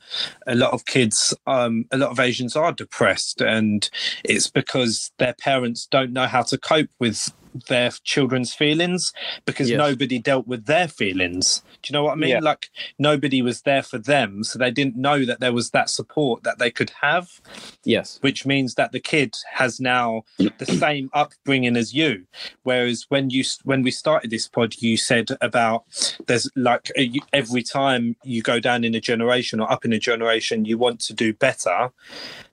a 0.48 0.56
lot 0.56 0.74
of 0.74 0.86
kids, 0.86 1.34
um, 1.48 1.86
a 1.92 1.98
lot 1.98 2.12
of 2.12 2.20
Asians 2.20 2.56
are 2.56 2.74
depressed, 2.74 3.42
and 3.42 3.90
it's 4.24 4.50
because 4.50 5.12
their 5.18 5.34
parents 5.34 5.88
don't 5.90 6.12
know 6.12 6.28
how 6.28 6.42
to 6.44 6.58
cope 6.58 6.90
with 7.00 7.32
their 7.68 7.92
children's 8.04 8.54
feelings 8.54 9.12
because 9.46 9.70
Yes. 9.70 9.78
nobody 9.78 10.20
dealt 10.20 10.48
with 10.48 10.66
their 10.66 10.88
feelings. 10.88 11.62
Do 11.82 11.90
you 11.92 11.94
know 11.94 12.04
what 12.04 12.12
I 12.14 12.16
mean? 12.16 12.30
Yeah. 12.30 12.40
Like 12.42 12.70
nobody 12.98 13.42
was 13.42 13.62
there 13.62 13.82
for 13.84 13.98
them, 13.98 14.44
so 14.44 14.60
they 14.60 14.72
didn't 14.72 14.96
know 14.98 15.26
that 15.26 15.40
there 15.40 15.54
was 15.54 15.72
that 15.72 15.90
support 15.90 16.44
that 16.44 16.60
they 16.60 16.70
could 16.72 16.92
have 17.02 17.42
Yes. 17.84 18.18
which 18.22 18.46
means 18.46 18.76
that 18.76 18.92
the 18.92 19.00
kid 19.00 19.36
has 19.54 19.80
now 19.80 20.24
the 20.38 20.66
same 20.80 21.10
upbringing 21.14 21.76
as 21.78 21.94
you 21.94 22.26
whereas 22.64 23.06
when 23.10 23.30
you 23.30 23.44
when 23.64 23.82
we 23.82 23.92
started 23.92 24.30
this 24.30 24.48
pod 24.48 24.76
you 24.82 24.98
said 24.98 25.30
about 25.42 25.84
there's 26.28 26.50
like 26.56 26.92
every 27.34 27.64
time 27.64 28.16
you 28.24 28.42
go 28.42 28.60
down 28.60 28.84
in 28.84 28.94
a 28.96 29.00
generation 29.02 29.60
or 29.60 29.72
up 29.72 29.86
in 29.86 29.94
a 29.94 30.00
generation 30.00 30.66
you 30.66 30.78
want 30.78 31.00
to 31.00 31.14
do 31.14 31.34
better 31.34 31.90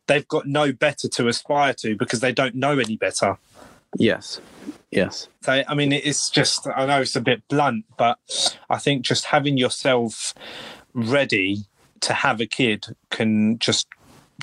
they've 0.07 0.29
got 0.29 0.47
no 0.47 0.73
better 0.73 1.09
to 1.09 1.27
aspire 1.29 1.75
to 1.75 1.97
because 1.97 2.21
they 2.21 2.33
don't 2.33 2.55
know 2.55 2.79
any 2.79 2.97
better 2.97 3.37
Yes. 3.99 4.41
Yes. 4.97 5.29
so 5.43 5.63
i 5.69 5.75
mean 5.75 5.93
it's 5.93 6.31
just 6.31 6.67
i 6.75 6.87
know 6.87 7.01
it's 7.03 7.15
a 7.17 7.21
bit 7.21 7.47
blunt 7.49 7.85
but 7.97 8.19
i 8.71 8.79
think 8.79 9.05
just 9.05 9.27
having 9.27 9.59
yourself 9.59 10.35
ready 10.95 11.59
to 12.01 12.13
have 12.15 12.41
a 12.41 12.47
kid 12.47 12.87
can 13.11 13.59
just 13.59 13.87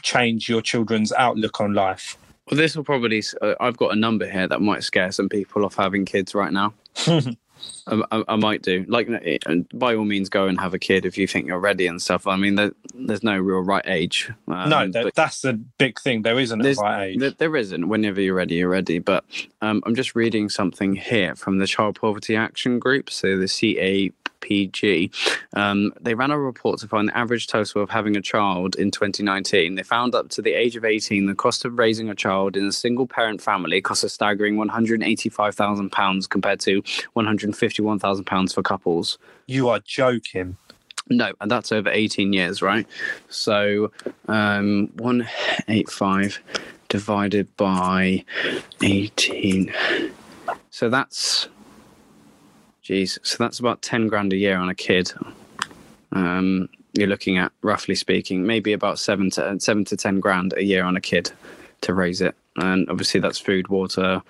change 0.01 0.47
your 0.47 0.62
children's 0.62 1.12
outlook 1.14 1.60
on 1.60 1.74
life 1.74 2.18
Well, 2.49 2.58
this 2.58 2.76
will 2.76 2.84
probably. 2.84 3.24
Uh, 3.41 3.56
I've 3.60 3.78
got 3.78 3.93
a 3.93 3.95
number 3.95 4.30
here 4.30 4.47
that 4.47 4.62
might 4.62 4.84
scare 4.84 5.12
some 5.12 5.30
people 5.30 5.64
off 5.66 5.76
having 5.76 6.04
kids 6.06 6.36
right 6.36 6.51
now. 6.51 6.74
I, 7.88 8.24
I, 8.28 8.36
might 8.38 8.61
do. 8.61 8.86
Like, 8.88 9.09
uh, 9.09 9.55
by 9.74 9.95
all 9.95 10.05
means, 10.05 10.30
go 10.30 10.47
and 10.47 10.59
have 10.59 10.74
a 10.74 10.80
kid 10.80 11.05
if 11.05 11.18
you 11.18 11.28
think 11.28 11.47
you're 11.47 11.59
ready 11.59 11.88
and 11.88 12.01
stuff. 12.01 12.28
I 12.28 12.38
mean, 12.38 12.55
there, 12.55 12.72
there's 12.93 13.24
no 13.24 13.38
real 13.38 13.59
right 13.59 13.84
age. 13.86 14.32
Um, 14.47 14.70
no, 14.70 14.89
but 14.91 15.16
that's 15.16 15.41
the 15.41 15.53
big 15.53 15.99
thing. 15.99 16.22
There 16.22 16.39
isn't 16.39 16.66
a 16.66 16.74
right 16.76 17.07
age. 17.07 17.20
there, 17.20 17.32
there 17.32 17.55
isn't. 17.55 17.88
Whenever 17.89 18.22
you're 18.22 18.36
ready, 18.36 18.55
you're 18.55 18.70
ready. 18.70 18.99
But 18.99 19.26
um, 19.61 19.84
I'm 19.86 19.95
just 19.95 20.16
reading 20.16 20.49
something 20.49 20.95
here 20.95 21.36
from 21.36 21.57
the 21.57 21.68
Child 21.68 21.99
Poverty 21.99 22.36
Action 22.36 22.80
Group, 22.80 23.09
so 23.09 23.38
the 23.38 23.45
CAPG. 23.45 25.11
Um, 25.53 25.93
they 26.01 26.16
ran 26.16 26.32
a 26.32 26.39
report 26.39 26.80
to 26.80 26.88
find 26.88 27.09
the 27.09 27.18
average 27.18 27.47
total 27.47 27.82
of 27.82 27.89
having 27.89 28.16
a 28.16 28.22
child 28.22 28.76
in 28.76 28.91
2019. 28.91 29.76
They 29.76 29.84
found 29.84 30.16
up 30.16 30.30
to 30.30 30.41
the 30.41 30.53
age 30.53 30.76
of 30.76 30.86
18, 30.86 31.26
the 31.26 31.36
cost 31.36 31.66
of 31.66 31.78
raising 31.78 32.09
a 32.09 32.16
child 32.16 32.57
in 32.57 32.66
a 32.66 32.72
single 32.72 33.07
parent 33.07 33.41
family 33.41 33.82
costs 33.82 34.03
a 34.03 34.09
staggering 34.09 34.55
£185,000 34.55 36.30
compared 36.30 36.59
to 36.61 36.82
£151,000 37.54 38.54
for 38.54 38.62
couples. 38.62 39.18
you 39.47 39.70
are 39.70 39.80
joking. 39.80 40.58
No, 41.10 41.34
and 41.41 41.51
that's 41.51 41.72
over 41.72 41.89
18 41.89 42.32
years, 42.32 42.62
right? 42.62 42.88
So 43.28 43.91
um, 44.28 44.89
185 44.95 46.39
divided 46.88 47.56
by 47.58 48.24
18. 48.82 49.74
So 50.70 50.89
that's, 50.89 51.49
geez, 52.82 53.20
so 53.22 53.36
that's 53.38 53.60
about 53.60 53.82
10 53.82 54.08
grand 54.08 54.32
a 54.32 54.38
year 54.38 54.58
on 54.58 54.70
a 54.70 54.76
kid. 54.76 55.12
Um, 56.14 56.70
you're 56.93 57.08
looking 57.08 57.38
at, 57.38 57.51
roughly 57.62 57.95
speaking, 57.95 58.45
maybe 58.45 58.72
about 58.72 58.99
seven 58.99 59.30
to 59.32 59.60
seven 59.60 59.84
to 59.86 59.97
10 59.97 60.20
grand 60.20 60.54
a 60.56 60.64
year 60.64 60.84
on 60.84 60.95
a 60.95 61.01
kid 61.01 61.32
to 61.82 61.93
raise 61.93 62.22
it. 62.22 62.36
And 62.56 62.88
obviously 62.89 63.20
that's 63.20 63.39
food, 63.39 63.68
water. 63.68 64.22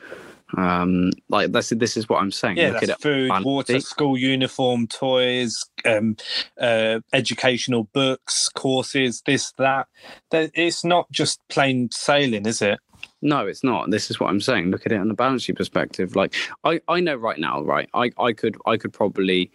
Um, 0.57 1.11
like 1.29 1.51
that's 1.51 1.69
this 1.69 1.97
is 1.97 2.07
what 2.07 2.21
I'm 2.21 2.31
saying. 2.31 2.57
Yeah, 2.57 2.71
Look 2.71 2.83
at 2.83 2.87
that's 2.89 3.01
food, 3.01 3.29
balance 3.29 3.45
water, 3.45 3.79
school 3.79 4.17
uniform, 4.17 4.87
toys, 4.87 5.65
um, 5.85 6.15
uh, 6.59 6.99
educational 7.11 7.85
books, 7.93 8.49
courses, 8.49 9.21
this, 9.25 9.51
that. 9.57 9.87
It's 10.31 10.85
not 10.85 11.11
just 11.11 11.39
plain 11.49 11.89
sailing, 11.91 12.45
is 12.45 12.61
it? 12.61 12.79
No, 13.21 13.47
it's 13.47 13.63
not. 13.63 13.89
This 13.89 14.11
is 14.11 14.19
what 14.19 14.29
I'm 14.29 14.41
saying. 14.41 14.69
Look 14.69 14.85
at 14.85 14.91
it 14.91 14.99
on 14.99 15.07
the 15.07 15.13
balance 15.13 15.43
sheet 15.43 15.55
perspective. 15.55 16.15
Like 16.15 16.35
I, 16.63 16.81
I 16.87 16.99
know 16.99 17.15
right 17.15 17.39
now, 17.39 17.61
right? 17.61 17.89
I, 17.93 18.11
I 18.17 18.33
could, 18.33 18.57
I 18.65 18.77
could 18.77 18.93
probably, 18.93 19.51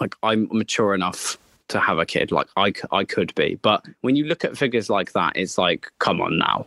like, 0.00 0.14
I'm 0.22 0.48
mature 0.52 0.94
enough 0.94 1.38
to 1.68 1.80
have 1.80 1.98
a 1.98 2.06
kid. 2.06 2.30
Like 2.30 2.48
I, 2.56 2.72
I 2.92 3.04
could 3.04 3.34
be. 3.34 3.56
But 3.62 3.84
when 4.02 4.16
you 4.16 4.24
look 4.24 4.44
at 4.44 4.56
figures 4.56 4.90
like 4.90 5.12
that, 5.12 5.32
it's 5.36 5.56
like, 5.56 5.90
come 5.98 6.20
on 6.20 6.38
now. 6.38 6.66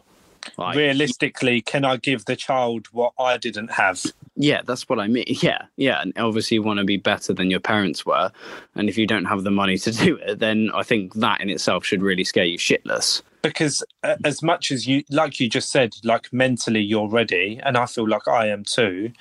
Like, 0.57 0.75
Realistically, 0.75 1.61
can 1.61 1.85
I 1.85 1.97
give 1.97 2.25
the 2.25 2.35
child 2.35 2.87
what 2.91 3.13
I 3.19 3.37
didn't 3.37 3.71
have? 3.71 4.03
yeah, 4.35 4.61
that's 4.65 4.89
what 4.89 4.99
I 4.99 5.07
mean. 5.07 5.25
Yeah, 5.41 5.63
yeah. 5.77 6.01
And 6.01 6.13
obviously, 6.17 6.55
you 6.55 6.63
want 6.63 6.79
to 6.79 6.83
be 6.85 6.97
better 6.97 7.33
than 7.33 7.51
your 7.51 7.59
parents 7.59 8.05
were. 8.05 8.31
And 8.75 8.89
if 8.89 8.97
you 8.97 9.05
don't 9.07 9.25
have 9.25 9.43
the 9.43 9.51
money 9.51 9.77
to 9.79 9.91
do 10.05 10.15
it, 10.17 10.39
then 10.39 10.69
I 10.73 10.83
think 10.83 11.13
that 11.15 11.41
in 11.41 11.49
itself 11.49 11.85
should 11.85 12.01
really 12.01 12.23
scare 12.23 12.45
you 12.45 12.57
shitless. 12.57 13.21
because 13.41 13.83
uh, 14.03 14.15
as 14.23 14.41
much 14.41 14.71
as 14.71 14.87
you 14.87 15.03
like 15.09 15.39
you 15.39 15.49
just 15.49 15.69
said 15.69 15.91
like 16.03 16.31
mentally 16.31 16.79
you're 16.79 17.09
ready 17.09 17.59
and 17.63 17.75
i 17.77 17.85
feel 17.85 18.07
like 18.07 18.25
i 18.27 18.47
am 18.47 18.63
too 18.63 19.11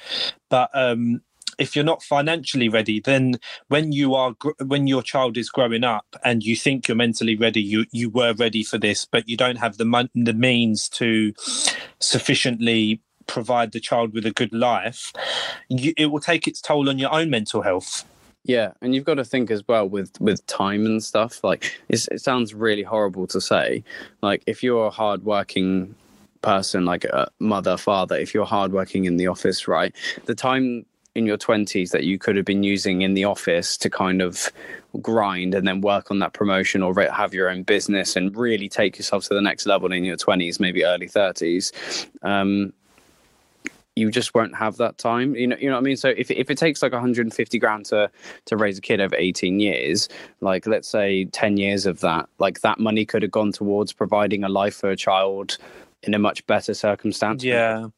but 0.49 0.71
um 0.75 1.21
if 1.59 1.75
you're 1.75 1.85
not 1.85 2.03
financially 2.03 2.69
ready 2.69 3.01
then 3.01 3.35
when 3.69 3.93
you 3.93 4.15
are 4.15 4.35
when 4.65 4.87
your 4.87 5.03
child 5.03 5.37
is 5.37 5.51
growing 5.51 5.85
up 5.85 6.07
and 6.25 6.43
you 6.43 6.57
think 6.57 6.89
you're 6.89 6.97
mentally 6.97 7.37
ready 7.37 7.63
you 7.63 7.85
you 7.93 8.11
were 8.11 8.35
ready 8.35 8.63
for 8.63 8.79
this 8.79 9.05
but 9.05 9.29
you 9.29 9.37
don't 9.37 9.57
have 9.57 9.77
the 9.77 9.85
mon- 9.85 10.11
the 10.15 10.35
means 10.35 10.89
to 10.89 11.33
sufficiently 12.01 13.01
provide 13.27 13.73
the 13.73 13.81
child 13.81 14.13
with 14.13 14.27
a 14.27 14.33
good 14.33 14.53
life 14.53 15.13
you, 15.69 15.93
it 15.97 16.07
will 16.07 16.21
take 16.21 16.49
its 16.49 16.61
toll 16.61 16.89
on 16.89 16.99
your 16.99 17.13
own 17.13 17.31
mental 17.31 17.63
health 17.63 18.05
Yeah, 18.45 18.73
and 18.81 18.95
you've 18.95 19.05
got 19.05 19.15
to 19.15 19.25
think 19.25 19.51
as 19.51 19.63
well 19.69 19.89
with 19.89 20.21
with 20.21 20.45
time 20.47 20.85
and 20.85 21.03
stuff. 21.03 21.45
Like 21.45 21.81
it 21.89 22.21
sounds 22.21 22.55
really 22.55 22.83
horrible 22.83 23.27
to 23.29 23.41
say. 23.41 23.85
Like 24.21 24.43
if 24.47 24.63
you're 24.65 24.87
a 24.87 24.91
hardworking 24.91 25.95
person, 26.43 26.85
like 26.85 27.05
a 27.05 27.29
mother, 27.39 27.77
father, 27.77 28.17
if 28.17 28.35
you're 28.35 28.45
hardworking 28.45 29.05
in 29.05 29.17
the 29.17 29.29
office, 29.29 29.69
right, 29.69 29.95
the 30.27 30.35
time 30.35 30.85
in 31.15 31.27
your 31.27 31.37
twenties 31.37 31.91
that 31.91 32.05
you 32.05 32.19
could 32.19 32.37
have 32.37 32.45
been 32.45 32.63
using 32.63 33.03
in 33.03 33.15
the 33.15 33.25
office 33.25 33.77
to 33.77 33.91
kind 33.91 34.23
of 34.23 34.51
grind 35.01 35.55
and 35.55 35.67
then 35.67 35.81
work 35.81 36.11
on 36.11 36.19
that 36.19 36.33
promotion 36.33 36.83
or 36.83 36.95
have 37.03 37.35
your 37.35 37.49
own 37.49 37.63
business 37.63 38.17
and 38.17 38.37
really 38.37 38.69
take 38.69 38.99
yourself 38.99 39.25
to 39.25 39.35
the 39.35 39.41
next 39.41 39.67
level 39.67 39.93
in 39.93 40.05
your 40.05 40.17
twenties, 40.17 40.61
maybe 40.61 40.85
early 40.85 41.09
thirties. 41.09 41.73
Um, 42.23 42.73
you 43.95 44.11
just 44.11 44.35
won't 44.35 44.57
have 44.57 44.77
that 44.79 44.97
time. 44.99 45.35
You 45.37 45.49
know, 45.49 45.57
you 45.57 45.69
know 45.69 45.75
what 45.75 45.81
I 45.81 45.83
mean. 45.83 45.97
So 45.97 46.09
if 46.09 46.31
if 46.31 46.51
it 46.51 46.57
takes 46.57 46.83
like 46.83 46.93
150 46.93 47.59
grand 47.59 47.87
to 47.87 48.11
to 48.47 48.57
raise 48.57 48.79
a 48.79 48.81
kid 48.81 49.01
over 49.01 49.15
18 49.17 49.61
years, 49.61 50.09
like 50.41 50.67
let's 50.67 50.89
say 50.89 51.27
10 51.27 51.57
years 51.59 51.87
of 51.87 52.01
that, 52.01 52.29
like 52.39 52.61
that 52.61 52.79
money 52.79 53.05
could 53.05 53.23
have 53.23 53.31
gone 53.31 53.53
towards 53.53 53.93
providing 53.93 54.45
a 54.45 54.49
life 54.49 54.77
for 54.77 54.91
a 54.91 54.97
child 54.97 55.59
in 56.03 56.15
a 56.15 56.19
much 56.19 56.47
better 56.47 56.75
circumstance. 56.75 57.45
Yeah. 57.45 57.89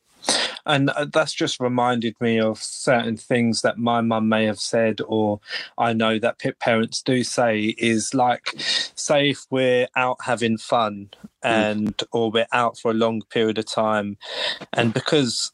And 0.66 0.90
uh, 0.90 1.06
that's 1.12 1.34
just 1.34 1.60
reminded 1.60 2.14
me 2.20 2.40
of 2.40 2.62
certain 2.62 3.16
things 3.16 3.62
that 3.62 3.78
my 3.78 4.00
mum 4.00 4.28
may 4.28 4.44
have 4.46 4.60
said, 4.60 5.00
or 5.06 5.40
I 5.78 5.92
know 5.92 6.18
that 6.18 6.40
pa- 6.40 6.50
parents 6.60 7.02
do 7.02 7.22
say 7.24 7.74
is 7.78 8.14
like, 8.14 8.54
say, 8.56 9.30
if 9.30 9.46
we're 9.50 9.88
out 9.96 10.18
having 10.22 10.58
fun 10.58 11.10
and 11.42 12.02
or 12.12 12.30
we're 12.30 12.46
out 12.52 12.78
for 12.78 12.90
a 12.90 12.94
long 12.94 13.22
period 13.30 13.58
of 13.58 13.66
time, 13.66 14.16
and 14.72 14.94
because 14.94 15.52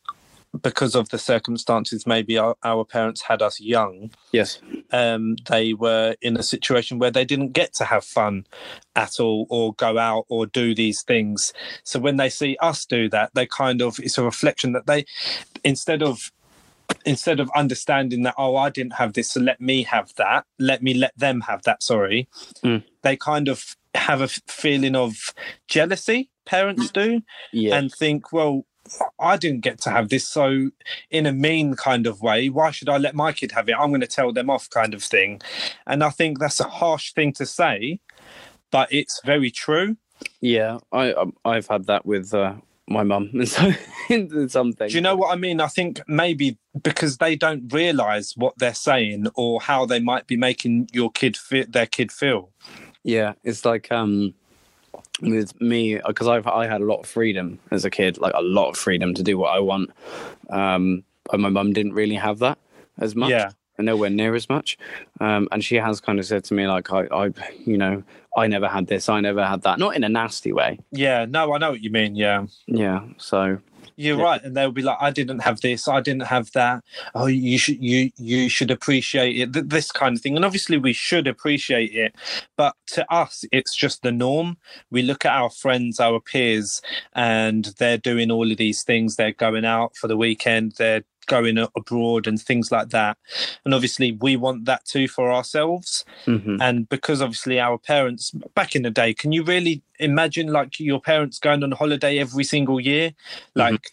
because 0.63 0.95
of 0.97 1.09
the 1.11 1.19
circumstances, 1.19 2.07
maybe 2.07 2.37
our, 2.37 2.57
our 2.65 2.85
parents 2.85 3.23
had 3.23 3.41
us 3.43 3.61
young, 3.61 4.11
Yes. 4.33 4.61
um, 4.93 5.37
they 5.49 5.75
were 5.75 6.17
in 6.21 6.37
a 6.37 6.43
situation 6.43 6.99
where 6.99 7.11
they 7.11 7.25
didn't 7.25 7.53
get 7.53 7.73
to 7.75 7.85
have 7.85 8.05
fun 8.05 8.47
at 8.97 9.21
all 9.21 9.47
or 9.49 9.75
go 9.75 9.99
out 9.99 10.25
or 10.29 10.47
do 10.47 10.75
these 10.75 11.03
things. 11.03 11.53
So 11.85 12.01
when 12.01 12.17
they 12.17 12.29
see 12.31 12.57
us 12.61 12.85
do 12.85 13.09
that, 13.11 13.31
they 13.35 13.47
kind 13.47 13.81
of 13.81 13.99
it's 14.01 14.19
a 14.19 14.25
reflection 14.25 14.73
that 14.73 14.87
they 14.87 15.05
instead 15.65 16.03
of 16.03 16.33
instead 17.07 17.39
of 17.39 17.49
understanding 17.55 18.25
that 18.25 18.35
oh 18.37 18.57
I 18.57 18.69
didn't 18.69 18.95
have 18.95 19.13
this 19.13 19.31
so 19.31 19.41
let 19.41 19.61
me 19.61 19.85
have 19.85 20.13
that 20.17 20.45
let 20.59 20.83
me 20.83 20.93
let 20.93 21.17
them 21.17 21.41
have 21.43 21.63
that 21.63 21.83
sorry 21.85 22.29
Mm. 22.65 22.83
they 23.03 23.17
kind 23.17 23.49
of 23.49 23.77
have 23.95 24.21
a 24.21 24.29
feeling 24.29 24.97
of 24.97 25.33
jealousy 25.69 26.31
parents 26.47 26.91
do 26.91 27.23
Yeah. 27.53 27.77
and 27.79 27.93
think, 27.93 28.33
well, 28.33 28.67
I 29.19 29.37
didn't 29.37 29.61
get 29.61 29.81
to 29.83 29.91
have 29.91 30.09
this. 30.09 30.27
So, 30.27 30.71
in 31.11 31.27
a 31.27 31.33
mean 31.33 31.75
kind 31.75 32.07
of 32.07 32.23
way, 32.23 32.49
why 32.49 32.71
should 32.71 32.89
I 32.89 32.99
let 32.99 33.15
my 33.15 33.33
kid 33.33 33.53
have 33.53 33.69
it? 33.69 33.77
I'm 33.79 33.91
going 33.91 34.01
to 34.01 34.07
tell 34.07 34.33
them 34.33 34.51
off, 34.51 34.69
kind 34.71 34.95
of 34.95 35.03
thing. 35.03 35.41
And 35.87 36.03
I 36.03 36.11
think 36.11 36.39
that's 36.39 36.61
a 36.61 36.69
harsh 36.69 37.13
thing 37.13 37.33
to 37.35 37.47
say, 37.47 38.01
but 38.71 38.93
it's 38.93 39.21
very 39.25 39.51
true. 39.51 39.97
yeah. 40.41 40.79
I 40.93 41.13
um, 41.13 41.35
I've 41.45 41.69
had 41.69 41.87
that 41.87 42.07
with 42.07 42.35
uh, 42.35 42.55
my 42.91 43.05
mum 43.05 43.31
and 43.35 43.49
so 43.49 43.71
in 44.11 44.49
some 44.49 44.73
things. 44.73 44.93
Do 44.93 44.99
you 44.99 45.03
know 45.03 45.17
what 45.17 45.33
I 45.33 45.37
mean? 45.37 45.61
I 45.61 45.69
think 45.69 46.01
maybe 46.07 46.59
because 46.83 47.17
they 47.17 47.37
don't 47.37 47.73
realize 47.73 48.35
what 48.37 48.59
they're 48.59 48.75
saying 48.75 49.29
or 49.35 49.61
how 49.61 49.87
they 49.87 50.01
might 50.01 50.27
be 50.27 50.37
making 50.37 50.89
your 50.93 51.11
kid 51.11 51.39
their 51.69 51.87
kid 51.87 52.13
feel. 52.13 52.51
Yeah, 53.03 53.35
it's 53.45 53.65
like 53.65 53.91
um 53.91 54.35
with 55.21 55.59
me 55.61 56.01
because 56.07 56.29
I've 56.29 56.47
I 56.47 56.67
had 56.67 56.81
a 56.81 56.85
lot 56.85 57.01
of 57.01 57.07
freedom 57.07 57.59
as 57.71 57.85
a 57.85 57.91
kid, 57.91 58.19
like 58.19 58.33
a 58.35 58.43
lot 58.43 58.71
of 58.71 58.77
freedom 58.77 59.15
to 59.15 59.23
do 59.23 59.39
what 59.39 59.55
I 59.55 59.61
want. 59.61 59.91
Um, 60.49 61.05
and 61.33 61.43
my 61.43 61.49
mum 61.49 61.73
didn't 61.73 61.93
really 61.93 62.17
have 62.17 62.39
that 62.41 62.59
as 62.99 63.15
much. 63.15 63.31
Yeah. 63.31 63.51
and 63.79 63.87
nowhere 63.87 64.11
near 64.11 64.35
as 64.35 64.49
much. 64.49 64.77
Um, 65.21 65.49
and 65.53 65.65
she 65.65 65.77
has 65.77 66.01
kind 66.01 66.19
of 66.19 66.27
said 66.27 66.45
to 66.45 66.55
me 66.55 66.67
like, 66.67 66.93
I, 66.93 67.07
I, 67.11 67.31
you 67.65 67.79
know, 67.79 68.03
I 68.37 68.47
never 68.47 68.69
had 68.69 68.87
this, 68.89 69.09
I 69.09 69.21
never 69.21 69.45
had 69.47 69.63
that, 69.63 69.79
not 69.79 69.97
in 69.97 70.05
a 70.05 70.09
nasty 70.09 70.53
way. 70.53 70.79
Yeah, 70.93 71.25
no, 71.27 71.55
I 71.55 71.59
know 71.59 71.71
what 71.71 71.81
you 71.83 71.91
mean. 71.91 72.15
Yeah. 72.15 72.47
Yeah. 72.67 73.01
So 73.17 73.59
You're 74.01 74.17
Yeah. 74.19 74.25
right, 74.25 74.43
and 74.45 74.57
they'll 74.57 74.73
be 74.73 74.83
like, 74.83 74.99
"I 75.01 75.11
didn't 75.11 75.41
have 75.41 75.61
this, 75.61 75.87
I 75.89 76.01
didn't 76.01 76.27
have 76.27 76.51
that. 76.53 76.83
Oh, 77.15 77.27
you 77.27 77.59
should, 77.59 77.83
you, 77.83 78.11
you 78.17 78.49
should 78.49 78.71
appreciate 78.71 79.37
it. 79.39 79.53
Th- 79.53 79.67
this 79.69 79.93
kind 79.93 80.17
of 80.17 80.23
thing." 80.23 80.37
And 80.37 80.45
obviously, 80.45 80.77
we 80.79 80.93
should 80.93 81.27
appreciate 81.27 81.93
it, 81.95 82.15
but 82.57 82.75
to 82.95 83.05
us, 83.13 83.45
it's 83.53 83.75
just 83.77 84.03
the 84.03 84.13
norm. 84.13 84.57
We 84.91 85.03
look 85.03 85.25
at 85.25 85.33
our 85.33 85.51
friends, 85.51 86.01
our 86.01 86.21
peers, 86.21 86.81
and 87.15 87.67
they're 87.79 87.99
doing 87.99 88.31
all 88.31 88.51
of 88.51 88.57
these 88.59 88.83
things. 88.83 89.17
They're 89.17 89.33
going 89.33 89.65
out 89.65 89.97
for 89.97 90.09
the 90.09 90.17
weekend. 90.17 90.73
They're 90.79 91.03
going 91.37 91.57
abroad 91.81 92.27
and 92.27 92.39
things 92.41 92.71
like 92.77 92.89
that. 92.91 93.17
And 93.65 93.73
obviously, 93.73 94.13
we 94.27 94.33
want 94.37 94.65
that 94.67 94.85
too 94.85 95.07
for 95.09 95.33
ourselves. 95.33 96.05
Mhm. 96.27 96.59
and 96.61 96.89
because 96.89 97.23
obviously 97.23 97.59
our 97.61 97.79
parents 97.79 98.33
back 98.55 98.75
in 98.77 98.83
the 98.83 98.91
day 98.91 99.11
can 99.15 99.31
you 99.33 99.43
really 99.45 99.83
imagine 99.99 100.49
like 100.59 100.79
your 100.81 101.01
parents 101.01 101.39
going 101.39 101.63
on 101.63 101.73
holiday 101.73 102.19
every 102.19 102.45
single 102.45 102.79
year? 102.81 103.13
Like 103.55 103.85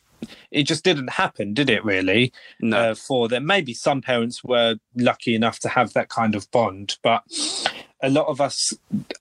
it 0.51 0.63
just 0.63 0.83
didn't 0.83 1.11
happen 1.23 1.53
did 1.53 1.69
it 1.69 1.85
really? 1.85 2.23
No, 2.59 2.77
uh, 2.77 2.95
for 2.95 3.27
them. 3.31 3.45
Maybe 3.45 3.73
some 3.73 4.01
parents 4.01 4.43
were 4.43 4.75
lucky 4.95 5.33
enough 5.35 5.59
to 5.59 5.69
have 5.69 5.93
that 5.93 6.09
kind 6.09 6.33
of 6.35 6.49
bond 6.51 6.97
but 7.03 7.21
a 8.01 8.09
lot 8.09 8.27
of 8.27 8.39
us 8.41 8.73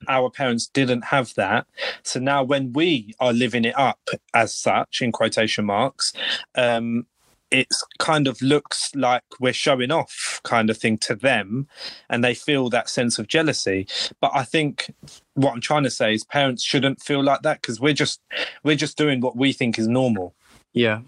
our 0.09 0.29
parents 0.31 0.67
didn't 0.79 1.05
have 1.15 1.29
that. 1.35 1.67
So 2.03 2.17
now 2.21 2.41
when 2.53 2.73
we 2.73 3.15
are 3.21 3.33
living 3.45 3.65
it 3.71 3.77
up 3.79 4.03
as 4.43 4.51
such 4.55 5.01
in 5.03 5.13
quotation 5.13 5.65
marks 5.67 6.13
um 6.55 7.07
it's 7.51 7.85
kind 7.99 8.27
of 8.27 8.41
looks 8.43 8.95
like 8.95 9.23
we're 9.39 9.53
showing 9.53 9.91
off 9.91 10.41
kind 10.43 10.69
of 10.71 10.77
thing 10.77 10.99
to 10.99 11.15
them 11.15 11.69
and 12.11 12.25
they 12.25 12.35
feel 12.35 12.69
that 12.69 12.89
sense 12.89 13.19
of 13.19 13.29
jealousy 13.29 13.87
but 14.21 14.31
i 14.35 14.43
think 14.43 14.93
what 15.35 15.53
i'm 15.53 15.61
trying 15.61 15.85
to 15.85 15.91
say 15.91 16.15
is 16.15 16.25
parents 16.25 16.63
shouldn't 16.63 17.01
feel 17.01 17.23
like 17.23 17.43
that 17.43 17.61
because 17.61 17.81
we're 17.81 17.93
just 17.93 18.21
we're 18.63 18.77
just 18.77 18.97
doing 18.97 19.21
what 19.21 19.37
we 19.37 19.53
think 19.53 19.79
is 19.79 19.89
normal 19.89 20.35
yeah, 20.73 21.01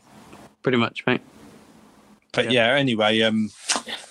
pretty 0.62 0.78
much, 0.78 1.04
mate. 1.06 1.20
but 2.32 2.50
yeah, 2.50 2.74
anyway 2.74 3.20
um 3.20 3.50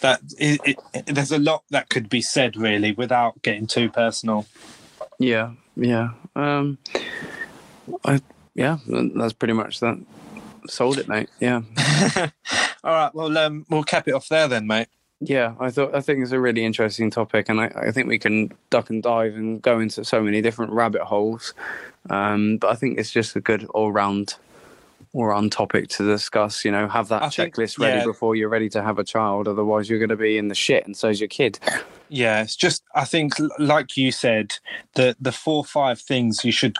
that 0.02 0.22
it, 0.38 0.78
it, 0.94 1.06
there's 1.08 1.32
a 1.32 1.40
lot 1.40 1.64
that 1.72 1.90
could 1.90 2.10
be 2.10 2.22
said 2.22 2.56
really 2.56 2.92
without 2.92 3.42
getting 3.42 3.66
too 3.66 3.90
personal 3.90 4.46
Yeah, 5.20 5.54
yeah. 5.76 6.10
Um, 6.36 6.78
I 8.06 8.22
yeah, 8.54 8.78
that's 8.88 9.34
pretty 9.34 9.54
much 9.54 9.80
that. 9.80 10.00
Sold 10.68 10.98
it, 10.98 11.08
mate. 11.08 11.30
Yeah. 11.40 11.62
all 12.84 12.94
right 12.94 13.14
well 13.16 13.36
um 13.38 13.66
we'll 13.70 13.84
cap 13.84 14.08
it 14.08 14.14
off 14.14 14.30
there 14.30 14.48
then 14.48 14.68
mate 14.68 14.88
Yeah, 15.20 15.56
I 15.60 15.72
thought 15.72 15.96
I 15.96 16.02
think 16.02 16.22
it's 16.22 16.32
a 16.32 16.40
really 16.40 16.64
interesting 16.64 17.10
topic, 17.10 17.50
and 17.50 17.60
I, 17.60 17.72
I 17.88 17.92
think 17.92 18.08
we 18.08 18.20
can 18.20 18.52
duck 18.70 18.92
and 18.92 19.02
dive 19.02 19.34
and 19.36 19.60
go 19.62 19.80
into 19.80 20.06
so 20.06 20.22
many 20.22 20.42
different 20.42 20.72
rabbit 20.74 21.02
holes. 21.02 21.56
Um, 22.10 22.58
but 22.58 22.70
I 22.70 22.76
think 22.76 23.00
it's 23.00 23.12
just 23.12 23.36
a 23.36 23.42
good 23.42 23.66
all 23.74 23.92
round, 23.92 24.36
all 25.14 25.26
round 25.26 25.52
topic 25.52 25.90
to 25.90 26.06
discuss. 26.06 26.64
You 26.64 26.72
know, 26.72 26.88
have 26.88 27.08
that 27.08 27.24
I 27.24 27.30
think- 27.30 27.56
checklist 27.56 27.80
ready 27.80 27.98
yeah. 27.98 28.06
before 28.06 28.36
you're 28.36 28.48
ready 28.48 28.70
to 28.70 28.84
have 28.84 29.00
a 29.00 29.04
child. 29.04 29.48
Otherwise, 29.48 29.90
you're 29.90 30.00
going 30.00 30.10
to 30.10 30.16
be 30.16 30.38
in 30.38 30.50
the 30.50 30.56
shit, 30.56 30.86
and 30.86 30.96
so's 30.96 31.20
your 31.20 31.30
kid. 31.30 31.58
Yeah, 32.10 32.44
it's 32.44 32.56
just 32.56 32.84
I 32.94 33.04
think, 33.06 33.34
like 33.58 33.98
you 33.98 34.12
said, 34.12 34.60
the 34.94 35.16
the 35.20 35.32
four 35.32 35.58
or 35.58 35.66
five 35.66 36.00
things 36.00 36.46
you 36.46 36.52
should 36.52 36.78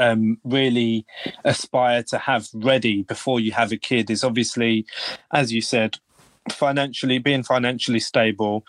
um, 0.00 0.38
really 0.42 1.06
aspire 1.44 2.02
to 2.04 2.18
have 2.18 2.48
ready 2.54 3.02
before 3.02 3.38
you 3.38 3.52
have 3.52 3.70
a 3.70 3.76
kid 3.76 4.10
is 4.10 4.24
obviously, 4.24 4.86
as 5.32 5.52
you 5.52 5.60
said, 5.62 5.98
financially 6.50 7.18
being 7.18 7.42
financially 7.42 8.00
stable 8.00 8.64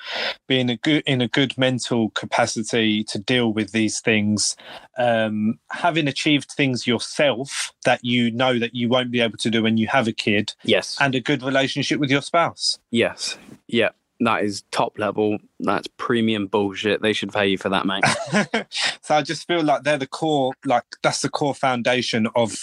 being 0.46 0.70
a 0.70 0.76
good 0.76 1.02
in 1.08 1.22
a 1.22 1.28
good 1.28 1.58
mental 1.58 2.10
capacity 2.10 3.02
to 3.04 3.18
deal 3.18 3.54
with 3.54 3.72
these 3.72 4.02
things 4.02 4.56
um, 4.98 5.58
having 5.72 6.08
achieved 6.08 6.52
things 6.52 6.86
yourself 6.86 7.72
that 7.86 8.04
you 8.04 8.30
know 8.32 8.60
that 8.60 8.76
you 8.76 8.90
won't 8.90 9.10
be 9.10 9.22
able 9.22 9.38
to 9.38 9.50
do 9.50 9.64
when 9.64 9.78
you 9.78 9.88
have 9.88 10.08
a 10.08 10.12
kid 10.12 10.54
Yes. 10.64 10.98
and 11.00 11.16
a 11.16 11.22
good 11.22 11.42
relationship 11.42 12.00
with 12.00 12.12
your 12.12 12.22
spouse 12.22 12.78
yes. 12.92 13.38
Yeah. 13.68 13.90
That 14.24 14.43
is 14.43 14.63
top 14.72 14.97
level. 14.99 15.39
That's 15.59 15.88
premium 15.97 16.47
bullshit. 16.47 17.01
They 17.01 17.13
should 17.13 17.34
pay 17.34 17.47
you 17.47 17.57
for 17.57 17.69
that, 17.69 17.86
mate. 17.86 18.03
so 19.01 19.15
I 19.15 19.22
just 19.24 19.47
feel 19.47 19.63
like 19.63 19.84
they're 19.84 19.97
the 19.97 20.07
core, 20.07 20.53
like 20.65 20.84
that's 21.03 21.22
the 21.22 21.30
core 21.30 21.53
foundation 21.55 22.28
of 22.36 22.55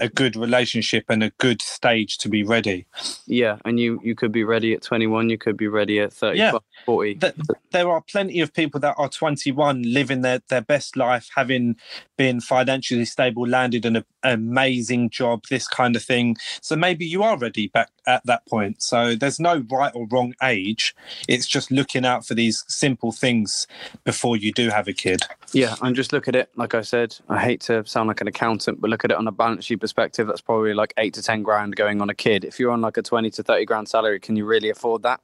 a 0.00 0.08
good 0.08 0.34
relationship 0.36 1.04
and 1.08 1.22
a 1.22 1.30
good 1.38 1.62
stage 1.62 2.18
to 2.18 2.28
be 2.28 2.42
ready. 2.42 2.86
yeah. 3.26 3.58
And 3.64 3.78
you 3.80 4.00
you 4.02 4.14
could 4.14 4.32
be 4.32 4.44
ready 4.44 4.74
at 4.74 4.82
21. 4.82 5.30
You 5.30 5.38
could 5.38 5.56
be 5.56 5.68
ready 5.68 6.00
at 6.00 6.12
35, 6.12 6.36
Yeah. 6.36 6.58
40. 6.84 7.14
Th- 7.16 7.34
There 7.70 7.88
are 7.90 8.00
plenty 8.00 8.40
of 8.40 8.52
people 8.52 8.80
that 8.80 8.94
are 8.98 9.08
21 9.08 9.82
living 9.82 10.20
their, 10.22 10.40
their 10.48 10.60
best 10.62 10.96
life, 10.96 11.28
having 11.34 11.76
been 12.16 12.40
financially 12.40 13.04
stable, 13.04 13.46
landed 13.46 13.84
an 13.84 13.96
a- 13.96 14.04
amazing 14.22 15.10
job, 15.10 15.44
this 15.50 15.66
kind 15.68 15.96
of 15.96 16.02
thing. 16.02 16.36
So 16.60 16.76
maybe 16.76 17.04
you 17.06 17.22
are 17.22 17.36
ready 17.38 17.68
back 17.68 17.90
at 18.06 18.24
that 18.26 18.46
point. 18.46 18.82
So 18.82 19.14
there's 19.14 19.40
no 19.40 19.64
right 19.70 19.92
or 19.94 20.06
wrong 20.10 20.34
age. 20.42 20.94
It's 21.28 21.46
just 21.46 21.70
looking 21.70 22.04
out 22.04 22.26
for 22.26 22.34
these 22.34 22.64
simple 22.68 23.12
things 23.12 23.66
before 24.04 24.36
you 24.36 24.52
do 24.52 24.68
have 24.70 24.88
a 24.88 24.92
kid. 24.92 25.20
Yeah, 25.52 25.74
and 25.82 25.94
just 25.94 26.12
look 26.12 26.28
at 26.28 26.36
it. 26.36 26.50
Like 26.56 26.74
I 26.74 26.82
said, 26.82 27.16
I 27.28 27.38
hate 27.38 27.60
to 27.62 27.84
sound 27.86 28.08
like 28.08 28.20
an 28.20 28.28
accountant, 28.28 28.80
but 28.80 28.90
look 28.90 29.04
at 29.04 29.10
it 29.10 29.16
on 29.16 29.26
a 29.26 29.32
balance 29.32 29.64
sheet 29.64 29.80
perspective. 29.80 30.26
That's 30.26 30.40
probably 30.40 30.74
like 30.74 30.94
eight 30.96 31.14
to 31.14 31.22
ten 31.22 31.42
grand 31.42 31.76
going 31.76 32.00
on 32.00 32.10
a 32.10 32.14
kid. 32.14 32.44
If 32.44 32.58
you're 32.58 32.70
on 32.70 32.80
like 32.80 32.96
a 32.96 33.02
twenty 33.02 33.30
to 33.30 33.42
thirty 33.42 33.64
grand 33.64 33.88
salary, 33.88 34.20
can 34.20 34.36
you 34.36 34.44
really 34.44 34.70
afford 34.70 35.02
that? 35.02 35.20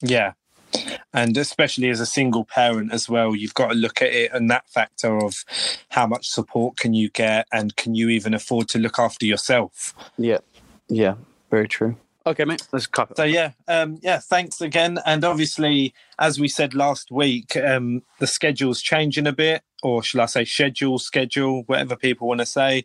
Yeah. 0.00 0.32
And 1.12 1.36
especially 1.36 1.90
as 1.90 2.00
a 2.00 2.06
single 2.06 2.44
parent 2.46 2.92
as 2.92 3.08
well, 3.08 3.36
you've 3.36 3.54
got 3.54 3.68
to 3.68 3.74
look 3.74 4.00
at 4.00 4.08
it 4.08 4.30
and 4.32 4.50
that 4.50 4.68
factor 4.70 5.18
of 5.18 5.44
how 5.90 6.06
much 6.06 6.28
support 6.28 6.76
can 6.78 6.94
you 6.94 7.10
get 7.10 7.46
and 7.52 7.76
can 7.76 7.94
you 7.94 8.08
even 8.08 8.32
afford 8.32 8.68
to 8.70 8.78
look 8.78 8.98
after 8.98 9.26
yourself? 9.26 9.94
Yeah, 10.16 10.38
yeah, 10.88 11.16
very 11.50 11.68
true. 11.68 11.96
Okay, 12.24 12.44
mate, 12.44 12.66
let's 12.72 12.86
cut 12.86 13.10
it. 13.10 13.16
So 13.16 13.24
yeah, 13.24 13.52
um, 13.66 13.98
yeah, 14.02 14.18
thanks 14.18 14.60
again. 14.60 14.98
And 15.04 15.24
obviously, 15.24 15.92
as 16.18 16.38
we 16.38 16.48
said 16.48 16.74
last 16.74 17.10
week, 17.10 17.56
um, 17.56 18.02
the 18.20 18.26
schedule's 18.26 18.80
changing 18.80 19.26
a 19.26 19.32
bit, 19.32 19.62
or 19.82 20.02
shall 20.02 20.20
I 20.20 20.26
say 20.26 20.44
schedule, 20.44 20.98
schedule, 20.98 21.62
whatever 21.64 21.96
people 21.96 22.28
want 22.28 22.40
to 22.40 22.46
say. 22.46 22.84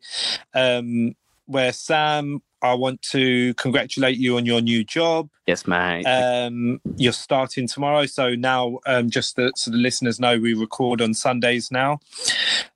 Um, 0.54 1.16
where 1.46 1.72
Sam, 1.72 2.42
I 2.62 2.74
want 2.74 3.02
to 3.04 3.54
congratulate 3.54 4.18
you 4.18 4.38
on 4.38 4.46
your 4.46 4.62
new 4.62 4.84
job. 4.84 5.30
Yes, 5.46 5.66
mate. 5.66 6.04
Um, 6.04 6.82
you're 6.98 7.14
starting 7.14 7.68
tomorrow, 7.68 8.06
so 8.06 8.36
now 8.36 8.80
um, 8.86 9.10
just 9.10 9.36
the, 9.36 9.54
so 9.56 9.72
the 9.72 9.78
listeners 9.78 10.20
know, 10.20 10.38
we 10.38 10.54
record 10.54 11.02
on 11.02 11.14
Sundays 11.14 11.72
now. 11.72 12.00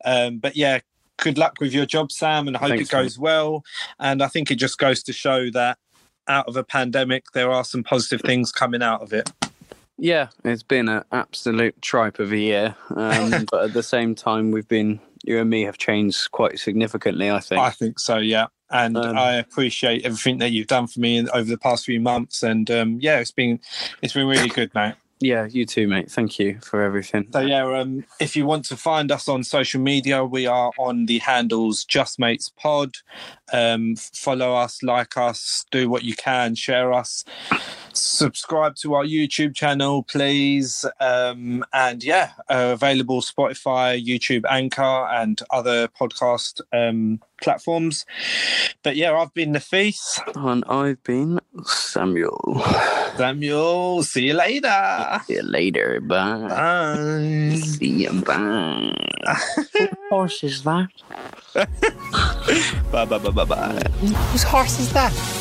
Um, 0.06 0.38
but 0.38 0.56
yeah, 0.56 0.80
good 1.18 1.38
luck 1.38 1.58
with 1.60 1.74
your 1.74 1.86
job, 1.86 2.12
Sam, 2.12 2.48
and 2.48 2.56
I 2.56 2.60
hope 2.60 2.70
Thanks, 2.70 2.90
it 2.90 2.92
goes 2.92 3.20
well. 3.20 3.64
And 4.00 4.22
I 4.22 4.28
think 4.28 4.52
it 4.52 4.56
just 4.56 4.78
goes 4.78 5.04
to 5.04 5.14
show 5.14 5.50
that 5.52 5.78
out 6.32 6.48
of 6.48 6.56
a 6.58 6.64
pandemic, 6.64 7.32
there 7.34 7.52
are 7.52 7.64
some 7.64 7.84
positive 7.84 8.22
things 8.22 8.52
coming 8.52 8.82
out 8.82 9.02
of 9.02 9.14
it. 9.14 9.30
yeah, 9.98 10.30
it's 10.44 10.64
been 10.64 10.90
an 10.90 11.04
absolute 11.12 11.80
tripe 11.82 12.20
of 12.20 12.32
a 12.32 12.38
year, 12.38 12.76
um, 12.96 13.46
but 13.52 13.66
at 13.66 13.74
the 13.74 13.84
same 13.84 14.16
time, 14.16 14.52
we've 14.52 14.68
been 14.68 15.00
you 15.24 15.40
and 15.40 15.50
me 15.50 15.62
have 15.64 15.78
changed 15.78 16.32
quite 16.32 16.58
significantly. 16.60 17.30
I 17.30 17.40
think. 17.40 17.62
I 17.62 17.70
think 17.70 18.00
so, 18.00 18.18
yeah. 18.18 18.48
And 18.72 18.98
Um, 18.98 19.18
I 19.18 19.34
appreciate 19.34 20.06
everything 20.06 20.38
that 20.40 20.52
you've 20.52 20.68
done 20.68 20.88
for 20.88 21.00
me 21.02 21.18
in, 21.18 21.30
over 21.32 21.50
the 21.50 21.58
past 21.58 21.86
few 21.86 22.00
months. 22.00 22.42
And 22.42 22.72
um, 22.72 22.98
yeah, 23.02 23.20
it's 23.20 23.32
been 23.32 23.60
it's 24.02 24.14
been 24.14 24.28
really 24.28 24.48
good, 24.50 24.74
mate. 24.74 24.96
Yeah, 25.22 25.46
you 25.46 25.66
too, 25.66 25.88
mate. 25.88 26.10
Thank 26.12 26.40
you 26.40 26.60
for 26.62 26.82
everything. 26.82 27.28
So 27.32 27.40
yeah, 27.40 27.66
um, 27.80 28.04
if 28.20 28.36
you 28.36 28.46
want 28.46 28.66
to 28.66 28.78
find 28.78 29.12
us 29.12 29.28
on 29.28 29.44
social 29.44 29.82
media, 29.82 30.26
we 30.26 30.48
are 30.48 30.72
on 30.78 31.06
the 31.06 31.20
handles 31.20 31.86
Just 31.86 32.20
Mates 32.20 32.50
Pod. 32.50 32.96
Um, 33.54 33.96
follow 33.96 34.56
us, 34.56 34.82
like 34.82 35.18
us, 35.18 35.66
do 35.72 35.90
what 35.90 36.04
you 36.04 36.16
can, 36.16 36.56
share 36.56 36.92
us, 36.94 37.24
subscribe 37.94 38.76
to 38.78 38.94
our 38.96 39.04
YouTube 39.04 39.56
channel, 39.56 40.04
please. 40.04 40.86
Um, 41.00 41.64
and 41.74 42.04
yeah, 42.04 42.32
uh, 42.50 42.72
available 42.74 43.22
Spotify, 43.22 44.04
YouTube, 44.04 44.44
Anchor, 44.50 45.08
and 45.12 45.42
other 45.52 45.88
podcast 45.88 46.62
um, 46.74 47.20
platforms. 47.42 48.06
But 48.84 48.96
yeah, 48.96 49.14
I've 49.14 49.34
been 49.34 49.54
Nafis. 49.54 50.22
And 50.36 50.64
I've 50.68 51.04
been 51.04 51.40
Samuel. 51.66 52.64
Samuel, 53.18 54.04
see 54.04 54.28
you 54.28 54.34
later. 54.34 55.22
See 55.26 55.36
you 55.36 55.44
later. 55.44 56.00
Bye. 56.02 56.48
Bye. 56.48 57.56
See 57.58 58.04
you. 58.04 58.22
Bye. 58.22 58.94
Whose 59.74 59.90
horse 60.10 60.44
is 60.44 60.64
that? 60.64 60.90
Bye 62.92 63.06
bye 63.06 63.18
bye 63.18 63.30
bye 63.30 63.46
bye. 63.46 63.84
Whose 64.32 64.44
horse 64.44 64.80
is 64.80 64.92
that? 64.94 65.41